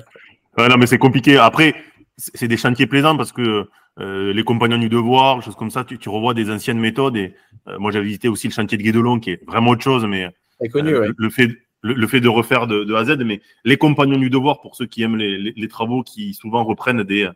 Non, 0.57 0.77
mais 0.77 0.87
c'est 0.87 0.97
compliqué. 0.97 1.37
Après, 1.37 1.75
c'est 2.17 2.47
des 2.47 2.57
chantiers 2.57 2.87
plaisants 2.87 3.15
parce 3.15 3.31
que 3.31 3.67
euh, 3.99 4.33
les 4.33 4.43
compagnons 4.43 4.77
du 4.77 4.89
devoir, 4.89 5.41
choses 5.41 5.55
comme 5.55 5.71
ça, 5.71 5.83
tu, 5.83 5.97
tu 5.97 6.09
revois 6.09 6.33
des 6.33 6.49
anciennes 6.49 6.79
méthodes. 6.79 7.17
Et 7.17 7.35
moi, 7.79 7.91
j'avais 7.91 8.05
visité 8.05 8.27
aussi 8.27 8.47
le 8.47 8.53
chantier 8.53 8.77
de 8.77 8.83
Guédelon, 8.83 9.19
qui 9.19 9.31
est 9.31 9.45
vraiment 9.45 9.71
autre 9.71 9.83
chose, 9.83 10.05
mais 10.05 10.29
connu, 10.71 10.93
le 11.17 11.29
fait 11.29 11.49
le, 11.81 12.07
fait 12.07 12.21
de 12.21 12.29
refaire 12.29 12.67
de, 12.67 12.83
de, 12.83 12.93
A 12.93 12.99
à 12.99 13.05
Z, 13.05 13.17
mais 13.25 13.41
les 13.63 13.77
compagnons 13.77 14.17
du 14.17 14.29
devoir, 14.29 14.61
pour 14.61 14.75
ceux 14.75 14.85
qui 14.85 15.01
aiment 15.03 15.17
les, 15.17 15.37
les, 15.37 15.67
travaux 15.67 16.03
qui 16.03 16.33
souvent 16.33 16.63
reprennent 16.63 17.03
des, 17.03 17.29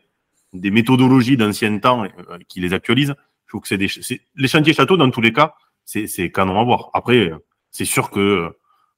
des 0.54 0.72
méthodologies 0.72 1.38
d'anciens 1.38 1.78
temps, 1.80 2.04
euh, 2.04 2.38
qui 2.48 2.60
les 2.60 2.74
actualisent, 2.74 3.16
je 3.46 3.50
trouve 3.50 3.62
que 3.62 3.68
c'est 3.68 3.78
des 3.78 3.90
les 4.36 4.48
chantiers 4.48 4.74
châteaux 4.74 4.98
dans 4.98 5.10
tous 5.10 5.22
les 5.22 5.34
cas, 5.34 5.56
c'est 5.84 6.08
c'est 6.08 6.32
canon 6.32 6.60
à 6.60 6.64
voir. 6.64 6.90
Après, 6.94 7.32
c'est 7.76 7.86
sûr 7.86 8.10
que 8.10 8.50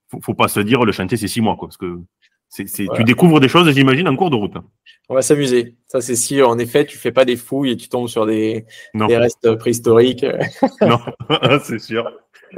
faut, 0.08 0.20
faut 0.20 0.34
pas 0.34 0.48
se 0.48 0.60
dire 0.60 0.84
le 0.84 0.92
chantier 0.92 1.16
c'est 1.16 1.28
six 1.28 1.40
mois 1.40 1.56
quoi, 1.56 1.68
parce 1.68 1.76
que 1.76 1.98
c'est, 2.48 2.64
tu 2.64 3.04
découvres 3.04 3.40
des 3.40 3.48
choses, 3.48 3.70
j'imagine, 3.74 4.08
en 4.08 4.16
cours 4.16 4.30
de 4.30 4.36
route. 4.36 4.54
On 5.10 5.14
va 5.14 5.20
s'amuser. 5.20 5.76
Ça, 5.86 6.00
c'est 6.00 6.16
si, 6.16 6.40
en 6.40 6.58
effet, 6.58 6.86
tu 6.86 6.96
fais 6.96 7.12
pas 7.12 7.26
des 7.26 7.36
fouilles 7.36 7.72
et 7.72 7.76
tu 7.76 7.90
tombes 7.90 8.08
sur 8.08 8.24
des, 8.24 8.64
des 8.94 9.16
restes 9.18 9.54
préhistoriques. 9.56 10.24
non, 10.80 10.98
c'est 11.62 11.78
sûr. 11.78 12.10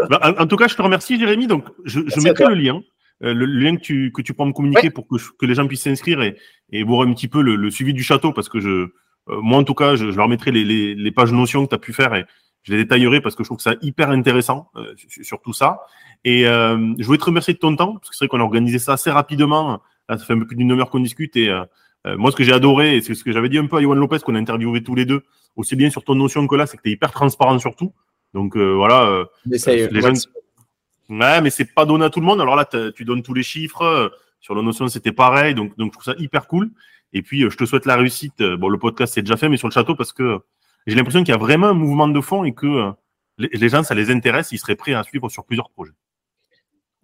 Bah, 0.09 0.37
en, 0.39 0.47
tout 0.47 0.57
cas, 0.57 0.69
je 0.69 0.77
te 0.77 0.83
remercie, 0.83 1.19
Jérémy. 1.19 1.49
Donc, 1.49 1.65
je, 1.85 2.01
je 2.07 2.21
mettrai 2.21 2.47
le 2.47 2.55
lien, 2.55 2.81
euh, 3.25 3.35
le 3.35 3.47
lien 3.47 3.77
que 3.77 3.83
tu, 3.83 4.13
que 4.13 4.23
tu 4.23 4.33
pourras 4.33 4.49
me 4.49 4.53
communiquer 4.53 4.91
pour 4.91 5.09
que, 5.09 5.17
que 5.17 5.45
les 5.45 5.55
gens 5.57 5.67
puissent 5.67 5.83
s'inscrire 5.83 6.23
et, 6.23 6.37
et 6.71 6.85
voir 6.85 7.07
un 7.07 7.13
petit 7.13 7.29
peu 7.29 7.43
le, 7.43 7.57
le 7.57 7.71
suivi 7.71 7.93
du 7.93 8.05
château, 8.05 8.33
parce 8.33 8.49
que 8.49 8.61
je, 8.61 8.69
euh, 8.69 8.91
moi, 9.27 9.59
en 9.59 9.65
tout 9.65 9.75
cas, 9.75 9.97
je, 9.97 10.13
je 10.13 10.17
leur 10.17 10.29
mettrai 10.29 10.53
les, 10.53 10.65
les, 10.65 10.95
les 10.95 11.11
pages 11.11 11.33
notions 11.33 11.65
que 11.65 11.71
tu 11.71 11.75
as 11.75 11.79
pu 11.79 11.93
faire 11.93 12.15
et 12.15 12.25
je 12.63 12.73
les 12.73 12.79
détaillerai 12.79 13.21
parce 13.21 13.35
que 13.35 13.43
je 13.43 13.49
trouve 13.49 13.59
que 13.59 13.63
c'est 13.63 13.79
hyper 13.83 14.11
intéressant 14.11 14.71
euh, 14.77 14.95
sur, 14.97 15.41
tout 15.41 15.53
ça. 15.53 15.81
Et 16.25 16.45
je 16.45 17.05
voulais 17.05 17.19
te 17.19 17.25
remercier 17.25 17.55
de 17.55 17.59
ton 17.59 17.75
temps, 17.77 17.95
parce 17.95 18.11
que 18.11 18.17
c'est 18.17 18.25
vrai 18.25 18.29
qu'on 18.29 18.41
a 18.41 18.45
organisé 18.45 18.79
ça 18.79 18.95
assez 18.95 19.11
rapidement. 19.11 19.81
Là, 20.09 20.19
ça 20.19 20.25
fait 20.25 20.35
un 20.35 20.39
peu 20.39 20.47
plus 20.47 20.57
d'une 20.57 20.71
heure 20.73 20.91
qu'on 20.91 21.01
discute 21.01 21.37
et 21.37 21.51
moi, 22.05 22.31
ce 22.31 22.37
que 22.37 22.45
j'ai 22.45 22.53
adoré, 22.53 22.97
et 22.97 23.01
c'est 23.01 23.15
ce 23.15 23.25
que 23.25 23.33
j'avais 23.33 23.49
dit 23.49 23.59
un 23.59 23.67
peu 23.67 23.77
à 23.77 23.81
Yohan 23.81 23.95
Lopez, 23.95 24.19
qu'on 24.19 24.35
a 24.35 24.39
interviewé 24.39 24.83
tous 24.83 24.95
les 24.95 25.05
deux, 25.05 25.23
aussi 25.57 25.77
bien 25.77 25.91
sur 25.91 26.05
ton 26.05 26.15
notion 26.15 26.47
que 26.47 26.57
là, 26.57 26.67
c'est 26.67 26.77
que 26.77 26.83
tu 26.83 26.91
es 26.91 26.93
hyper 26.93 27.11
transparent 27.13 27.59
sur 27.59 27.77
tout. 27.77 27.93
Donc 28.35 28.57
euh, 28.57 28.75
voilà. 28.75 29.05
Euh, 29.05 29.25
euh, 29.53 29.89
les 29.91 30.01
jeunes... 30.01 30.17
Ouais, 31.09 31.41
mais 31.41 31.51
c'est 31.51 31.75
pas 31.75 31.85
donné 31.85 32.05
à 32.05 32.11
tout 32.11 32.21
le 32.21 32.27
monde. 32.27 32.41
Alors 32.41 32.55
là, 32.55 32.65
tu 32.95 33.05
donnes 33.05 33.23
tous 33.23 33.35
les 33.35 33.43
chiffres. 33.43 34.13
Sur 34.41 34.55
la 34.55 34.63
notion, 34.63 34.87
c'était 34.89 35.13
pareil. 35.13 35.55
Donc, 35.55 35.77
donc, 35.77 35.93
je 35.93 35.99
trouve 35.99 36.15
ça 36.15 36.21
hyper 36.21 36.47
cool. 36.47 36.71
Et 37.13 37.23
puis, 37.23 37.41
je 37.41 37.57
te 37.57 37.65
souhaite 37.65 37.85
la 37.85 37.97
réussite. 37.97 38.43
Bon, 38.43 38.69
le 38.69 38.79
podcast, 38.79 39.15
c'est 39.15 39.23
déjà 39.23 39.37
fait, 39.37 39.49
mais 39.49 39.57
sur 39.57 39.67
le 39.67 39.73
château, 39.73 39.97
parce 39.97 40.13
que 40.13 40.39
j'ai 40.87 40.95
l'impression 40.95 41.21
qu'il 41.21 41.33
y 41.33 41.37
a 41.37 41.39
vraiment 41.39 41.69
un 41.69 41.75
mouvement 41.75 42.09
de 42.09 42.21
fond 42.21 42.45
et 42.45 42.53
que 42.53 42.93
les 43.39 43.69
gens, 43.69 43.83
ça 43.83 43.95
les 43.95 44.11
intéresse. 44.11 44.53
Ils 44.53 44.59
seraient 44.59 44.77
prêts 44.77 44.95
à 44.95 45.03
suivre 45.03 45.29
sur 45.29 45.45
plusieurs 45.45 45.71
projets. 45.71 45.93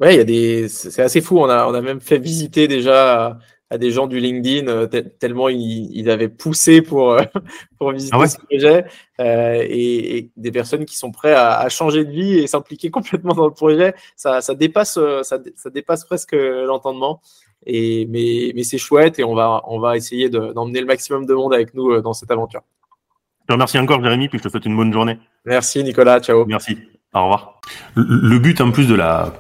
Ouais, 0.01 0.15
il 0.15 0.19
y 0.19 0.21
a 0.21 0.25
des, 0.25 0.69
c'est 0.69 1.03
assez 1.03 1.21
fou. 1.21 1.39
On 1.39 1.49
a, 1.49 1.67
on 1.67 1.75
a 1.75 1.81
même 1.81 2.01
fait 2.01 2.19
visiter 2.19 2.69
déjà 2.69 3.39
à 3.71 3.79
des 3.79 3.91
gens 3.91 4.07
du 4.07 4.21
LinkedIn 4.21 4.69
euh, 4.69 4.87
tellement 4.87 5.49
ils, 5.49 6.09
avaient 6.09 6.29
poussé 6.29 6.83
pour, 6.83 7.13
euh, 7.13 7.23
pour 7.79 7.91
visiter 7.93 8.17
ah 8.21 8.29
ce 8.29 8.39
projet 8.39 8.85
euh, 9.21 9.67
et, 9.69 10.31
des 10.37 10.53
personnes 10.53 10.85
qui 10.85 10.97
sont 10.97 11.11
prêtes 11.11 11.37
à, 11.37 11.69
changer 11.69 12.05
de 12.05 12.11
vie 12.11 12.39
et 12.39 12.47
s'impliquer 12.47 12.91
complètement 12.93 13.35
dans 13.35 13.47
le 13.47 13.53
projet. 13.53 13.95
Ça, 14.15 14.41
ça 14.41 14.55
dépasse, 14.55 14.99
ça, 15.23 15.41
ça, 15.57 15.71
dépasse 15.71 16.05
presque 16.05 16.33
l'entendement. 16.35 17.21
Et, 17.65 18.07
mais, 18.07 18.53
mais 18.55 18.63
c'est 18.63 18.79
chouette 18.79 19.19
et 19.19 19.25
on 19.25 19.35
va, 19.35 19.63
on 19.67 19.81
va 19.81 19.97
essayer 19.97 20.29
d'emmener 20.29 20.81
le 20.81 20.87
maximum 20.87 21.27
de 21.27 21.35
monde 21.35 21.53
avec 21.55 21.75
nous 21.75 22.01
dans 22.01 22.13
cette 22.13 22.31
aventure. 22.31 22.63
Je 23.47 23.49
te 23.49 23.53
remercie 23.53 23.79
encore, 23.79 24.03
Jérémy, 24.03 24.29
puis 24.29 24.39
je 24.39 24.43
te 24.43 24.49
souhaite 24.49 24.67
une 24.67 24.75
bonne 24.75 24.93
journée. 24.93 25.21
Merci, 25.45 25.85
Nicolas. 25.85 26.19
Ciao. 26.19 26.45
Merci. 26.47 26.77
Au 27.15 27.23
revoir. 27.23 27.61
Le 27.95 28.39
but, 28.41 28.61
en 28.61 28.73
plus 28.73 28.89
de 28.89 28.97
la 28.97 29.33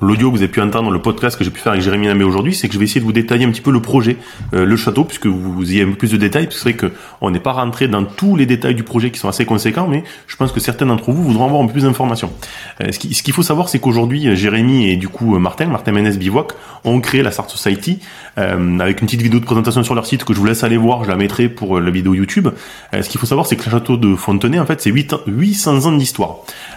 l'audio 0.00 0.30
que 0.30 0.36
vous 0.36 0.42
avez 0.42 0.50
pu 0.50 0.60
entendre, 0.60 0.90
le 0.90 1.00
podcast 1.00 1.36
que 1.36 1.44
j'ai 1.44 1.50
pu 1.50 1.60
faire 1.60 1.72
avec 1.72 1.84
Jérémy 1.84 2.06
Namé 2.06 2.24
aujourd'hui, 2.24 2.54
c'est 2.54 2.68
que 2.68 2.74
je 2.74 2.78
vais 2.78 2.84
essayer 2.84 3.00
de 3.00 3.04
vous 3.04 3.12
détailler 3.12 3.44
un 3.44 3.50
petit 3.50 3.60
peu 3.60 3.70
le 3.70 3.80
projet, 3.80 4.16
euh, 4.54 4.64
le 4.64 4.76
château, 4.76 5.04
puisque 5.04 5.26
vous, 5.26 5.70
ayez 5.70 5.82
un 5.82 5.90
peu 5.90 5.96
plus 5.96 6.12
de 6.12 6.16
détails, 6.16 6.44
parce 6.44 6.56
que 6.56 6.62
c'est 6.62 6.76
vrai 6.76 6.90
qu'on 7.18 7.30
n'est 7.30 7.40
pas 7.40 7.52
rentré 7.52 7.88
dans 7.88 8.04
tous 8.04 8.36
les 8.36 8.46
détails 8.46 8.74
du 8.74 8.82
projet 8.82 9.10
qui 9.10 9.18
sont 9.18 9.28
assez 9.28 9.44
conséquents, 9.44 9.86
mais 9.88 10.04
je 10.26 10.36
pense 10.36 10.52
que 10.52 10.60
certains 10.60 10.86
d'entre 10.86 11.10
vous 11.10 11.22
voudront 11.22 11.46
avoir 11.46 11.62
un 11.62 11.66
peu 11.66 11.72
plus 11.72 11.82
d'informations. 11.82 12.32
Euh, 12.80 12.92
ce 12.92 12.98
qu'il 12.98 13.34
faut 13.34 13.42
savoir, 13.42 13.68
c'est 13.68 13.78
qu'aujourd'hui, 13.78 14.34
Jérémy 14.36 14.90
et 14.90 14.96
du 14.96 15.08
coup 15.08 15.38
Martin, 15.38 15.66
Martin 15.66 15.92
Ménès 15.92 16.18
Bivouac, 16.18 16.52
ont 16.84 17.00
créé 17.00 17.22
la 17.22 17.30
Start 17.30 17.50
Society, 17.50 17.98
euh, 18.38 18.78
avec 18.78 19.00
une 19.02 19.06
petite 19.06 19.22
vidéo 19.22 19.40
de 19.40 19.44
présentation 19.44 19.82
sur 19.82 19.94
leur 19.94 20.06
site 20.06 20.24
que 20.24 20.32
je 20.32 20.38
vous 20.38 20.46
laisse 20.46 20.64
aller 20.64 20.78
voir, 20.78 21.04
je 21.04 21.10
la 21.10 21.16
mettrai 21.16 21.48
pour 21.48 21.78
la 21.78 21.90
vidéo 21.90 22.14
YouTube. 22.14 22.48
ce 22.92 23.08
qu'il 23.08 23.20
faut 23.20 23.26
savoir, 23.26 23.46
c'est 23.46 23.56
que 23.56 23.64
le 23.64 23.70
château 23.70 23.96
de 23.96 24.14
Fontenay, 24.14 24.58
en 24.58 24.66
fait, 24.66 24.80
c'est 24.80 24.90
800 24.90 25.86
ans 25.86 25.92
d'histoire. 25.92 26.36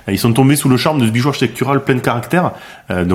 Ils 0.09 0.19
sont 0.19 0.33
tombés 0.33 0.55
sous 0.55 0.69
le 0.69 0.77
charme 0.77 0.99
de 0.99 1.05
ce 1.05 1.11
bijou 1.11 1.29
architectural 1.29 1.83
plein 1.83 1.95
de 1.95 1.99
caractère, 1.99 2.51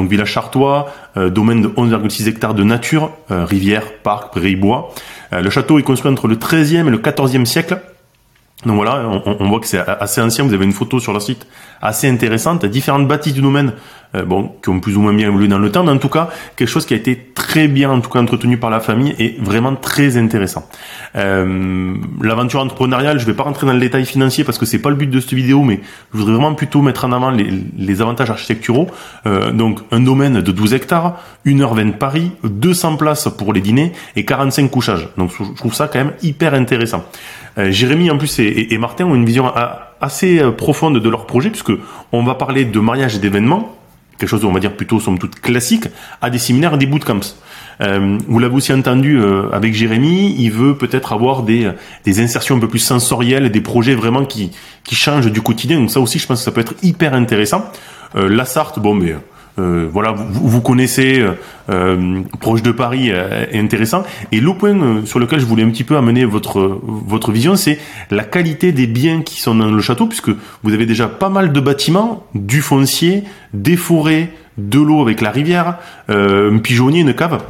village 0.07 0.33
chartois, 0.33 0.93
euh, 1.17 1.31
domaine 1.31 1.63
de 1.63 1.69
11,6 1.69 2.29
hectares 2.29 2.55
de 2.55 2.63
nature, 2.63 3.13
euh, 3.31 3.45
rivière, 3.45 3.85
parc, 4.03 4.31
prairie, 4.31 4.57
bois. 4.57 4.93
Euh, 5.33 5.41
le 5.41 5.51
château 5.51 5.79
est 5.79 5.83
construit 5.83 6.11
entre 6.11 6.29
le 6.29 6.37
13e 6.37 6.87
et 6.87 6.91
le 6.91 6.99
14e 6.99 7.45
siècle. 7.45 7.81
Donc 8.67 8.75
voilà, 8.75 9.09
on, 9.25 9.49
voit 9.49 9.61
que 9.61 9.69
c'est 9.69 9.79
assez 9.79 10.21
ancien. 10.21 10.45
Vous 10.45 10.53
avez 10.53 10.65
une 10.65 10.73
photo 10.73 10.99
sur 10.99 11.13
le 11.13 11.21
site 11.21 11.47
assez 11.81 12.09
intéressante. 12.09 12.67
Différentes 12.67 13.07
bâtisses 13.07 13.35
du 13.35 13.41
domaine, 13.41 13.73
euh, 14.17 14.25
bon, 14.25 14.51
qui 14.61 14.69
ont 14.69 14.81
plus 14.81 14.97
ou 14.97 15.01
moins 15.01 15.13
bien 15.13 15.29
évolué 15.29 15.47
dans 15.47 15.61
le 15.61 15.71
temps, 15.71 15.85
mais 15.85 15.93
en 15.93 15.99
tout 15.99 16.09
cas 16.09 16.29
quelque 16.57 16.69
chose 16.69 16.85
qui 16.85 16.93
a 16.93 16.97
été 16.97 17.31
très 17.35 17.69
bien, 17.69 17.89
en 17.89 18.01
tout 18.01 18.11
cas 18.11 18.19
entretenu 18.19 18.57
par 18.57 18.71
la 18.71 18.81
famille 18.81 19.15
et 19.21 19.37
vraiment 19.39 19.77
très 19.77 20.17
intéressant. 20.17 20.69
Euh, 21.15 21.95
L'aventure 22.21 22.61
entrepreneuriale, 22.61 23.21
je 23.21 23.27
vais 23.27 23.35
pas 23.35 23.45
rentrer 23.45 23.65
dans 23.65 23.75
le 23.75 23.79
détail 23.79 24.05
financier 24.05 24.43
parce 24.43 24.59
que 24.59 24.67
c'est 24.67 24.81
pas 24.81 24.91
le 24.91 24.97
but 24.97 25.09
de 25.09 25.21
cette 25.21 25.35
vidéo, 25.35 25.63
mais 25.63 25.79
je 26.13 26.19
voudrais 26.19 26.35
vraiment 26.35 26.55
plutôt 26.55 26.83
mettre 26.83 27.05
en 27.05 27.13
avant 27.13 27.31
les, 27.31 28.01
avantages 28.01 28.31
architecturaux. 28.31 28.89
Euh, 29.27 29.53
donc 29.53 29.79
un 29.93 30.01
domaine 30.01 30.41
de 30.41 30.53
12 30.53 30.75
hectares, 30.75 31.21
1h20 31.47 31.93
de 31.93 31.97
Paris, 31.97 32.33
200 32.43 32.97
places 32.97 33.29
pour 33.29 33.53
les 33.53 33.61
dîners 33.61 33.93
et 34.17 34.25
45 34.25 34.69
couchages. 34.69 35.09
Donc 35.17 35.31
je 35.31 35.45
trouve 35.55 35.75
ça 35.75 35.87
quand 35.87 36.01
même 36.01 36.15
hyper 36.23 36.55
intéressant. 36.55 37.05
Euh, 37.59 37.71
Jérémy 37.71 38.11
en 38.11 38.19
plus 38.19 38.39
et, 38.39 38.79
Martin 38.79 39.07
ont 39.07 39.15
une 39.15 39.25
vision 39.25 39.53
assez 40.01 40.41
euh, 40.41 40.51
profonde 40.51 41.01
de 41.01 41.09
leur 41.09 41.27
projet 41.27 41.51
puisque 41.51 41.73
on 42.13 42.23
va 42.23 42.35
parler 42.35 42.65
de 42.65 42.81
mariage 42.81 43.17
et 43.17 43.19
d'événements, 43.19 43.77
quelque 44.19 44.29
chose 44.29 44.45
on 44.45 44.53
va 44.53 44.61
dire 44.61 44.77
plutôt 44.77 45.01
somme 45.01 45.19
toute 45.19 45.41
classique, 45.41 45.89
à 46.21 46.31
des 46.31 46.39
séminaires 46.39 46.75
et 46.75 46.79
des 46.79 46.87
bootcamps. 46.87 47.21
Euh, 47.81 48.19
vous 48.27 48.39
l'avez 48.39 48.55
aussi 48.55 48.73
entendu 48.73 49.21
euh, 49.21 49.51
avec 49.53 49.75
Jérémy, 49.75 50.35
il 50.39 50.51
veut 50.51 50.77
peut-être 50.77 51.13
avoir 51.13 51.43
des, 51.43 51.71
des 52.05 52.21
insertions 52.21 52.57
un 52.57 52.59
peu 52.59 52.69
plus 52.69 52.81
sensorielles, 52.81 53.51
des 53.51 53.61
projets 53.61 53.95
vraiment 53.95 54.25
qui, 54.25 54.51
qui 54.85 54.95
changent 54.95 55.31
du 55.31 55.43
quotidien. 55.43 55.79
Donc 55.79 55.91
ça 55.91 56.01
aussi, 56.01 56.19
je 56.19 56.27
pense 56.27 56.41
que 56.41 56.45
ça 56.45 56.51
peut 56.51 56.61
être 56.61 56.75
hyper 56.83 57.15
intéressant. 57.15 57.71
Euh, 58.17 58.29
la 58.29 58.45
Sarthe, 58.45 58.79
bon, 58.79 58.95
mais 58.95 59.13
euh, 59.13 59.19
voilà, 59.59 60.13
vous, 60.13 60.49
vous 60.49 60.61
connaissez, 60.61 61.21
euh, 61.21 61.33
euh 61.71 62.23
proche 62.41 62.63
de 62.63 62.71
Paris, 62.73 63.11
euh, 63.11 63.47
est 63.51 63.59
intéressant. 63.59 64.05
Et 64.33 64.41
le 64.41 64.55
point 64.55 65.05
sur 65.05 65.19
lequel 65.19 65.41
je 65.41 65.47
voulais 65.47 65.63
un 65.63 65.71
petit 65.71 65.85
peu 65.85 65.97
amener 65.97 66.25
votre 66.25 66.81
votre 66.83 67.33
vision, 67.33 67.57
c'est 67.57 67.79
la 68.11 68.25
qualité 68.25 68.73
des 68.73 68.87
biens 68.87 69.23
qui 69.23 69.41
sont 69.41 69.55
dans 69.55 69.71
le 69.71 69.81
château, 69.81 70.07
puisque 70.07 70.31
vous 70.63 70.73
avez 70.73 70.87
déjà 70.87 71.09
pas 71.09 71.29
mal 71.29 71.53
de 71.53 71.61
bâtiments, 71.61 72.25
du 72.35 72.61
foncier, 72.61 73.25
des 73.53 73.77
forêts, 73.77 74.31
de 74.57 74.81
l'eau 74.81 75.03
avec 75.03 75.21
la 75.21 75.31
rivière, 75.31 75.79
un 76.09 76.59
pigeonnier, 76.59 77.01
une 77.01 77.15
cave. 77.15 77.41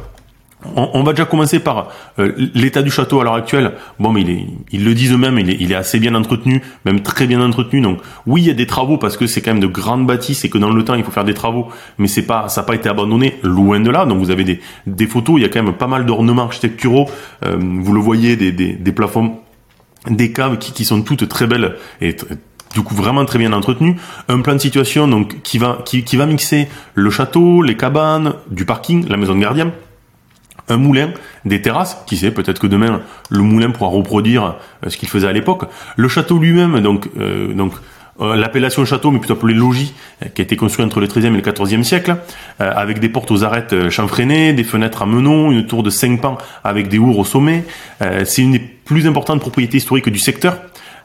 On, 0.75 1.03
va 1.03 1.13
déjà 1.13 1.23
commencer 1.23 1.59
par 1.59 1.87
euh, 2.19 2.33
l'état 2.53 2.81
du 2.81 2.91
château 2.91 3.21
à 3.21 3.23
l'heure 3.23 3.35
actuelle. 3.35 3.71
Bon, 3.97 4.11
mais 4.11 4.21
il 4.21 4.29
est, 4.29 4.45
ils 4.73 4.83
le 4.83 4.93
disent 4.93 5.13
eux-mêmes, 5.13 5.39
il 5.39 5.49
est, 5.49 5.57
il 5.57 5.71
est, 5.71 5.75
assez 5.75 5.99
bien 5.99 6.13
entretenu, 6.15 6.61
même 6.83 7.01
très 7.01 7.27
bien 7.27 7.39
entretenu. 7.41 7.79
Donc, 7.79 7.99
oui, 8.27 8.41
il 8.41 8.47
y 8.47 8.51
a 8.51 8.53
des 8.53 8.67
travaux 8.67 8.97
parce 8.97 9.15
que 9.15 9.25
c'est 9.25 9.41
quand 9.41 9.51
même 9.51 9.61
de 9.61 9.67
grandes 9.67 10.05
bâtisses 10.05 10.43
et 10.43 10.49
que 10.49 10.57
dans 10.57 10.69
le 10.69 10.83
temps 10.83 10.95
il 10.95 11.03
faut 11.05 11.11
faire 11.11 11.23
des 11.23 11.33
travaux, 11.33 11.69
mais 11.97 12.07
c'est 12.07 12.23
pas, 12.23 12.49
ça 12.49 12.61
n'a 12.61 12.67
pas 12.67 12.75
été 12.75 12.89
abandonné 12.89 13.39
loin 13.41 13.79
de 13.79 13.89
là. 13.89 14.05
Donc, 14.05 14.19
vous 14.19 14.31
avez 14.31 14.43
des, 14.43 14.59
des 14.85 15.07
photos, 15.07 15.35
il 15.37 15.43
y 15.43 15.45
a 15.45 15.49
quand 15.49 15.63
même 15.63 15.73
pas 15.73 15.87
mal 15.87 16.05
d'ornements 16.05 16.43
architecturaux. 16.43 17.09
Euh, 17.45 17.57
vous 17.57 17.93
le 17.93 18.01
voyez, 18.01 18.35
des, 18.35 18.51
des, 18.51 18.73
des 18.73 18.91
plafonds, 18.91 19.39
des 20.09 20.33
caves 20.33 20.57
qui, 20.57 20.73
qui, 20.73 20.83
sont 20.83 21.01
toutes 21.03 21.29
très 21.29 21.47
belles 21.47 21.77
et 22.01 22.17
du 22.73 22.81
coup 22.81 22.95
vraiment 22.95 23.23
très 23.23 23.39
bien 23.39 23.53
entretenues. 23.53 23.95
Un 24.27 24.41
plan 24.41 24.55
de 24.55 24.59
situation 24.59 25.07
donc 25.07 25.41
qui 25.41 25.57
va, 25.57 25.79
qui, 25.85 26.03
qui 26.03 26.17
va 26.17 26.25
mixer 26.25 26.67
le 26.95 27.09
château, 27.09 27.61
les 27.61 27.77
cabanes, 27.77 28.33
du 28.51 28.65
parking, 28.65 29.07
la 29.07 29.15
maison 29.15 29.35
de 29.35 29.39
gardien 29.39 29.71
un 30.69 30.77
moulin, 30.77 31.09
des 31.45 31.61
terrasses, 31.61 32.03
qui 32.07 32.17
sait, 32.17 32.31
peut-être 32.31 32.59
que 32.59 32.67
demain 32.67 33.01
le 33.29 33.41
moulin 33.41 33.71
pourra 33.71 33.89
reproduire 33.89 34.55
euh, 34.85 34.89
ce 34.89 34.97
qu'il 34.97 35.09
faisait 35.09 35.27
à 35.27 35.33
l'époque. 35.33 35.63
Le 35.97 36.07
château 36.07 36.37
lui-même, 36.37 36.79
donc, 36.79 37.09
euh, 37.19 37.53
donc 37.53 37.73
euh, 38.21 38.35
l'appellation 38.35 38.85
château, 38.85 39.11
mais 39.11 39.19
plutôt 39.19 39.33
appelé 39.33 39.53
logis, 39.53 39.93
qui 40.35 40.41
a 40.41 40.43
été 40.43 40.55
construit 40.55 40.85
entre 40.85 40.99
le 40.99 41.07
XIIIe 41.07 41.27
et 41.27 41.41
le 41.41 41.51
XIVe 41.51 41.83
siècle, 41.83 42.17
avec 42.59 42.99
des 42.99 43.07
portes 43.07 43.31
aux 43.31 43.45
arêtes 43.45 43.89
chanfreinées, 43.89 44.51
des 44.51 44.65
fenêtres 44.65 45.01
à 45.01 45.05
meneaux, 45.05 45.51
une 45.51 45.65
tour 45.65 45.83
de 45.83 45.89
cinq 45.89 46.19
pans 46.19 46.37
avec 46.65 46.89
des 46.89 46.97
ours 46.97 47.17
au 47.17 47.23
sommet. 47.23 47.63
C'est 48.25 48.41
une 48.41 48.51
des 48.51 48.59
plus 48.59 49.07
importantes 49.07 49.39
propriétés 49.39 49.77
historiques 49.77 50.09
du 50.09 50.19
secteur. 50.19 50.57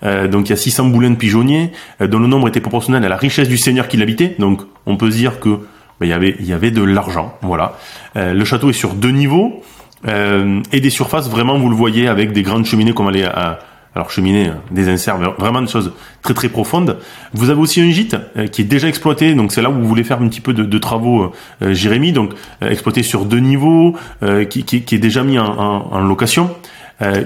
donc 0.03 0.49
il 0.49 0.51
y 0.51 0.53
a 0.55 0.57
600 0.57 0.87
boulins 0.87 1.11
de 1.11 1.15
pigeonniers, 1.15 1.71
dont 2.01 2.19
le 2.19 2.27
nombre 2.27 2.49
était 2.49 2.61
proportionnel 2.61 3.05
à 3.05 3.09
la 3.09 3.17
richesse 3.17 3.49
du 3.49 3.59
seigneur 3.59 3.87
qui 3.87 3.97
l'habitait. 3.97 4.35
Donc 4.41 4.63
on 4.85 4.97
peut 4.97 5.11
dire 5.11 5.39
que 5.39 5.61
ben, 6.01 6.07
il 6.07 6.11
y 6.11 6.13
avait 6.13 6.37
il 6.39 6.47
y 6.47 6.53
avait 6.53 6.71
de 6.71 6.83
l'argent, 6.83 7.37
voilà. 7.43 7.79
Euh, 8.17 8.35
le 8.35 8.45
château 8.45 8.71
est 8.71 8.75
sur 8.75 8.95
deux 8.95 9.11
niveaux 9.11 9.63
euh, 10.07 10.61
et 10.73 10.81
des 10.81 10.91
surfaces 10.91 11.31
vraiment 11.31 11.59
vous 11.59 11.71
le 11.71 11.77
voyez 11.77 12.09
avec 12.09 12.33
des 12.33 12.43
grandes 12.43 12.67
cheminées 12.67 12.93
comme 12.93 13.09
elle 13.09 13.17
est 13.17 13.25
à 13.25 13.61
alors 13.97 14.11
cheminée, 14.11 14.49
hein, 14.49 14.57
des 14.73 14.89
inserts, 14.89 15.19
vraiment 15.39 15.63
des 15.63 15.69
choses 15.69 15.93
très 16.21 16.35
très 16.35 16.49
profondes. 16.49 16.99
Vous 17.33 17.51
avez 17.51 17.61
aussi 17.61 17.81
un 17.81 17.91
gîte 17.91 18.17
euh, 18.37 18.49
qui 18.49 18.63
est 18.63 18.65
déjà 18.65 18.89
exploité, 18.89 19.37
donc 19.37 19.53
c'est 19.53 19.63
là 19.63 19.71
où 19.71 19.75
vous 19.75 19.87
voulez 19.87 20.03
faire 20.03 20.21
un 20.21 20.27
petit 20.27 20.41
peu 20.41 20.53
de, 20.53 20.65
de 20.65 20.79
travaux, 20.79 21.33
euh, 21.63 21.75
Jérémy, 21.75 22.11
donc 22.11 22.33
exploité 22.61 23.05
sur 23.05 23.25
deux 23.25 23.39
niveaux, 23.39 23.95
qui, 24.51 24.65
qui, 24.65 24.83
qui, 24.83 24.95
est 24.97 24.99
déjà 24.99 25.23
mis 25.23 25.39
en, 25.39 25.47
en, 25.47 25.93
en 25.93 26.01
location. 26.01 26.51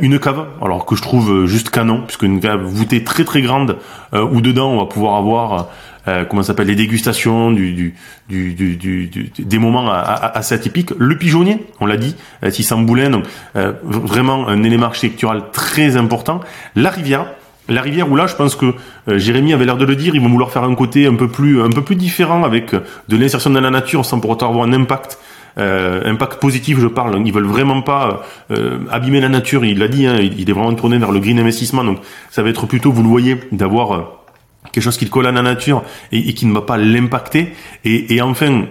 une 0.02 0.18
cave, 0.18 0.44
alors 0.60 0.84
que 0.84 0.94
je 0.94 1.00
trouve 1.00 1.46
juste 1.46 1.70
canon, 1.70 2.02
puisque 2.06 2.24
une 2.24 2.38
cave 2.38 2.62
voûtée 2.62 3.02
très 3.02 3.24
très 3.24 3.40
grande, 3.40 3.78
où 4.12 4.42
dedans 4.42 4.70
on 4.70 4.78
va 4.78 4.84
pouvoir 4.84 5.16
avoir 5.16 5.68
euh, 6.08 6.24
comment 6.24 6.42
s'appelle 6.42 6.68
les 6.68 6.74
dégustations, 6.74 7.50
du, 7.50 7.94
du, 8.28 9.10
des 9.38 9.58
moments 9.58 9.90
assez 9.90 10.54
atypiques. 10.54 10.90
Le 10.98 11.18
pigeonnier, 11.18 11.66
on 11.80 11.86
l'a 11.86 11.96
dit, 11.96 12.16
600 12.48 12.80
euh, 12.80 12.84
boulins, 12.84 13.10
donc 13.10 13.24
euh, 13.56 13.72
vraiment 13.82 14.48
un 14.48 14.62
élément 14.62 14.86
architectural 14.86 15.44
très 15.52 15.96
important. 15.96 16.40
La 16.76 16.90
rivière, 16.90 17.26
la 17.68 17.82
rivière 17.82 18.10
où 18.10 18.16
là, 18.16 18.26
je 18.26 18.34
pense 18.34 18.56
que 18.56 18.74
Jérémy 19.06 19.52
avait 19.52 19.66
l'air 19.66 19.76
de 19.76 19.84
le 19.84 19.96
dire, 19.96 20.14
ils 20.14 20.22
vont 20.22 20.30
vouloir 20.30 20.50
faire 20.50 20.64
un 20.64 20.74
côté 20.74 21.06
un 21.06 21.14
peu 21.14 21.28
plus, 21.28 21.60
un 21.60 21.68
peu 21.68 21.94
différent 21.94 22.44
avec 22.44 22.72
de 22.72 23.16
l'insertion 23.16 23.50
dans 23.50 23.60
la 23.60 23.70
nature 23.70 24.06
sans 24.06 24.20
pour 24.20 24.30
autant 24.30 24.48
avoir 24.48 24.66
un 24.66 24.72
impact. 24.72 25.18
impact 25.58 26.40
positif, 26.40 26.78
je 26.80 26.86
parle. 26.86 27.20
Ils 27.26 27.32
veulent 27.32 27.44
vraiment 27.44 27.82
pas 27.82 28.22
abîmer 28.90 29.20
la 29.20 29.28
nature. 29.28 29.66
Il 29.66 29.80
l'a 29.80 29.88
dit, 29.88 30.06
hein, 30.06 30.16
il 30.18 30.48
est 30.48 30.52
vraiment 30.54 30.72
tourné 30.72 30.96
vers 30.96 31.12
le 31.12 31.20
green 31.20 31.38
investissement. 31.38 31.84
Donc, 31.84 31.98
ça 32.30 32.42
va 32.42 32.48
être 32.48 32.64
plutôt, 32.66 32.90
vous 32.90 33.02
le 33.02 33.08
voyez, 33.08 33.38
d'avoir 33.52 34.17
quelque 34.78 34.84
chose 34.84 34.96
qui 34.96 35.04
le 35.04 35.10
colle 35.10 35.26
à 35.26 35.32
la 35.32 35.42
nature 35.42 35.82
et, 36.12 36.34
qui 36.34 36.46
ne 36.46 36.54
va 36.54 36.62
pas 36.62 36.76
l'impacter. 36.76 37.52
Et, 37.84 38.22
enfin, 38.22 38.66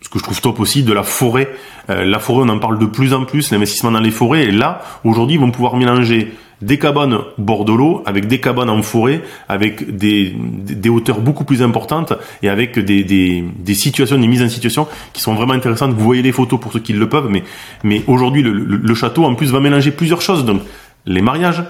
ce 0.00 0.08
que 0.08 0.18
je 0.18 0.24
trouve 0.24 0.40
top 0.40 0.60
aussi, 0.60 0.82
de 0.82 0.92
la 0.92 1.04
forêt. 1.04 1.48
Euh, 1.88 2.04
la 2.04 2.18
forêt, 2.18 2.44
on 2.44 2.48
en 2.48 2.58
parle 2.58 2.78
de 2.78 2.86
plus 2.86 3.14
en 3.14 3.24
plus, 3.24 3.52
l'investissement 3.52 3.92
dans 3.92 4.00
les 4.00 4.10
forêts. 4.10 4.44
Et 4.44 4.50
là, 4.50 4.82
aujourd'hui, 5.04 5.36
ils 5.36 5.40
vont 5.40 5.50
pouvoir 5.50 5.76
mélanger 5.76 6.32
des 6.62 6.78
cabanes 6.78 7.18
bord 7.36 7.66
de 7.66 7.72
l'eau 7.72 8.02
avec 8.06 8.28
des 8.28 8.40
cabanes 8.40 8.70
en 8.70 8.82
forêt, 8.82 9.22
avec 9.48 9.94
des, 9.94 10.34
des, 10.34 10.88
hauteurs 10.88 11.20
beaucoup 11.20 11.44
plus 11.44 11.62
importantes 11.62 12.14
et 12.42 12.48
avec 12.48 12.78
des, 12.78 13.04
des, 13.04 13.74
situations, 13.74 14.18
des 14.18 14.26
mises 14.26 14.42
en 14.42 14.48
situation 14.48 14.88
qui 15.12 15.20
sont 15.20 15.34
vraiment 15.34 15.52
intéressantes. 15.52 15.92
Vous 15.92 16.04
voyez 16.04 16.22
les 16.22 16.32
photos 16.32 16.58
pour 16.58 16.72
ceux 16.72 16.80
qui 16.80 16.94
le 16.94 17.08
peuvent, 17.08 17.28
mais, 17.30 17.44
mais 17.84 18.02
aujourd'hui, 18.06 18.42
le, 18.42 18.52
le, 18.52 18.78
le 18.78 18.94
château, 18.94 19.24
en 19.24 19.34
plus, 19.34 19.52
va 19.52 19.60
mélanger 19.60 19.90
plusieurs 19.90 20.22
choses. 20.22 20.44
Donc, 20.44 20.62
les 21.04 21.20
mariages, 21.20 21.62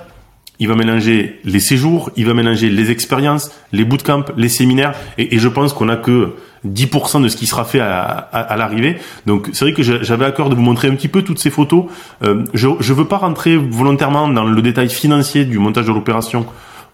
il 0.58 0.68
va 0.68 0.74
mélanger 0.74 1.40
les 1.44 1.60
séjours, 1.60 2.10
il 2.16 2.26
va 2.26 2.34
mélanger 2.34 2.70
les 2.70 2.90
expériences, 2.90 3.50
les 3.72 3.84
bootcamps, 3.84 4.24
les 4.36 4.48
séminaires, 4.48 4.94
et, 5.18 5.38
je 5.38 5.48
pense 5.48 5.72
qu'on 5.72 5.88
a 5.88 5.96
que 5.96 6.34
10% 6.66 7.22
de 7.22 7.28
ce 7.28 7.36
qui 7.36 7.46
sera 7.46 7.64
fait 7.64 7.80
à, 7.80 8.54
l'arrivée. 8.56 8.96
Donc 9.26 9.50
c'est 9.52 9.66
vrai 9.66 9.74
que 9.74 9.82
j'avais 9.82 10.24
à 10.24 10.32
cœur 10.32 10.48
de 10.48 10.54
vous 10.54 10.62
montrer 10.62 10.88
un 10.88 10.94
petit 10.94 11.08
peu 11.08 11.22
toutes 11.22 11.38
ces 11.38 11.50
photos. 11.50 11.84
Euh, 12.24 12.44
je 12.54 12.68
ne 12.68 12.94
veux 12.94 13.04
pas 13.04 13.18
rentrer 13.18 13.56
volontairement 13.56 14.28
dans 14.28 14.44
le 14.44 14.62
détail 14.62 14.88
financier 14.88 15.44
du 15.44 15.58
montage 15.58 15.86
de 15.86 15.92
l'opération. 15.92 16.46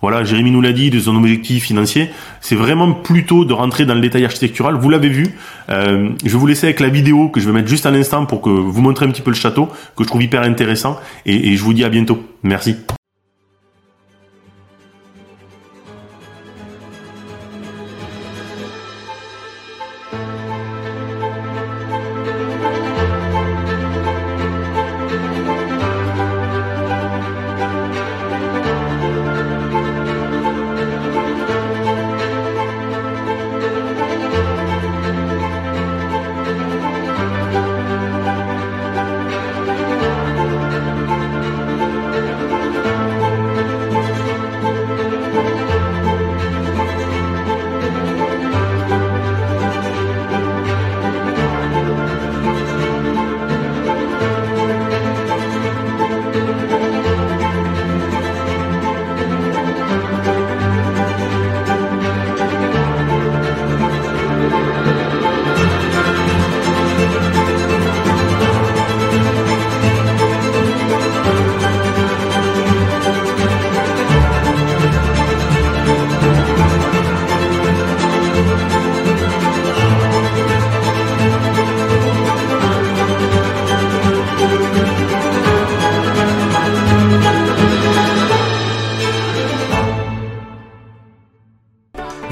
Voilà, 0.02 0.24
Jérémy 0.24 0.50
nous 0.50 0.60
l'a 0.60 0.72
dit, 0.72 0.90
de 0.90 0.98
son 0.98 1.14
objectif 1.14 1.62
financier. 1.62 2.10
C'est 2.40 2.56
vraiment 2.56 2.92
plutôt 2.92 3.44
de 3.44 3.52
rentrer 3.52 3.86
dans 3.86 3.94
le 3.94 4.00
détail 4.00 4.24
architectural. 4.24 4.74
Vous 4.74 4.90
l'avez 4.90 5.08
vu. 5.08 5.36
Euh, 5.70 6.08
je 6.24 6.28
vais 6.28 6.38
vous 6.38 6.46
laisser 6.46 6.66
avec 6.66 6.80
la 6.80 6.88
vidéo 6.88 7.28
que 7.28 7.38
je 7.38 7.46
vais 7.46 7.52
mettre 7.52 7.68
juste 7.68 7.86
à 7.86 7.92
l'instant 7.92 8.26
pour 8.26 8.42
que 8.42 8.50
vous 8.50 8.82
montrez 8.82 9.06
un 9.06 9.10
petit 9.10 9.22
peu 9.22 9.30
le 9.30 9.36
château, 9.36 9.68
que 9.96 10.02
je 10.02 10.08
trouve 10.08 10.22
hyper 10.22 10.42
intéressant. 10.42 10.98
Et 11.24 11.56
je 11.56 11.62
vous 11.62 11.72
dis 11.72 11.84
à 11.84 11.88
bientôt. 11.88 12.20
Merci. 12.42 12.76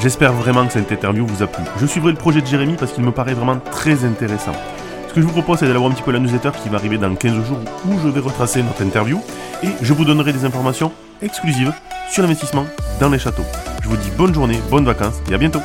J'espère 0.03 0.33
vraiment 0.33 0.67
que 0.67 0.73
cette 0.73 0.91
interview 0.91 1.27
vous 1.27 1.43
a 1.43 1.47
plu. 1.47 1.63
Je 1.79 1.85
suivrai 1.85 2.13
le 2.13 2.17
projet 2.17 2.41
de 2.41 2.47
Jérémy 2.47 2.77
parce 2.79 2.93
qu'il 2.93 3.05
me 3.05 3.11
paraît 3.11 3.35
vraiment 3.35 3.59
très 3.59 4.07
intéressant. 4.07 4.53
Ce 5.09 5.13
que 5.13 5.21
je 5.21 5.27
vous 5.27 5.33
propose, 5.33 5.59
c'est 5.59 5.67
d'aller 5.67 5.79
voir 5.79 5.91
un 5.91 5.95
petit 5.95 6.03
peu 6.03 6.11
la 6.11 6.19
newsletter 6.19 6.53
qui 6.63 6.71
va 6.71 6.79
arriver 6.79 6.97
dans 6.97 7.15
15 7.15 7.35
jours 7.45 7.59
où 7.87 7.99
je 8.03 8.09
vais 8.09 8.21
retracer 8.21 8.63
notre 8.63 8.81
interview 8.81 9.21
et 9.63 9.69
je 9.83 9.93
vous 9.93 10.07
donnerai 10.07 10.33
des 10.33 10.47
informations 10.47 10.91
exclusives 11.21 11.75
sur 12.11 12.23
l'investissement 12.23 12.65
dans 12.99 13.11
les 13.11 13.19
châteaux. 13.19 13.45
Je 13.83 13.89
vous 13.89 13.97
dis 13.97 14.11
bonne 14.17 14.33
journée, 14.33 14.59
bonnes 14.71 14.87
vacances 14.87 15.21
et 15.31 15.35
à 15.35 15.39
bientôt. 15.39 15.61